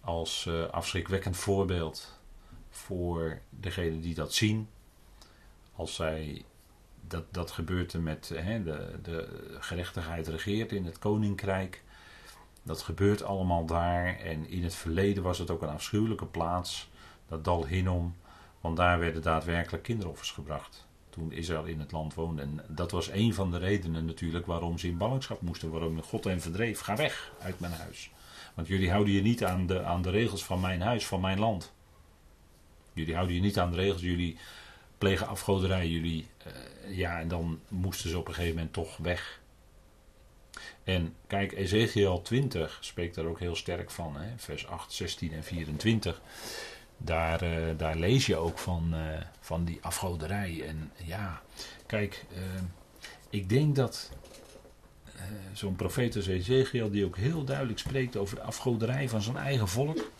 als 0.01 0.49
afschrikwekkend 0.71 1.37
voorbeeld 1.37 2.16
voor 2.77 3.39
degenen 3.49 4.01
die 4.01 4.13
dat 4.13 4.33
zien. 4.33 4.69
Als 5.75 5.95
zij 5.95 6.45
dat, 7.07 7.23
dat 7.31 7.51
gebeurt 7.51 7.93
met 7.93 8.31
hè, 8.33 8.63
de, 8.63 8.99
de 9.01 9.47
gerechtigheid 9.59 10.27
regeert 10.27 10.71
in 10.71 10.85
het 10.85 10.99
koninkrijk. 10.99 11.83
Dat 12.63 12.81
gebeurt 12.81 13.23
allemaal 13.23 13.65
daar. 13.65 14.19
En 14.19 14.49
in 14.49 14.63
het 14.63 14.75
verleden 14.75 15.23
was 15.23 15.39
het 15.39 15.51
ook 15.51 15.61
een 15.61 15.69
afschuwelijke 15.69 16.25
plaats. 16.25 16.89
Dat 17.27 17.43
dal 17.43 17.65
Hinnom. 17.65 18.15
Want 18.61 18.77
daar 18.77 18.99
werden 18.99 19.21
daadwerkelijk 19.21 19.83
kinderoffers 19.83 20.31
gebracht. 20.31 20.87
Toen 21.09 21.31
Israël 21.31 21.65
in 21.65 21.79
het 21.79 21.91
land 21.91 22.13
woonde. 22.13 22.41
En 22.41 22.63
dat 22.67 22.91
was 22.91 23.09
een 23.09 23.33
van 23.33 23.51
de 23.51 23.57
redenen 23.57 24.05
natuurlijk 24.05 24.45
waarom 24.45 24.77
ze 24.77 24.87
in 24.87 24.97
ballingschap 24.97 25.41
moesten. 25.41 25.71
Waarom 25.71 26.01
God 26.01 26.23
hen 26.23 26.41
verdreef. 26.41 26.79
Ga 26.79 26.95
weg 26.95 27.33
uit 27.41 27.59
mijn 27.59 27.73
huis. 27.73 28.11
Want 28.53 28.67
jullie 28.67 28.91
houden 28.91 29.13
je 29.13 29.21
niet 29.21 29.43
aan 29.43 29.67
de, 29.67 29.83
aan 29.83 30.01
de 30.01 30.09
regels 30.09 30.45
van 30.45 30.59
mijn 30.59 30.81
huis, 30.81 31.07
van 31.07 31.21
mijn 31.21 31.39
land. 31.39 31.73
Jullie 32.97 33.15
houden 33.15 33.35
je 33.35 33.41
niet 33.41 33.59
aan 33.59 33.71
de 33.71 33.77
regels. 33.77 34.01
Jullie 34.01 34.37
plegen 34.97 35.27
afgoderij. 35.27 35.87
Jullie, 35.87 36.27
uh, 36.47 36.97
ja, 36.97 37.19
en 37.19 37.27
dan 37.27 37.59
moesten 37.67 38.09
ze 38.09 38.17
op 38.17 38.27
een 38.27 38.33
gegeven 38.33 38.55
moment 38.55 38.73
toch 38.73 38.97
weg. 38.97 39.39
En 40.83 41.13
kijk, 41.27 41.51
Ezekiel 41.51 42.21
20 42.21 42.77
spreekt 42.81 43.15
daar 43.15 43.25
ook 43.25 43.39
heel 43.39 43.55
sterk 43.55 43.91
van, 43.91 44.15
hè? 44.17 44.27
vers 44.37 44.67
8, 44.67 44.93
16 44.93 45.33
en 45.33 45.43
24. 45.43 46.21
Daar, 46.97 47.43
uh, 47.43 47.77
daar 47.77 47.95
lees 47.95 48.25
je 48.25 48.35
ook 48.35 48.57
van, 48.57 48.93
uh, 48.93 48.99
van 49.39 49.63
die 49.63 49.79
afgoderij. 49.81 50.63
En 50.67 50.91
ja, 51.03 51.41
kijk, 51.85 52.25
ik 53.29 53.49
denk 53.49 53.75
dat 53.75 54.11
zo'n 55.53 55.75
profeet 55.75 56.15
als 56.15 56.27
Ezekiel, 56.27 56.89
die 56.89 57.05
ook 57.05 57.17
heel 57.17 57.43
duidelijk 57.43 57.79
spreekt 57.79 58.17
over 58.17 58.35
de 58.35 58.41
afgoderij 58.41 59.09
van 59.09 59.21
zijn 59.21 59.37
eigen 59.37 59.67
volk. 59.67 60.11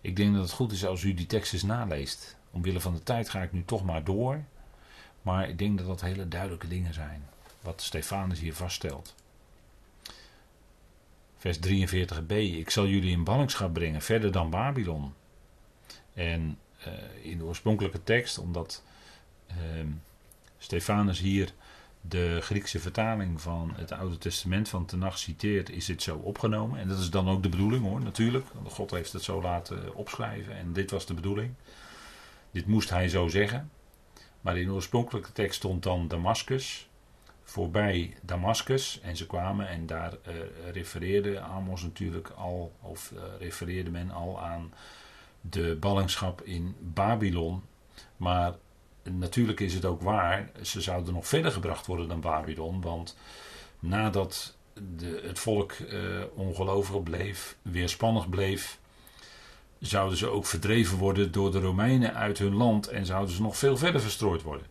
Ik 0.00 0.16
denk 0.16 0.34
dat 0.34 0.42
het 0.42 0.52
goed 0.52 0.72
is 0.72 0.86
als 0.86 1.02
u 1.02 1.14
die 1.14 1.26
tekst 1.26 1.52
eens 1.52 1.62
naleest. 1.62 2.36
Omwille 2.50 2.80
van 2.80 2.94
de 2.94 3.02
tijd 3.02 3.28
ga 3.28 3.42
ik 3.42 3.52
nu 3.52 3.64
toch 3.64 3.84
maar 3.84 4.04
door. 4.04 4.44
Maar 5.22 5.48
ik 5.48 5.58
denk 5.58 5.78
dat 5.78 5.86
dat 5.86 6.00
hele 6.00 6.28
duidelijke 6.28 6.68
dingen 6.68 6.94
zijn 6.94 7.22
wat 7.60 7.82
Stefanus 7.82 8.40
hier 8.40 8.54
vaststelt. 8.54 9.14
Vers 11.36 11.58
43b: 11.58 12.32
Ik 12.32 12.70
zal 12.70 12.86
jullie 12.86 13.10
in 13.10 13.24
ballingschap 13.24 13.72
brengen, 13.72 14.02
verder 14.02 14.32
dan 14.32 14.50
Babylon. 14.50 15.14
En 16.14 16.58
uh, 16.86 16.92
in 17.22 17.38
de 17.38 17.44
oorspronkelijke 17.44 18.04
tekst, 18.04 18.38
omdat 18.38 18.84
uh, 19.50 19.56
Stefanus 20.58 21.18
hier 21.18 21.52
de 22.08 22.38
Griekse 22.40 22.78
vertaling 22.78 23.40
van 23.40 23.72
het 23.76 23.92
Oude 23.92 24.18
Testament 24.18 24.68
van 24.68 24.86
Tenach 24.86 25.18
citeert, 25.18 25.70
is 25.70 25.86
dit 25.86 26.02
zo 26.02 26.16
opgenomen. 26.16 26.80
En 26.80 26.88
dat 26.88 26.98
is 26.98 27.10
dan 27.10 27.28
ook 27.28 27.42
de 27.42 27.48
bedoeling 27.48 27.84
hoor, 27.84 28.00
natuurlijk. 28.00 28.46
God 28.66 28.90
heeft 28.90 29.12
het 29.12 29.22
zo 29.22 29.42
laten 29.42 29.94
opschrijven 29.94 30.56
en 30.56 30.72
dit 30.72 30.90
was 30.90 31.06
de 31.06 31.14
bedoeling. 31.14 31.54
Dit 32.50 32.66
moest 32.66 32.90
hij 32.90 33.08
zo 33.08 33.28
zeggen. 33.28 33.70
Maar 34.40 34.58
in 34.58 34.66
de 34.66 34.72
oorspronkelijke 34.72 35.32
tekst 35.32 35.56
stond 35.56 35.82
dan 35.82 36.08
Damascus 36.08 36.88
voorbij 37.48 38.16
Damascus 38.22 39.00
en 39.00 39.16
ze 39.16 39.26
kwamen 39.26 39.68
en 39.68 39.86
daar 39.86 40.12
uh, 40.12 40.34
refereerde 40.72 41.40
Amos 41.40 41.82
natuurlijk 41.82 42.28
al, 42.28 42.72
of 42.80 43.12
uh, 43.14 43.20
refereerde 43.38 43.90
men 43.90 44.10
al 44.10 44.40
aan 44.40 44.72
de 45.40 45.76
ballingschap 45.80 46.42
in 46.42 46.76
Babylon. 46.80 47.62
Maar 48.16 48.54
natuurlijk 49.10 49.60
is 49.60 49.74
het 49.74 49.84
ook 49.84 50.02
waar, 50.02 50.50
ze 50.62 50.80
zouden 50.80 51.14
nog 51.14 51.26
verder 51.26 51.52
gebracht 51.52 51.86
worden 51.86 52.08
dan 52.08 52.20
Babylon, 52.20 52.80
want 52.80 53.16
nadat 53.78 54.56
de, 54.96 55.20
het 55.24 55.38
volk 55.38 55.72
uh, 55.72 56.24
ongelovig 56.34 57.02
bleef, 57.02 57.56
weerspannig 57.62 58.28
bleef, 58.28 58.78
zouden 59.78 60.18
ze 60.18 60.28
ook 60.28 60.46
verdreven 60.46 60.98
worden 60.98 61.32
door 61.32 61.52
de 61.52 61.60
Romeinen 61.60 62.14
uit 62.14 62.38
hun 62.38 62.54
land 62.54 62.88
en 62.88 63.06
zouden 63.06 63.34
ze 63.34 63.42
nog 63.42 63.56
veel 63.56 63.76
verder 63.76 64.00
verstrooid 64.00 64.42
worden. 64.42 64.66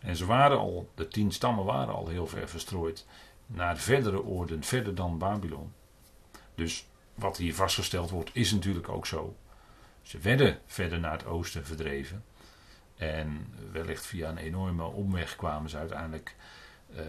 En 0.00 0.16
ze 0.16 0.26
waren 0.26 0.58
al, 0.58 0.90
de 0.94 1.08
tien 1.08 1.32
stammen 1.32 1.64
waren 1.64 1.94
al 1.94 2.08
heel 2.08 2.26
ver 2.26 2.48
verstrooid 2.48 3.06
naar 3.46 3.78
verdere 3.78 4.24
oorden, 4.24 4.62
verder 4.62 4.94
dan 4.94 5.18
Babylon. 5.18 5.72
Dus 6.54 6.86
wat 7.14 7.36
hier 7.36 7.54
vastgesteld 7.54 8.10
wordt, 8.10 8.30
is 8.32 8.52
natuurlijk 8.52 8.88
ook 8.88 9.06
zo. 9.06 9.36
Ze 10.02 10.18
werden 10.18 10.58
verder 10.66 11.00
naar 11.00 11.12
het 11.12 11.26
oosten 11.26 11.66
verdreven. 11.66 12.24
En 12.98 13.54
wellicht 13.72 14.06
via 14.06 14.28
een 14.28 14.38
enorme 14.38 14.84
omweg 14.84 15.36
kwamen 15.36 15.70
ze 15.70 15.76
uiteindelijk 15.76 16.36
uh, 16.90 17.04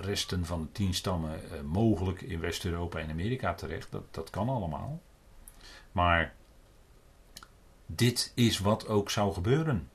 resten 0.00 0.44
van 0.44 0.62
de 0.62 0.72
tien 0.72 0.94
stammen 0.94 1.40
uh, 1.44 1.60
mogelijk 1.60 2.20
in 2.20 2.40
West-Europa 2.40 2.98
en 2.98 3.10
Amerika 3.10 3.54
terecht. 3.54 3.92
Dat, 3.92 4.14
dat 4.14 4.30
kan 4.30 4.48
allemaal. 4.48 5.00
Maar 5.92 6.34
dit 7.86 8.32
is 8.34 8.58
wat 8.58 8.88
ook 8.88 9.10
zou 9.10 9.32
gebeuren 9.32 9.88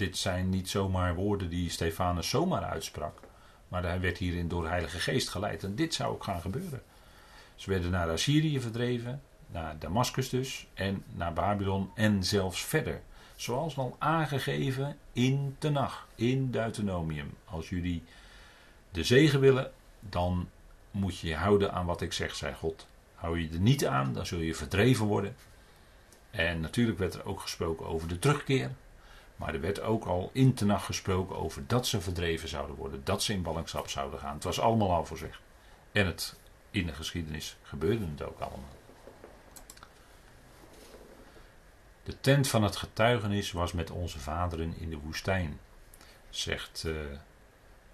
dit 0.00 0.16
zijn 0.16 0.48
niet 0.48 0.68
zomaar 0.68 1.14
woorden 1.14 1.48
die 1.48 1.70
Stefanus 1.70 2.28
zomaar 2.28 2.62
uitsprak. 2.62 3.20
Maar 3.68 3.82
hij 3.82 4.00
werd 4.00 4.18
hierin 4.18 4.48
door 4.48 4.62
de 4.62 4.68
Heilige 4.68 4.98
Geest 4.98 5.28
geleid. 5.28 5.64
En 5.64 5.74
dit 5.74 5.94
zou 5.94 6.12
ook 6.12 6.24
gaan 6.24 6.40
gebeuren. 6.40 6.82
Ze 7.54 7.70
werden 7.70 7.90
naar 7.90 8.10
Assyrië 8.10 8.60
verdreven, 8.60 9.22
naar 9.46 9.78
Damascus 9.78 10.28
dus, 10.28 10.66
en 10.74 11.04
naar 11.14 11.32
Babylon 11.32 11.90
en 11.94 12.24
zelfs 12.24 12.64
verder. 12.64 13.00
Zoals 13.40 13.76
al 13.76 13.96
aangegeven 13.98 14.98
in 15.12 15.56
Tenach, 15.58 16.06
in 16.14 16.50
Deuteronomium. 16.50 17.34
Als 17.44 17.68
jullie 17.68 18.02
de 18.90 19.04
zegen 19.04 19.40
willen, 19.40 19.72
dan 20.00 20.48
moet 20.90 21.18
je 21.18 21.26
je 21.26 21.34
houden 21.34 21.72
aan 21.72 21.86
wat 21.86 22.00
ik 22.00 22.12
zeg, 22.12 22.34
zei 22.34 22.54
God. 22.54 22.86
Hou 23.14 23.40
je 23.40 23.48
er 23.48 23.60
niet 23.60 23.86
aan, 23.86 24.12
dan 24.12 24.26
zul 24.26 24.38
je 24.38 24.54
verdreven 24.54 25.06
worden. 25.06 25.36
En 26.30 26.60
natuurlijk 26.60 26.98
werd 26.98 27.14
er 27.14 27.24
ook 27.24 27.40
gesproken 27.40 27.86
over 27.86 28.08
de 28.08 28.18
terugkeer. 28.18 28.70
Maar 29.36 29.54
er 29.54 29.60
werd 29.60 29.80
ook 29.80 30.04
al 30.04 30.30
in 30.32 30.56
nacht 30.64 30.84
gesproken 30.84 31.36
over 31.36 31.66
dat 31.66 31.86
ze 31.86 32.00
verdreven 32.00 32.48
zouden 32.48 32.76
worden, 32.76 33.00
dat 33.04 33.22
ze 33.22 33.32
in 33.32 33.42
ballingschap 33.42 33.88
zouden 33.88 34.18
gaan. 34.18 34.34
Het 34.34 34.44
was 34.44 34.60
allemaal 34.60 34.92
al 34.92 35.04
voorzegd. 35.04 35.40
En 35.92 36.06
het, 36.06 36.36
in 36.70 36.86
de 36.86 36.92
geschiedenis 36.92 37.56
gebeurde 37.62 38.06
het 38.06 38.22
ook 38.22 38.40
allemaal. 38.40 38.79
De 42.10 42.20
tent 42.20 42.48
van 42.48 42.62
het 42.62 42.76
getuigenis 42.76 43.52
was 43.52 43.72
met 43.72 43.90
onze 43.90 44.18
vaderen 44.18 44.74
in 44.78 44.90
de 44.90 44.98
woestijn, 44.98 45.58
zegt 46.30 46.84
uh, 46.86 46.94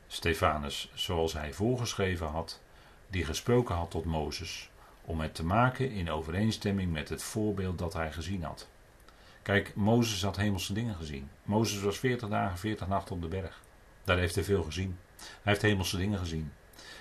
Stefanus, 0.06 0.90
zoals 0.94 1.32
hij 1.32 1.52
voorgeschreven 1.52 2.26
had, 2.26 2.60
die 3.08 3.24
gesproken 3.24 3.74
had 3.74 3.90
tot 3.90 4.04
Mozes, 4.04 4.70
om 5.04 5.20
het 5.20 5.34
te 5.34 5.44
maken 5.44 5.90
in 5.90 6.10
overeenstemming 6.10 6.92
met 6.92 7.08
het 7.08 7.22
voorbeeld 7.22 7.78
dat 7.78 7.92
hij 7.92 8.12
gezien 8.12 8.42
had. 8.42 8.68
Kijk, 9.42 9.74
Mozes 9.74 10.22
had 10.22 10.36
hemelse 10.36 10.72
dingen 10.72 10.94
gezien. 10.94 11.30
Mozes 11.42 11.80
was 11.80 11.98
40 11.98 12.28
dagen, 12.28 12.58
40 12.58 12.86
nachten 12.86 13.14
op 13.14 13.22
de 13.22 13.28
berg. 13.28 13.62
Daar 14.04 14.18
heeft 14.18 14.34
hij 14.34 14.44
veel 14.44 14.62
gezien. 14.62 14.98
Hij 15.16 15.52
heeft 15.52 15.62
hemelse 15.62 15.96
dingen 15.96 16.18
gezien. 16.18 16.52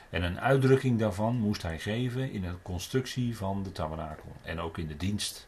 En 0.09 0.24
een 0.24 0.39
uitdrukking 0.39 0.99
daarvan 0.99 1.36
moest 1.36 1.61
hij 1.61 1.80
geven 1.80 2.32
in 2.32 2.41
de 2.41 2.55
constructie 2.61 3.38
van 3.38 3.63
de 3.63 3.72
tabernakel. 3.72 4.36
En 4.41 4.59
ook 4.59 4.78
in 4.78 4.88
de 4.88 4.97
dienst. 4.97 5.47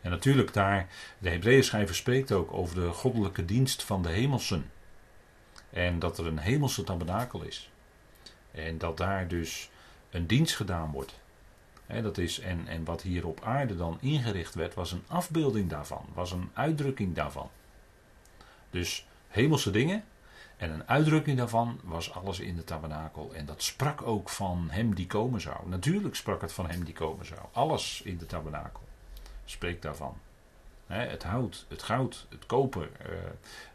En 0.00 0.10
natuurlijk 0.10 0.52
daar, 0.52 0.88
de 1.18 1.30
Hebreeën 1.30 1.64
schrijver 1.64 1.94
spreekt 1.94 2.32
ook 2.32 2.52
over 2.52 2.74
de 2.74 2.88
goddelijke 2.88 3.44
dienst 3.44 3.82
van 3.82 4.02
de 4.02 4.08
hemelsen. 4.08 4.70
En 5.70 5.98
dat 5.98 6.18
er 6.18 6.26
een 6.26 6.38
hemelse 6.38 6.84
tabernakel 6.84 7.42
is. 7.42 7.70
En 8.50 8.78
dat 8.78 8.96
daar 8.96 9.28
dus 9.28 9.70
een 10.10 10.26
dienst 10.26 10.56
gedaan 10.56 10.90
wordt 10.90 11.14
dat 11.88 12.18
is, 12.18 12.40
en, 12.40 12.66
en 12.66 12.84
wat 12.84 13.02
hier 13.02 13.26
op 13.26 13.40
aarde 13.44 13.76
dan 13.76 13.98
ingericht 14.00 14.54
werd, 14.54 14.74
was 14.74 14.92
een 14.92 15.04
afbeelding 15.06 15.70
daarvan, 15.70 16.04
was 16.14 16.32
een 16.32 16.50
uitdrukking 16.54 17.14
daarvan. 17.14 17.50
Dus 18.70 19.06
hemelse 19.28 19.70
dingen 19.70 20.04
en 20.56 20.70
een 20.70 20.88
uitdrukking 20.88 21.38
daarvan 21.38 21.80
was 21.82 22.14
alles 22.14 22.40
in 22.40 22.56
de 22.56 22.64
tabernakel. 22.64 23.34
En 23.34 23.46
dat 23.46 23.62
sprak 23.62 24.02
ook 24.02 24.28
van 24.28 24.68
hem 24.70 24.94
die 24.94 25.06
komen 25.06 25.40
zou. 25.40 25.68
Natuurlijk 25.68 26.14
sprak 26.14 26.40
het 26.40 26.52
van 26.52 26.70
hem 26.70 26.84
die 26.84 26.94
komen 26.94 27.26
zou. 27.26 27.40
Alles 27.52 28.02
in 28.04 28.18
de 28.18 28.26
tabernakel 28.26 28.87
spreekt 29.50 29.82
daarvan. 29.82 30.16
het 30.86 31.22
hout, 31.22 31.66
het 31.68 31.82
goud, 31.82 32.26
het 32.28 32.46
koper, 32.46 32.88
uh, 33.00 33.16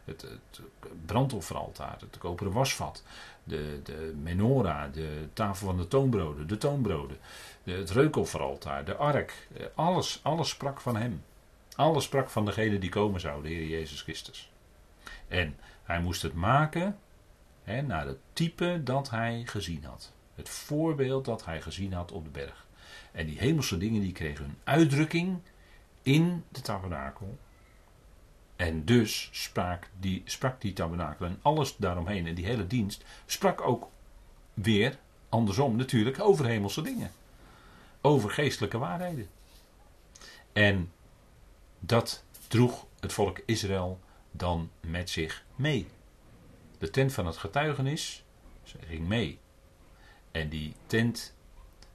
het, 0.04 0.22
het 0.22 0.60
brandofferaltaar, 1.06 1.96
het 2.00 2.18
koperen 2.18 2.52
wasvat, 2.52 3.02
de, 3.44 3.80
de 3.82 4.14
menorah, 4.22 4.92
de 4.92 5.28
tafel 5.32 5.66
van 5.66 5.76
de 5.76 5.88
toonbroden, 5.88 6.46
de 6.46 6.58
toonbroden, 6.58 7.18
het 7.62 7.90
reukofferaltaar, 7.90 8.84
de 8.84 8.96
ark. 8.96 9.48
Eh, 9.56 9.66
alles, 9.74 10.20
alles 10.22 10.48
sprak 10.48 10.80
van 10.80 10.96
hem. 10.96 11.24
Alles 11.76 12.04
sprak 12.04 12.30
van 12.30 12.44
degene 12.44 12.78
die 12.78 12.90
komen 12.90 13.20
zou, 13.20 13.42
de 13.42 13.48
Heer 13.48 13.66
Jezus 13.66 14.02
Christus. 14.02 14.50
En 15.28 15.56
hij 15.82 16.00
moest 16.00 16.22
het 16.22 16.34
maken 16.34 16.98
naar 17.64 18.06
het 18.06 18.18
type 18.32 18.80
dat 18.84 19.10
hij 19.10 19.42
gezien 19.46 19.84
had. 19.84 20.12
Het 20.34 20.48
voorbeeld 20.48 21.24
dat 21.24 21.44
hij 21.44 21.60
gezien 21.60 21.92
had 21.92 22.12
op 22.12 22.24
de 22.24 22.30
berg. 22.30 22.66
En 23.12 23.26
die 23.26 23.38
hemelse 23.38 23.78
dingen 23.78 24.00
die 24.00 24.12
kregen 24.12 24.44
een 24.44 24.58
uitdrukking 24.64 25.38
in 26.04 26.44
de 26.48 26.60
tabernakel. 26.60 27.38
En 28.56 28.84
dus 28.84 29.28
sprak 29.32 29.88
die, 30.00 30.22
sprak 30.24 30.60
die 30.60 30.72
tabernakel 30.72 31.26
en 31.26 31.38
alles 31.42 31.76
daaromheen 31.76 32.26
en 32.26 32.34
die 32.34 32.46
hele 32.46 32.66
dienst 32.66 33.04
sprak 33.26 33.60
ook 33.60 33.88
weer, 34.54 34.98
andersom 35.28 35.76
natuurlijk, 35.76 36.20
over 36.20 36.46
hemelse 36.46 36.82
dingen. 36.82 37.10
Over 38.00 38.30
geestelijke 38.30 38.78
waarheden. 38.78 39.28
En 40.52 40.92
dat 41.80 42.24
droeg 42.48 42.86
het 43.00 43.12
volk 43.12 43.40
Israël 43.46 44.00
dan 44.30 44.70
met 44.80 45.10
zich 45.10 45.44
mee. 45.56 45.86
De 46.78 46.90
tent 46.90 47.12
van 47.12 47.26
het 47.26 47.36
getuigenis 47.36 48.24
ging 48.64 49.06
mee. 49.06 49.38
En 50.30 50.48
die 50.48 50.74
tent, 50.86 51.34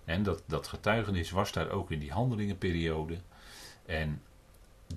en 0.05 0.23
dat, 0.23 0.43
dat 0.45 0.67
getuigenis 0.67 1.31
was 1.31 1.51
daar 1.51 1.69
ook 1.69 1.91
in 1.91 1.99
die 1.99 2.11
handelingenperiode. 2.11 3.17
En 3.89 4.21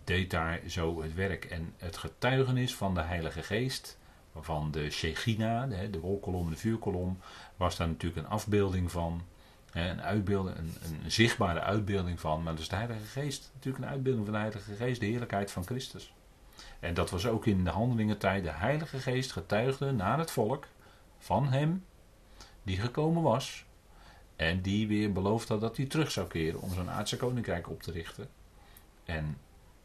deed 0.04 0.30
daar 0.30 0.60
zo 0.66 1.02
het 1.02 1.14
werk. 1.14 1.44
En 1.44 1.74
het 1.76 1.96
getuigenis 1.96 2.74
van 2.74 2.94
de 2.94 3.00
Heilige 3.00 3.42
Geest, 3.42 3.98
van 4.40 4.70
de 4.70 4.90
Shechina, 4.90 5.66
de, 5.66 5.90
de 5.90 6.00
wolkolom, 6.00 6.50
de 6.50 6.56
vuurkolom, 6.56 7.18
was 7.56 7.76
daar 7.76 7.88
natuurlijk 7.88 8.26
een 8.26 8.32
afbeelding 8.32 8.90
van. 8.90 9.22
Een, 9.72 10.02
uitbeelding, 10.02 10.56
een, 10.56 10.74
een, 10.82 11.10
zichtbare 11.10 11.60
uitbeelding 11.60 12.20
van, 12.20 12.42
maar 12.42 12.54
dus 12.54 12.68
de 12.68 12.76
Heilige 12.76 13.04
Geest. 13.04 13.50
Natuurlijk 13.54 13.84
een 13.84 13.90
uitbeelding 13.90 14.24
van 14.24 14.34
de 14.34 14.40
Heilige 14.40 14.74
Geest, 14.74 15.00
de 15.00 15.06
heerlijkheid 15.06 15.50
van 15.50 15.64
Christus. 15.64 16.14
En 16.80 16.94
dat 16.94 17.10
was 17.10 17.26
ook 17.26 17.46
in 17.46 17.64
de 17.64 17.70
handelingentijd. 17.70 18.44
De 18.44 18.50
Heilige 18.50 18.98
Geest 18.98 19.32
getuigde 19.32 19.92
naar 19.92 20.18
het 20.18 20.30
volk 20.30 20.66
van 21.18 21.48
hem 21.48 21.84
die 22.62 22.76
gekomen 22.76 23.22
was. 23.22 23.64
En 24.36 24.62
die 24.62 24.88
weer 24.88 25.12
beloofd 25.12 25.48
had 25.48 25.60
dat 25.60 25.76
hij 25.76 25.86
terug 25.86 26.10
zou 26.10 26.26
keren 26.26 26.60
om 26.60 26.70
zijn 26.70 26.90
aardse 26.90 27.16
koninkrijk 27.16 27.70
op 27.70 27.82
te 27.82 27.92
richten. 27.92 28.28
En 29.04 29.38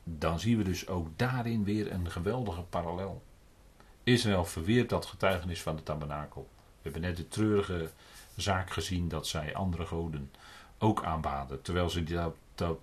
dan 0.04 0.40
zien 0.40 0.58
we 0.58 0.64
dus 0.64 0.88
ook 0.88 1.08
daarin 1.16 1.64
weer 1.64 1.92
een 1.92 2.12
geweldige 2.12 2.62
parallel. 2.62 3.24
Israël 4.04 4.46
verweert 4.46 4.90
dat 4.90 5.06
getuigenis 5.06 5.62
van 5.62 5.76
de 5.76 5.84
tabernakel. 5.84 6.48
We 6.56 6.82
hebben 6.82 7.02
net 7.02 7.18
de 7.18 7.28
treurige 7.28 7.90
zaak 8.36 8.70
gezien 8.70 9.08
dat 9.08 9.28
zij 9.28 9.56
andere 9.56 9.86
goden 9.86 10.32
ook 10.78 11.04
aanbaden. 11.04 11.62
Terwijl 11.62 11.90
ze 11.90 12.04
die 12.04 12.20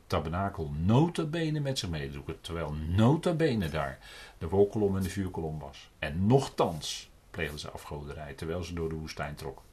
tabernakel 0.07 0.71
notabene 0.85 1.61
met 1.61 1.79
zich 1.79 1.89
meedroegen. 1.89 2.41
Terwijl 2.41 2.73
notabene 2.73 3.69
daar 3.69 3.99
de 4.39 4.49
wolkolom 4.49 4.97
en 4.97 5.03
de 5.03 5.11
vuurkolom 5.11 5.59
was. 5.59 5.91
En 5.99 6.27
nochtans 6.27 7.11
pleegden 7.31 7.59
ze 7.59 7.71
afgoderij 7.71 8.35
terwijl 8.35 8.63
ze 8.63 8.75
door 8.75 8.89
de 8.89 8.95
woestijn 8.95 9.35
trokken. 9.35 9.65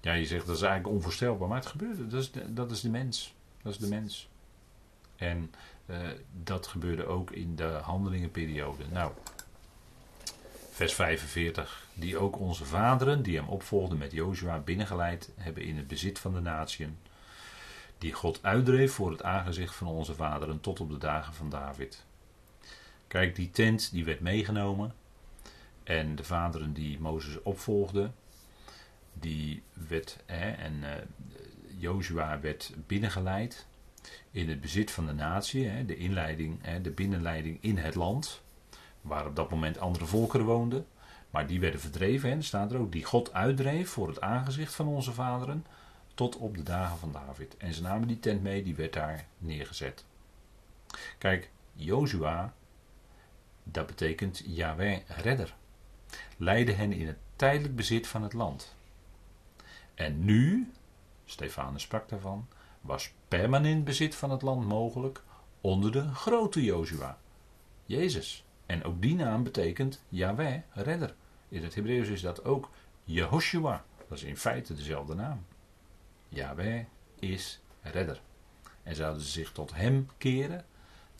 Ja, 0.00 0.12
je 0.12 0.26
zegt 0.26 0.46
dat 0.46 0.56
is 0.56 0.62
eigenlijk 0.62 0.94
onvoorstelbaar, 0.94 1.48
maar 1.48 1.58
het 1.58 1.66
gebeurde. 1.66 2.06
Dat 2.06 2.20
is 2.20 2.30
dat 2.46 2.70
is 2.70 2.80
de 2.80 2.90
mens. 2.90 3.34
Dat 3.62 3.72
is 3.72 3.78
de 3.78 3.88
mens. 3.88 4.28
En 5.22 5.54
uh, 5.86 5.96
dat 6.42 6.66
gebeurde 6.66 7.06
ook 7.06 7.30
in 7.30 7.56
de 7.56 7.64
handelingenperiode. 7.64 8.84
Nou, 8.90 9.12
vers 10.70 10.94
45. 10.94 11.86
Die 11.94 12.18
ook 12.18 12.38
onze 12.38 12.64
vaderen, 12.64 13.22
die 13.22 13.36
hem 13.36 13.48
opvolgden 13.48 13.98
met 13.98 14.12
Jozua, 14.12 14.58
binnengeleid 14.58 15.30
hebben 15.36 15.62
in 15.62 15.76
het 15.76 15.86
bezit 15.86 16.18
van 16.18 16.34
de 16.34 16.40
natieën. 16.40 16.98
Die 17.98 18.12
God 18.12 18.38
uitdreef 18.42 18.92
voor 18.92 19.10
het 19.10 19.22
aangezicht 19.22 19.74
van 19.74 19.86
onze 19.86 20.14
vaderen 20.14 20.60
tot 20.60 20.80
op 20.80 20.90
de 20.90 20.98
dagen 20.98 21.34
van 21.34 21.48
David. 21.48 22.04
Kijk, 23.06 23.34
die 23.34 23.50
tent 23.50 23.92
die 23.92 24.04
werd 24.04 24.20
meegenomen. 24.20 24.94
En 25.82 26.16
de 26.16 26.24
vaderen 26.24 26.72
die 26.72 27.00
Mozes 27.00 27.42
opvolgden, 27.42 28.14
die 29.12 29.62
werd, 29.88 30.18
en 30.26 30.84
uh, 31.80 32.36
werd 32.40 32.72
binnengeleid 32.86 33.66
in 34.30 34.48
het 34.48 34.60
bezit 34.60 34.90
van 34.90 35.06
de 35.06 35.12
natie, 35.12 35.66
hè, 35.66 35.84
de 35.84 35.96
inleiding, 35.96 36.58
hè, 36.62 36.80
de 36.80 36.90
binnenleiding 36.90 37.58
in 37.60 37.76
het 37.78 37.94
land, 37.94 38.42
waar 39.00 39.26
op 39.26 39.36
dat 39.36 39.50
moment 39.50 39.78
andere 39.78 40.06
volkeren 40.06 40.46
woonden, 40.46 40.86
maar 41.30 41.46
die 41.46 41.60
werden 41.60 41.80
verdreven, 41.80 42.30
en 42.30 42.42
staat 42.42 42.72
er 42.72 42.78
ook, 42.78 42.92
die 42.92 43.04
God 43.04 43.32
uitdreef 43.32 43.90
voor 43.90 44.08
het 44.08 44.20
aangezicht 44.20 44.74
van 44.74 44.86
onze 44.86 45.12
vaderen, 45.12 45.66
tot 46.14 46.36
op 46.36 46.56
de 46.56 46.62
dagen 46.62 46.98
van 46.98 47.12
David. 47.12 47.56
En 47.56 47.74
ze 47.74 47.82
namen 47.82 48.08
die 48.08 48.18
tent 48.18 48.42
mee, 48.42 48.62
die 48.62 48.74
werd 48.74 48.92
daar 48.92 49.26
neergezet. 49.38 50.04
Kijk, 51.18 51.50
Jozua, 51.72 52.54
dat 53.62 53.86
betekent 53.86 54.42
Yahweh 54.46 55.00
redder, 55.06 55.54
leidde 56.36 56.72
hen 56.72 56.92
in 56.92 57.06
het 57.06 57.18
tijdelijk 57.36 57.76
bezit 57.76 58.06
van 58.06 58.22
het 58.22 58.32
land. 58.32 58.74
En 59.94 60.24
nu, 60.24 60.72
Stefanus 61.24 61.82
sprak 61.82 62.08
daarvan, 62.08 62.48
was 62.82 63.12
permanent 63.28 63.84
bezit 63.84 64.14
van 64.14 64.30
het 64.30 64.42
land 64.42 64.66
mogelijk 64.66 65.22
onder 65.60 65.92
de 65.92 66.14
grote 66.14 66.64
Jozua, 66.64 67.18
Jezus. 67.86 68.44
En 68.66 68.84
ook 68.84 69.02
die 69.02 69.14
naam 69.14 69.42
betekent 69.42 70.02
Yahweh, 70.08 70.60
redder. 70.72 71.14
In 71.48 71.62
het 71.62 71.74
Hebreeuws 71.74 72.08
is 72.08 72.20
dat 72.20 72.44
ook 72.44 72.70
Jehoshua. 73.04 73.84
Dat 74.08 74.18
is 74.18 74.24
in 74.24 74.36
feite 74.36 74.74
dezelfde 74.74 75.14
naam. 75.14 75.44
Yahweh 76.28 76.84
is 77.18 77.60
redder. 77.82 78.20
En 78.82 78.94
zouden 78.96 79.22
ze 79.22 79.28
zich 79.28 79.52
tot 79.52 79.74
hem 79.74 80.08
keren, 80.18 80.64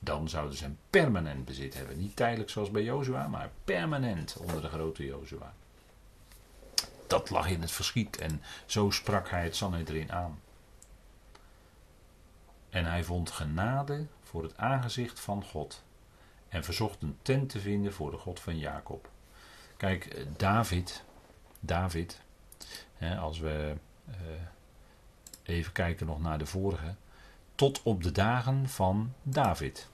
dan 0.00 0.28
zouden 0.28 0.56
ze 0.56 0.64
een 0.64 0.78
permanent 0.90 1.44
bezit 1.44 1.74
hebben. 1.74 1.98
Niet 1.98 2.16
tijdelijk 2.16 2.50
zoals 2.50 2.70
bij 2.70 2.82
Jozua, 2.82 3.28
maar 3.28 3.50
permanent 3.64 4.36
onder 4.40 4.62
de 4.62 4.68
grote 4.68 5.04
Jozua. 5.04 5.54
Dat 7.06 7.30
lag 7.30 7.48
in 7.48 7.60
het 7.60 7.70
verschiet 7.70 8.16
en 8.16 8.42
zo 8.66 8.90
sprak 8.90 9.28
hij 9.28 9.42
het 9.42 9.56
Sanhedrin 9.56 10.12
aan. 10.12 10.40
En 12.72 12.84
hij 12.84 13.04
vond 13.04 13.30
genade 13.30 14.06
voor 14.22 14.42
het 14.42 14.56
aangezicht 14.56 15.20
van 15.20 15.44
God. 15.44 15.82
En 16.48 16.64
verzocht 16.64 17.02
een 17.02 17.18
tent 17.22 17.48
te 17.48 17.60
vinden 17.60 17.92
voor 17.92 18.10
de 18.10 18.16
God 18.16 18.40
van 18.40 18.58
Jacob. 18.58 19.08
Kijk, 19.76 20.04
eh, 20.04 20.26
David, 20.36 21.04
David, 21.60 22.20
hè, 22.94 23.16
als 23.16 23.38
we 23.38 23.74
uh, 24.08 24.14
even 25.42 25.72
kijken 25.72 26.06
nog 26.06 26.20
naar 26.20 26.38
de 26.38 26.46
vorige, 26.46 26.94
tot 27.54 27.82
op 27.82 28.02
de 28.02 28.12
dagen 28.12 28.68
van 28.68 29.14
David. 29.22 29.88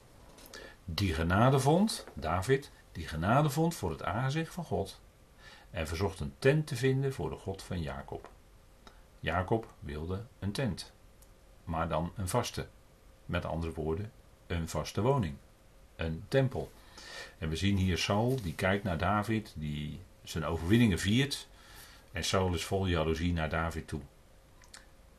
Die 0.85 1.15
genade 1.15 1.61
vond, 1.61 2.07
David, 2.15 2.71
die 2.93 3.09
genade 3.09 3.51
vond 3.51 3.75
voor 3.75 3.91
het 3.91 4.03
aangezicht 4.03 4.55
van 4.55 4.65
God. 4.65 5.01
En 5.71 5.89
verzocht 5.89 6.21
een 6.21 6.35
tent 6.39 6.67
te 6.67 6.77
vinden 6.77 7.13
voor 7.13 7.31
de 7.31 7.37
God 7.37 7.63
van 7.63 7.83
Jacob. 7.83 8.31
Jacob 9.21 9.73
wilde 9.81 10.25
een 10.39 10.53
tent 10.53 10.93
maar 11.69 11.89
dan 11.89 12.13
een 12.17 12.29
vaste. 12.29 12.67
Met 13.27 13.45
andere 13.45 13.73
woorden, 13.73 14.13
een 14.47 14.69
vaste 14.69 15.01
woning. 15.01 15.35
Een 15.97 16.25
tempel. 16.29 16.73
En 17.39 17.49
we 17.49 17.57
zien 17.57 17.77
hier 17.77 17.99
Saul, 17.99 18.39
die 18.43 18.55
kijkt 18.55 18.85
naar 18.85 18.99
David, 18.99 19.53
die 19.57 20.01
zijn 20.23 20.45
overwinningen 20.45 20.99
viert. 20.99 21.49
En 22.13 22.25
Saul 22.25 22.55
is 22.55 22.65
vol 22.65 22.87
jaloezie 22.87 23.33
naar 23.33 23.49
David 23.49 23.89
toe. 23.89 24.01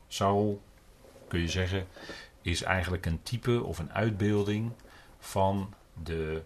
Saul, 0.08 0.62
kun 1.28 1.40
je 1.40 1.48
zeggen, 1.48 1.86
is 2.42 2.62
eigenlijk 2.62 3.06
een 3.06 3.22
type 3.22 3.62
of 3.62 3.78
een 3.78 3.92
uitbeelding 3.92 4.72
van 5.18 5.74
de 6.02 6.42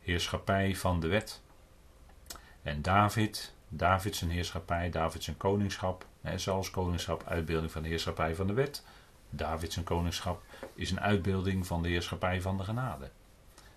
heerschappij 0.00 0.76
van 0.76 1.00
de 1.00 1.06
wet. 1.06 1.40
En 2.62 2.82
David, 2.82 3.54
David 3.68 4.16
zijn 4.16 4.30
heerschappij, 4.30 4.90
David 4.90 5.22
zijn 5.22 5.36
koningschap, 5.36 6.06
hè, 6.20 6.38
Sauls 6.38 6.70
koningschap, 6.70 7.24
uitbeelding 7.26 7.72
van 7.72 7.82
de 7.82 7.88
heerschappij 7.88 8.34
van 8.34 8.46
de 8.46 8.52
wet. 8.52 8.84
Davids 9.30 9.82
koningschap 9.82 10.42
is 10.74 10.90
een 10.90 11.00
uitbeelding 11.00 11.66
van 11.66 11.82
de 11.82 11.88
heerschappij 11.88 12.40
van 12.40 12.56
de 12.56 12.64
genade. 12.64 13.10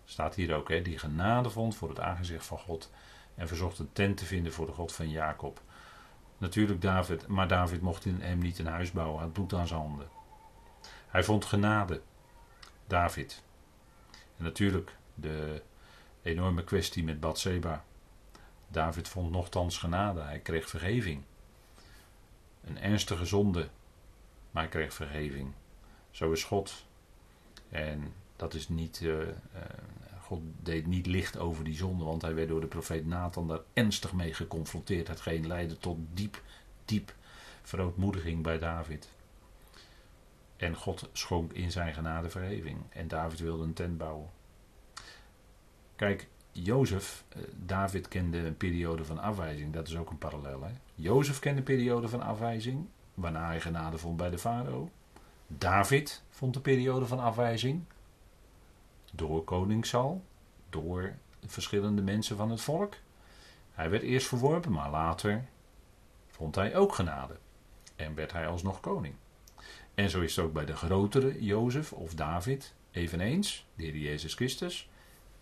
Staat 0.05 0.35
hier 0.35 0.55
ook, 0.55 0.69
hè, 0.69 0.81
die 0.81 0.97
genade 0.97 1.49
vond 1.49 1.75
voor 1.75 1.89
het 1.89 1.99
aangezicht 1.99 2.45
van 2.45 2.59
God 2.59 2.91
en 3.35 3.47
verzocht 3.47 3.79
een 3.79 3.93
tent 3.93 4.17
te 4.17 4.25
vinden 4.25 4.53
voor 4.53 4.65
de 4.65 4.71
God 4.71 4.93
van 4.93 5.09
Jacob. 5.09 5.61
Natuurlijk 6.37 6.81
David, 6.81 7.27
maar 7.27 7.47
David 7.47 7.81
mocht 7.81 8.05
in 8.05 8.21
hem 8.21 8.39
niet 8.39 8.59
een 8.59 8.67
huis 8.67 8.91
bouwen, 8.91 9.21
had 9.21 9.33
bloed 9.33 9.53
aan 9.53 9.67
zijn 9.67 9.79
handen. 9.79 10.07
Hij 11.07 11.23
vond 11.23 11.45
genade, 11.45 12.01
David. 12.87 13.43
En 14.37 14.43
natuurlijk 14.43 14.95
de 15.15 15.61
enorme 16.21 16.63
kwestie 16.63 17.03
met 17.03 17.19
Bathseba. 17.19 17.83
David 18.67 19.07
vond 19.07 19.31
nogthans 19.31 19.77
genade, 19.77 20.21
hij 20.21 20.39
kreeg 20.39 20.69
vergeving. 20.69 21.23
Een 22.63 22.79
ernstige 22.79 23.25
zonde 23.25 23.69
maar 24.51 24.63
hij 24.63 24.71
kreeg 24.71 24.93
vergeving. 24.93 25.51
Zo 26.11 26.31
is 26.31 26.43
God. 26.43 26.85
En 27.69 28.13
dat 28.35 28.53
is 28.53 28.69
niet. 28.69 29.01
Uh, 29.01 29.17
God 30.21 30.41
deed 30.63 30.87
niet 30.87 31.05
licht 31.05 31.37
over 31.37 31.63
die 31.63 31.75
zonde, 31.75 32.03
want 32.03 32.21
hij 32.21 32.33
werd 32.33 32.47
door 32.47 32.61
de 32.61 32.67
profeet 32.67 33.05
Nathan 33.05 33.47
daar 33.47 33.59
ernstig 33.73 34.13
mee 34.13 34.33
geconfronteerd. 34.33 35.07
Hetgeen 35.07 35.47
leidde 35.47 35.77
tot 35.77 35.97
diep, 36.13 36.41
diep 36.85 37.13
verootmoediging 37.61 38.43
bij 38.43 38.59
David. 38.59 39.09
En 40.57 40.75
God 40.75 41.09
schonk 41.13 41.53
in 41.53 41.71
zijn 41.71 41.93
genade 41.93 42.29
vergeving. 42.29 42.77
En 42.89 43.07
David 43.07 43.39
wilde 43.39 43.63
een 43.63 43.73
tent 43.73 43.97
bouwen. 43.97 44.29
Kijk, 45.95 46.27
Jozef, 46.51 47.23
eh, 47.29 47.41
David 47.65 48.07
kende 48.07 48.37
een 48.37 48.57
periode 48.57 49.05
van 49.05 49.19
afwijzing. 49.19 49.73
Dat 49.73 49.87
is 49.87 49.97
ook 49.97 50.09
een 50.09 50.17
parallel. 50.17 50.63
Hè? 50.63 50.71
Jozef 50.95 51.39
kende 51.39 51.57
een 51.57 51.63
periode 51.63 52.07
van 52.07 52.21
afwijzing 52.21 52.87
waarna 53.19 53.45
hij 53.45 53.61
genade 53.61 53.97
vond 53.97 54.17
bij 54.17 54.29
de 54.29 54.37
farao. 54.37 54.89
David 55.47 56.23
vond 56.29 56.53
de 56.53 56.59
periode 56.59 57.05
van 57.05 57.19
afwijzing 57.19 57.83
door 59.11 59.43
koning 59.43 59.85
Saul. 59.85 60.23
door 60.69 61.15
verschillende 61.45 62.01
mensen 62.01 62.37
van 62.37 62.49
het 62.49 62.61
volk. 62.61 62.95
Hij 63.71 63.89
werd 63.89 64.03
eerst 64.03 64.27
verworpen, 64.27 64.71
maar 64.71 64.89
later 64.89 65.45
vond 66.27 66.55
hij 66.55 66.75
ook 66.75 66.95
genade. 66.95 67.37
En 67.95 68.15
werd 68.15 68.31
hij 68.31 68.47
alsnog 68.47 68.79
koning. 68.79 69.15
En 69.95 70.09
zo 70.09 70.21
is 70.21 70.35
het 70.35 70.45
ook 70.45 70.53
bij 70.53 70.65
de 70.65 70.75
grotere 70.75 71.43
Jozef 71.43 71.93
of 71.93 72.13
David 72.13 72.73
eveneens, 72.91 73.65
de 73.75 73.83
Heer 73.83 73.97
Jezus 73.97 74.33
Christus. 74.33 74.89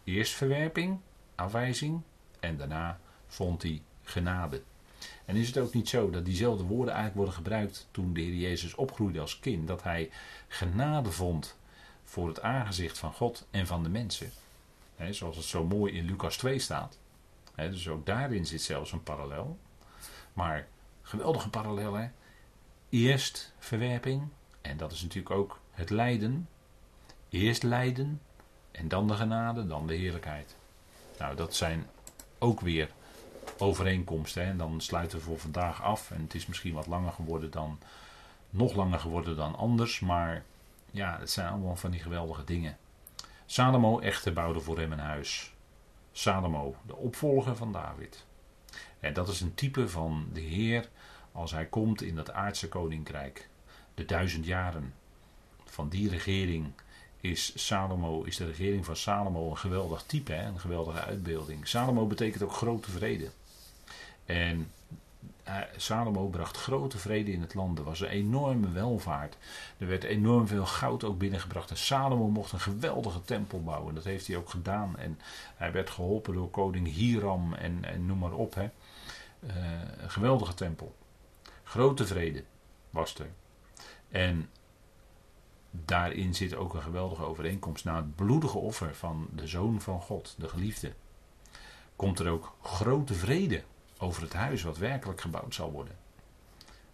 Eerst 0.04 0.34
verwerping, 0.34 1.00
afwijzing 1.36 2.02
en 2.40 2.58
daarna 2.58 3.00
vond 3.28 3.62
hij 3.62 3.82
genade. 4.04 4.62
En 5.26 5.36
is 5.36 5.48
het 5.48 5.58
ook 5.58 5.74
niet 5.74 5.90
zo 5.90 6.10
dat 6.10 6.26
diezelfde 6.26 6.64
woorden 6.64 6.94
eigenlijk 6.94 7.16
worden 7.16 7.34
gebruikt 7.34 7.88
toen 7.92 8.14
de 8.14 8.22
Heer 8.22 8.36
Jezus 8.36 8.76
opgroeide 8.76 9.20
als 9.20 9.40
kind, 9.40 9.68
dat 9.68 9.84
hij 9.84 10.10
genade 10.48 11.12
vond 11.12 11.58
voor 12.04 12.28
het 12.28 12.42
aangezicht 12.42 12.98
van 12.98 13.14
God 13.14 13.48
en 13.52 13.68
van 13.68 13.84
de 13.84 13.90
mensen. 13.90 14.32
zoals 15.10 15.36
het 15.36 15.46
zo 15.46 15.64
mooi 15.64 15.94
in 15.94 16.06
Lucas 16.06 16.38
2 16.38 16.60
staat. 16.60 16.98
dus 17.56 17.88
ook 17.88 18.06
daarin 18.06 18.46
zit 18.46 18.62
zelfs 18.62 18.92
een 18.92 19.04
parallel. 19.04 19.58
Maar 20.34 20.68
geweldige 21.02 21.50
parallel, 21.50 21.94
hè? 21.94 22.10
Eerst 22.90 23.54
verwerping, 23.60 24.28
en 24.62 24.78
dat 24.78 24.92
is 24.92 25.02
natuurlijk 25.02 25.36
ook 25.36 25.60
het 25.72 25.90
lijden. 25.90 26.50
Eerst 27.30 27.64
lijden, 27.64 28.22
en 28.72 28.88
dan 28.88 29.08
de 29.08 29.14
genade, 29.14 29.68
dan 29.68 29.88
de 29.88 29.96
heerlijkheid. 29.96 30.56
Nou, 31.20 31.36
dat 31.36 31.56
zijn 31.56 31.88
ook 32.40 32.62
weer 32.62 32.92
overeenkomsten. 33.58 34.44
Hè? 34.44 34.50
En 34.50 34.58
dan 34.58 34.82
sluiten 34.82 35.18
we 35.18 35.24
voor 35.24 35.40
vandaag 35.40 35.84
af. 35.84 36.12
En 36.12 36.22
het 36.22 36.34
is 36.34 36.46
misschien 36.46 36.74
wat 36.74 36.88
langer 36.88 37.12
geworden 37.12 37.52
dan. 37.52 37.80
Nog 38.50 38.76
langer 38.76 39.00
geworden 39.00 39.36
dan 39.36 39.56
anders. 39.56 40.00
Maar 40.00 40.44
ja, 40.92 41.20
het 41.20 41.32
zijn 41.32 41.48
allemaal 41.48 41.76
van 41.76 41.92
die 41.92 42.02
geweldige 42.02 42.44
dingen. 42.44 42.78
Salomo 43.46 44.00
echter 44.00 44.34
bouwde 44.34 44.60
voor 44.60 44.80
hem 44.80 44.92
een 44.92 45.00
huis. 45.00 45.54
Salomo, 46.12 46.76
de 46.86 46.96
opvolger 46.96 47.56
van 47.56 47.72
David. 47.72 48.26
En 49.00 49.14
dat 49.14 49.28
is 49.28 49.42
een 49.42 49.54
type 49.54 49.90
van 49.90 50.30
de 50.34 50.42
Heer 50.42 50.90
als 51.32 51.52
hij 51.52 51.66
komt 51.66 52.02
in 52.02 52.16
dat 52.16 52.32
aardse 52.32 52.70
koninkrijk. 52.70 53.50
De 53.94 54.06
duizend 54.06 54.46
jaren 54.46 54.94
van 55.66 55.90
die 55.90 56.10
regering 56.10 56.72
is 57.32 57.66
Salomo, 57.68 58.24
is 58.24 58.38
de 58.38 58.46
regering 58.46 58.86
van 58.86 58.96
Salomo 58.96 59.50
een 59.50 59.58
geweldig 59.58 60.04
type, 60.04 60.32
hè? 60.32 60.46
een 60.46 60.60
geweldige 60.60 61.00
uitbeelding. 61.00 61.68
Salomo 61.68 62.06
betekent 62.06 62.44
ook 62.44 62.54
grote 62.54 62.92
vrede. 62.92 63.30
En 64.26 64.72
uh, 65.48 65.56
Salomo 65.76 66.28
bracht 66.28 66.58
grote 66.58 66.98
vrede 66.98 67.32
in 67.32 67.42
het 67.42 67.54
land. 67.54 67.78
Er 67.78 67.84
was 67.84 68.00
een 68.00 68.08
enorme 68.08 68.72
welvaart. 68.72 69.38
Er 69.78 69.88
werd 69.88 70.04
enorm 70.04 70.48
veel 70.48 70.66
goud 70.66 71.04
ook 71.04 71.18
binnengebracht. 71.18 71.70
En 71.70 71.78
Salomo 71.78 72.28
mocht 72.28 72.52
een 72.52 72.60
geweldige 72.60 73.22
tempel 73.22 73.64
bouwen. 73.64 73.96
Dat 73.96 74.04
heeft 74.04 74.28
hij 74.28 74.36
ook 74.36 74.50
gedaan. 74.50 74.98
En 74.98 75.20
hij 75.56 75.72
werd 75.72 75.90
geholpen 75.90 76.34
door 76.34 76.50
koning 76.50 76.94
Hiram 76.94 77.54
en, 77.54 77.80
en 77.82 78.06
noem 78.06 78.18
maar 78.18 78.34
op. 78.34 78.56
Hè. 78.56 78.64
Uh, 78.64 79.56
een 79.98 80.12
geweldige 80.12 80.54
tempel. 80.54 80.96
Grote 81.64 82.06
vrede 82.06 82.44
was 82.90 83.16
er. 83.16 83.30
En 84.10 84.50
daarin 85.86 86.36
zit 86.36 86.56
ook 86.56 86.74
een 86.74 86.82
geweldige 86.82 87.24
overeenkomst. 87.24 87.86
Na 87.86 87.96
het 87.96 88.16
bloedige 88.16 88.58
offer 88.58 88.96
van 88.96 89.28
de 89.36 89.48
Zoon 89.48 89.82
van 89.82 90.02
God, 90.02 90.36
de 90.38 90.50
geliefde, 90.50 90.94
komt 91.96 92.20
er 92.20 92.30
ook 92.30 92.56
grote 92.62 93.14
vrede 93.14 93.64
over 93.98 94.22
het 94.22 94.34
huis 94.34 94.64
wat 94.64 94.78
werkelijk 94.78 95.22
gebouwd 95.22 95.56
zal 95.56 95.72
worden. 95.72 95.96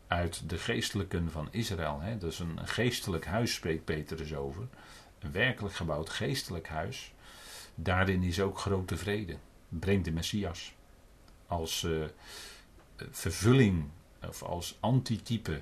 Uit 0.08 0.50
de 0.50 0.58
geestelijken 0.58 1.32
van 1.32 1.48
Israël. 1.52 2.00
Hè? 2.02 2.18
Dus 2.18 2.40
een 2.40 2.68
geestelijk 2.68 3.26
huis 3.26 3.54
spreekt 3.54 3.86
Peter 3.86 4.18
dus 4.18 4.36
over. 4.36 4.68
Een 5.20 5.32
werkelijk 5.32 5.76
gebouwd 5.76 6.10
geestelijk 6.10 6.68
huis. 6.68 7.14
Daarin 7.76 8.24
is 8.24 8.42
ook 8.42 8.60
grote 8.60 8.98
vrede. 8.98 9.38
Brengt 9.70 10.06
de 10.06 10.12
Messias. 10.12 10.74
Als 11.48 11.84
uh, 11.84 12.06
vervulling 13.12 13.90
of 14.28 14.44
als 14.44 14.78
antitype 14.80 15.62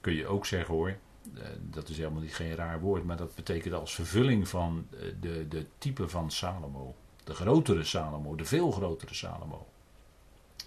kun 0.00 0.14
je 0.14 0.26
ook 0.26 0.46
zeggen 0.46 0.74
hoor. 0.74 0.96
Uh, 1.34 1.42
dat 1.60 1.88
is 1.88 1.96
helemaal 1.96 2.22
niet 2.22 2.34
geen 2.34 2.54
raar 2.54 2.80
woord, 2.80 3.04
maar 3.04 3.16
dat 3.16 3.34
betekent 3.34 3.74
als 3.74 3.94
vervulling 3.94 4.48
van 4.48 4.86
de, 5.20 5.48
de 5.48 5.66
type 5.78 6.08
van 6.08 6.30
Salomo. 6.30 6.94
De 7.24 7.34
grotere 7.34 7.84
Salomo, 7.84 8.34
de 8.34 8.44
veel 8.44 8.70
grotere 8.70 9.14
Salomo. 9.14 9.66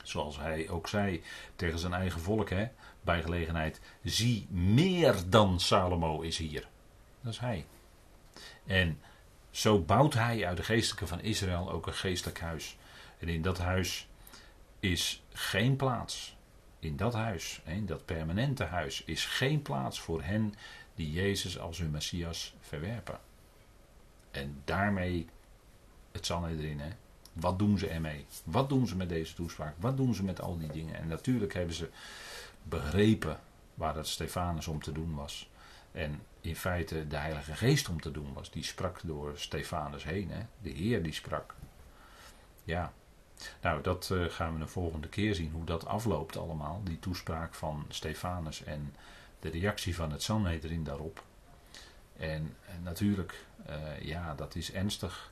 Zoals 0.04 0.38
hij 0.38 0.70
ook 0.70 0.88
zei 0.88 1.24
tegen 1.56 1.80
zijn 1.80 1.94
eigen 1.94 2.22
volk, 2.22 2.50
hè, 2.50 2.68
bij 3.02 3.22
gelegenheid: 3.22 3.82
zie 4.04 4.48
meer 4.50 5.16
dan 5.28 5.60
Salomo 5.60 6.22
is 6.22 6.38
hier. 6.38 6.68
Dat 7.22 7.34
is 7.34 7.40
hij. 7.40 7.66
En 8.66 9.00
zo 9.50 9.80
bouwt 9.80 10.14
hij 10.14 10.48
uit 10.48 10.58
de 10.58 10.64
geestelijke 10.64 11.08
van 11.08 11.22
Israël 11.22 11.72
ook 11.72 11.88
een 11.88 11.94
geestelijk 11.94 12.40
huis. 12.40 12.78
En 13.18 13.28
in 13.28 13.42
dat 13.42 13.58
huis 13.58 14.08
is 14.80 15.24
geen 15.30 15.76
plaats. 15.76 16.38
In 16.80 16.96
dat 16.96 17.14
huis, 17.14 17.62
in 17.66 17.86
dat 17.86 18.06
permanente 18.06 18.64
huis, 18.64 19.04
is 19.04 19.26
geen 19.26 19.62
plaats 19.62 20.00
voor 20.00 20.24
hen 20.24 20.54
die 20.96 21.12
Jezus 21.12 21.60
als 21.60 21.78
hun 21.78 21.92
Messias 21.92 22.56
verwerpen. 22.60 23.20
En 24.32 24.62
daarmee 24.66 25.28
het 26.12 26.30
erin, 26.30 26.80
hè. 26.80 26.90
Wat 27.34 27.60
doen 27.60 27.78
ze 27.78 27.88
ermee? 27.88 28.26
Wat 28.44 28.70
doen 28.70 28.88
ze 28.88 28.96
met 28.96 29.10
deze 29.10 29.34
toespraak? 29.34 29.76
Wat 29.80 29.98
doen 29.98 30.14
ze 30.14 30.24
met 30.24 30.42
al 30.42 30.58
die 30.58 30.72
dingen? 30.72 30.96
En 30.96 31.08
natuurlijk 31.08 31.54
hebben 31.54 31.76
ze 31.76 31.90
begrepen 32.64 33.40
waar 33.74 33.96
het 33.96 34.08
Stefanus 34.08 34.68
om 34.68 34.82
te 34.82 34.92
doen 34.92 35.16
was. 35.16 35.50
En 35.92 36.22
in 36.42 36.56
feite 36.56 37.08
de 37.08 37.18
Heilige 37.18 37.56
Geest 37.56 37.90
om 37.90 38.02
te 38.02 38.12
doen 38.12 38.34
was. 38.34 38.52
Die 38.52 38.64
sprak 38.64 39.00
door 39.04 39.38
Stefanus 39.38 40.04
heen. 40.04 40.32
Hè? 40.32 40.46
De 40.62 40.70
Heer 40.70 41.04
die 41.04 41.14
sprak. 41.14 41.56
Ja. 42.64 42.94
Nou, 43.62 43.82
dat 43.82 44.10
uh, 44.12 44.26
gaan 44.30 44.54
we 44.54 44.60
de 44.60 44.68
volgende 44.68 45.08
keer 45.08 45.36
zien. 45.36 45.52
Hoe 45.52 45.66
dat 45.66 45.86
afloopt 45.86 46.38
allemaal. 46.38 46.82
Die 46.84 47.00
toespraak 47.00 47.54
van 47.54 47.86
Stefanus 47.90 48.64
en 48.64 48.96
de 49.40 49.50
reactie 49.50 49.96
van 49.96 50.12
het 50.12 50.24
Sanhedrin 50.24 50.84
daarop. 50.84 51.24
En, 52.18 52.56
en 52.66 52.84
natuurlijk, 52.84 53.46
uh, 53.70 54.02
ja, 54.02 54.36
dat 54.36 54.56
is 54.56 54.72
ernstig. 54.72 55.32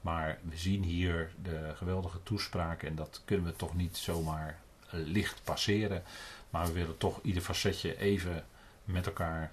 Maar 0.00 0.38
we 0.42 0.56
zien 0.56 0.82
hier 0.82 1.32
de 1.42 1.72
geweldige 1.76 2.22
toespraak 2.22 2.82
en 2.82 2.94
dat 2.94 3.22
kunnen 3.24 3.46
we 3.46 3.56
toch 3.56 3.74
niet 3.74 3.96
zomaar 3.96 4.58
licht 4.90 5.40
passeren. 5.44 6.02
Maar 6.50 6.66
we 6.66 6.72
willen 6.72 6.96
toch 6.96 7.20
ieder 7.22 7.42
facetje 7.42 7.98
even 7.98 8.44
met 8.84 9.06
elkaar 9.06 9.52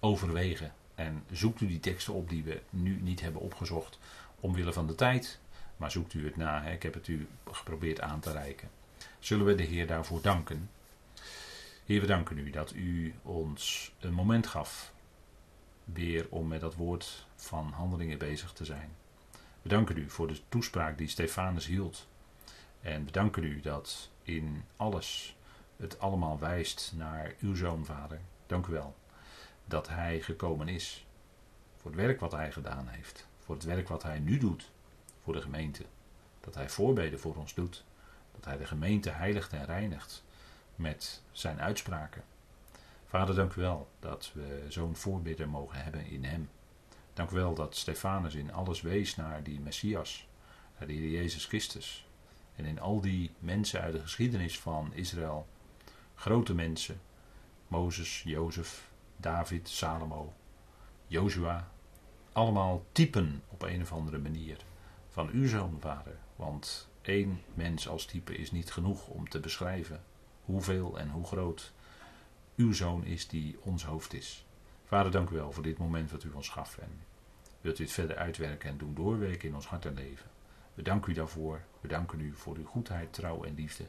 overwegen. 0.00 0.72
En 0.94 1.24
zoekt 1.32 1.60
u 1.60 1.66
die 1.66 1.80
teksten 1.80 2.14
op 2.14 2.28
die 2.28 2.42
we 2.42 2.60
nu 2.70 3.00
niet 3.00 3.20
hebben 3.20 3.40
opgezocht 3.40 3.98
omwille 4.40 4.72
van 4.72 4.86
de 4.86 4.94
tijd. 4.94 5.38
Maar 5.80 5.90
zoekt 5.90 6.14
u 6.14 6.24
het 6.24 6.36
na. 6.36 6.62
Hè? 6.62 6.72
Ik 6.72 6.82
heb 6.82 6.94
het 6.94 7.08
u 7.08 7.28
geprobeerd 7.50 8.00
aan 8.00 8.20
te 8.20 8.32
reiken. 8.32 8.70
Zullen 9.18 9.46
we 9.46 9.54
de 9.54 9.62
Heer 9.62 9.86
daarvoor 9.86 10.22
danken? 10.22 10.70
Heer, 11.84 12.00
we 12.00 12.06
danken 12.06 12.38
u 12.38 12.50
dat 12.50 12.72
u 12.74 13.14
ons 13.22 13.92
een 14.00 14.12
moment 14.12 14.46
gaf. 14.46 14.92
Weer 15.84 16.26
om 16.30 16.48
met 16.48 16.60
dat 16.60 16.74
woord 16.74 17.26
van 17.36 17.72
handelingen 17.72 18.18
bezig 18.18 18.52
te 18.52 18.64
zijn. 18.64 18.90
We 19.62 19.68
danken 19.68 19.96
u 19.96 20.10
voor 20.10 20.28
de 20.28 20.40
toespraak 20.48 20.98
die 20.98 21.08
Stefanus 21.08 21.66
hield. 21.66 22.08
En 22.80 23.04
we 23.04 23.10
danken 23.10 23.44
u 23.44 23.60
dat 23.60 24.10
in 24.22 24.64
alles 24.76 25.36
het 25.76 25.98
allemaal 25.98 26.38
wijst 26.38 26.92
naar 26.96 27.34
uw 27.40 27.54
zoon, 27.54 27.84
vader. 27.84 28.20
Dank 28.46 28.66
u 28.66 28.72
wel 28.72 28.96
dat 29.64 29.88
hij 29.88 30.20
gekomen 30.20 30.68
is. 30.68 31.06
Voor 31.76 31.90
het 31.90 32.00
werk 32.00 32.20
wat 32.20 32.32
hij 32.32 32.52
gedaan 32.52 32.88
heeft. 32.88 33.28
Voor 33.38 33.54
het 33.54 33.64
werk 33.64 33.88
wat 33.88 34.02
hij 34.02 34.18
nu 34.18 34.38
doet 34.38 34.70
voor 35.22 35.32
de 35.32 35.40
gemeente. 35.40 35.84
Dat 36.40 36.54
hij 36.54 36.68
voorbeden 36.68 37.20
voor 37.20 37.36
ons 37.36 37.54
doet. 37.54 37.84
Dat 38.34 38.44
hij 38.44 38.56
de 38.56 38.66
gemeente 38.66 39.10
heiligt 39.10 39.52
en 39.52 39.64
reinigt 39.64 40.22
met 40.76 41.22
zijn 41.32 41.60
uitspraken. 41.60 42.22
Vader, 43.06 43.34
dank 43.34 43.54
u 43.54 43.60
wel 43.60 43.88
dat 43.98 44.30
we 44.34 44.64
zo'n 44.68 44.96
voorbidder 44.96 45.48
mogen 45.48 45.82
hebben 45.82 46.06
in 46.06 46.24
hem. 46.24 46.50
Dank 47.12 47.30
u 47.30 47.34
wel 47.34 47.54
dat 47.54 47.76
Stefanus 47.76 48.34
in 48.34 48.52
alles 48.52 48.80
wees 48.80 49.16
naar 49.16 49.42
die 49.42 49.60
Messias, 49.60 50.28
naar 50.78 50.88
Heer 50.88 51.10
Jezus 51.10 51.44
Christus. 51.44 52.06
En 52.56 52.64
in 52.64 52.80
al 52.80 53.00
die 53.00 53.30
mensen 53.38 53.80
uit 53.80 53.92
de 53.92 54.00
geschiedenis 54.00 54.60
van 54.60 54.94
Israël, 54.94 55.46
grote 56.14 56.54
mensen, 56.54 57.00
Mozes, 57.68 58.22
Jozef, 58.22 58.88
David, 59.16 59.68
Salomo, 59.68 60.32
Jozua, 61.06 61.70
allemaal 62.32 62.84
typen 62.92 63.42
op 63.48 63.62
een 63.62 63.82
of 63.82 63.92
andere 63.92 64.18
manier 64.18 64.56
van 65.24 65.30
uw 65.32 65.48
zoon, 65.48 65.76
vader. 65.80 66.18
Want 66.36 66.88
één 67.02 67.40
mens 67.54 67.88
als 67.88 68.04
type 68.04 68.36
is 68.36 68.50
niet 68.50 68.72
genoeg 68.72 69.06
om 69.06 69.28
te 69.28 69.40
beschrijven 69.40 70.04
hoeveel 70.44 70.98
en 70.98 71.10
hoe 71.10 71.24
groot 71.24 71.72
uw 72.56 72.72
zoon 72.72 73.04
is 73.04 73.28
die 73.28 73.58
ons 73.60 73.84
hoofd 73.84 74.12
is. 74.12 74.46
Vader, 74.84 75.12
dank 75.12 75.30
u 75.30 75.34
wel 75.34 75.52
voor 75.52 75.62
dit 75.62 75.78
moment 75.78 76.10
wat 76.10 76.24
u 76.24 76.30
ons 76.30 76.48
gaf. 76.48 76.78
En 76.78 77.02
wilt 77.60 77.78
u 77.78 77.82
het 77.82 77.92
verder 77.92 78.16
uitwerken 78.16 78.70
en 78.70 78.78
doen 78.78 78.94
doorwerken 78.94 79.48
in 79.48 79.54
ons 79.54 79.66
hart 79.66 79.84
en 79.84 79.94
leven. 79.94 80.30
We 80.74 80.82
danken 80.82 81.12
u 81.12 81.14
daarvoor. 81.14 81.64
We 81.80 81.88
danken 81.88 82.20
u 82.20 82.32
voor 82.34 82.56
uw 82.56 82.66
goedheid, 82.66 83.12
trouw 83.12 83.44
en 83.44 83.54
liefde. 83.54 83.84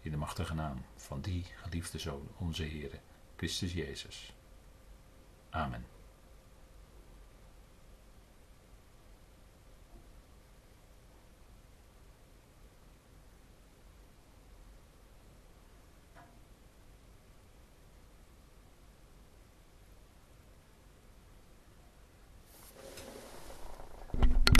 In 0.00 0.10
de 0.10 0.16
machtige 0.16 0.54
naam 0.54 0.84
van 0.96 1.20
die 1.20 1.44
geliefde 1.62 1.98
Zoon, 1.98 2.28
onze 2.38 2.62
Heer, 2.62 3.00
Christus 3.36 3.72
Jezus. 3.72 4.34
Amen. 5.50 5.99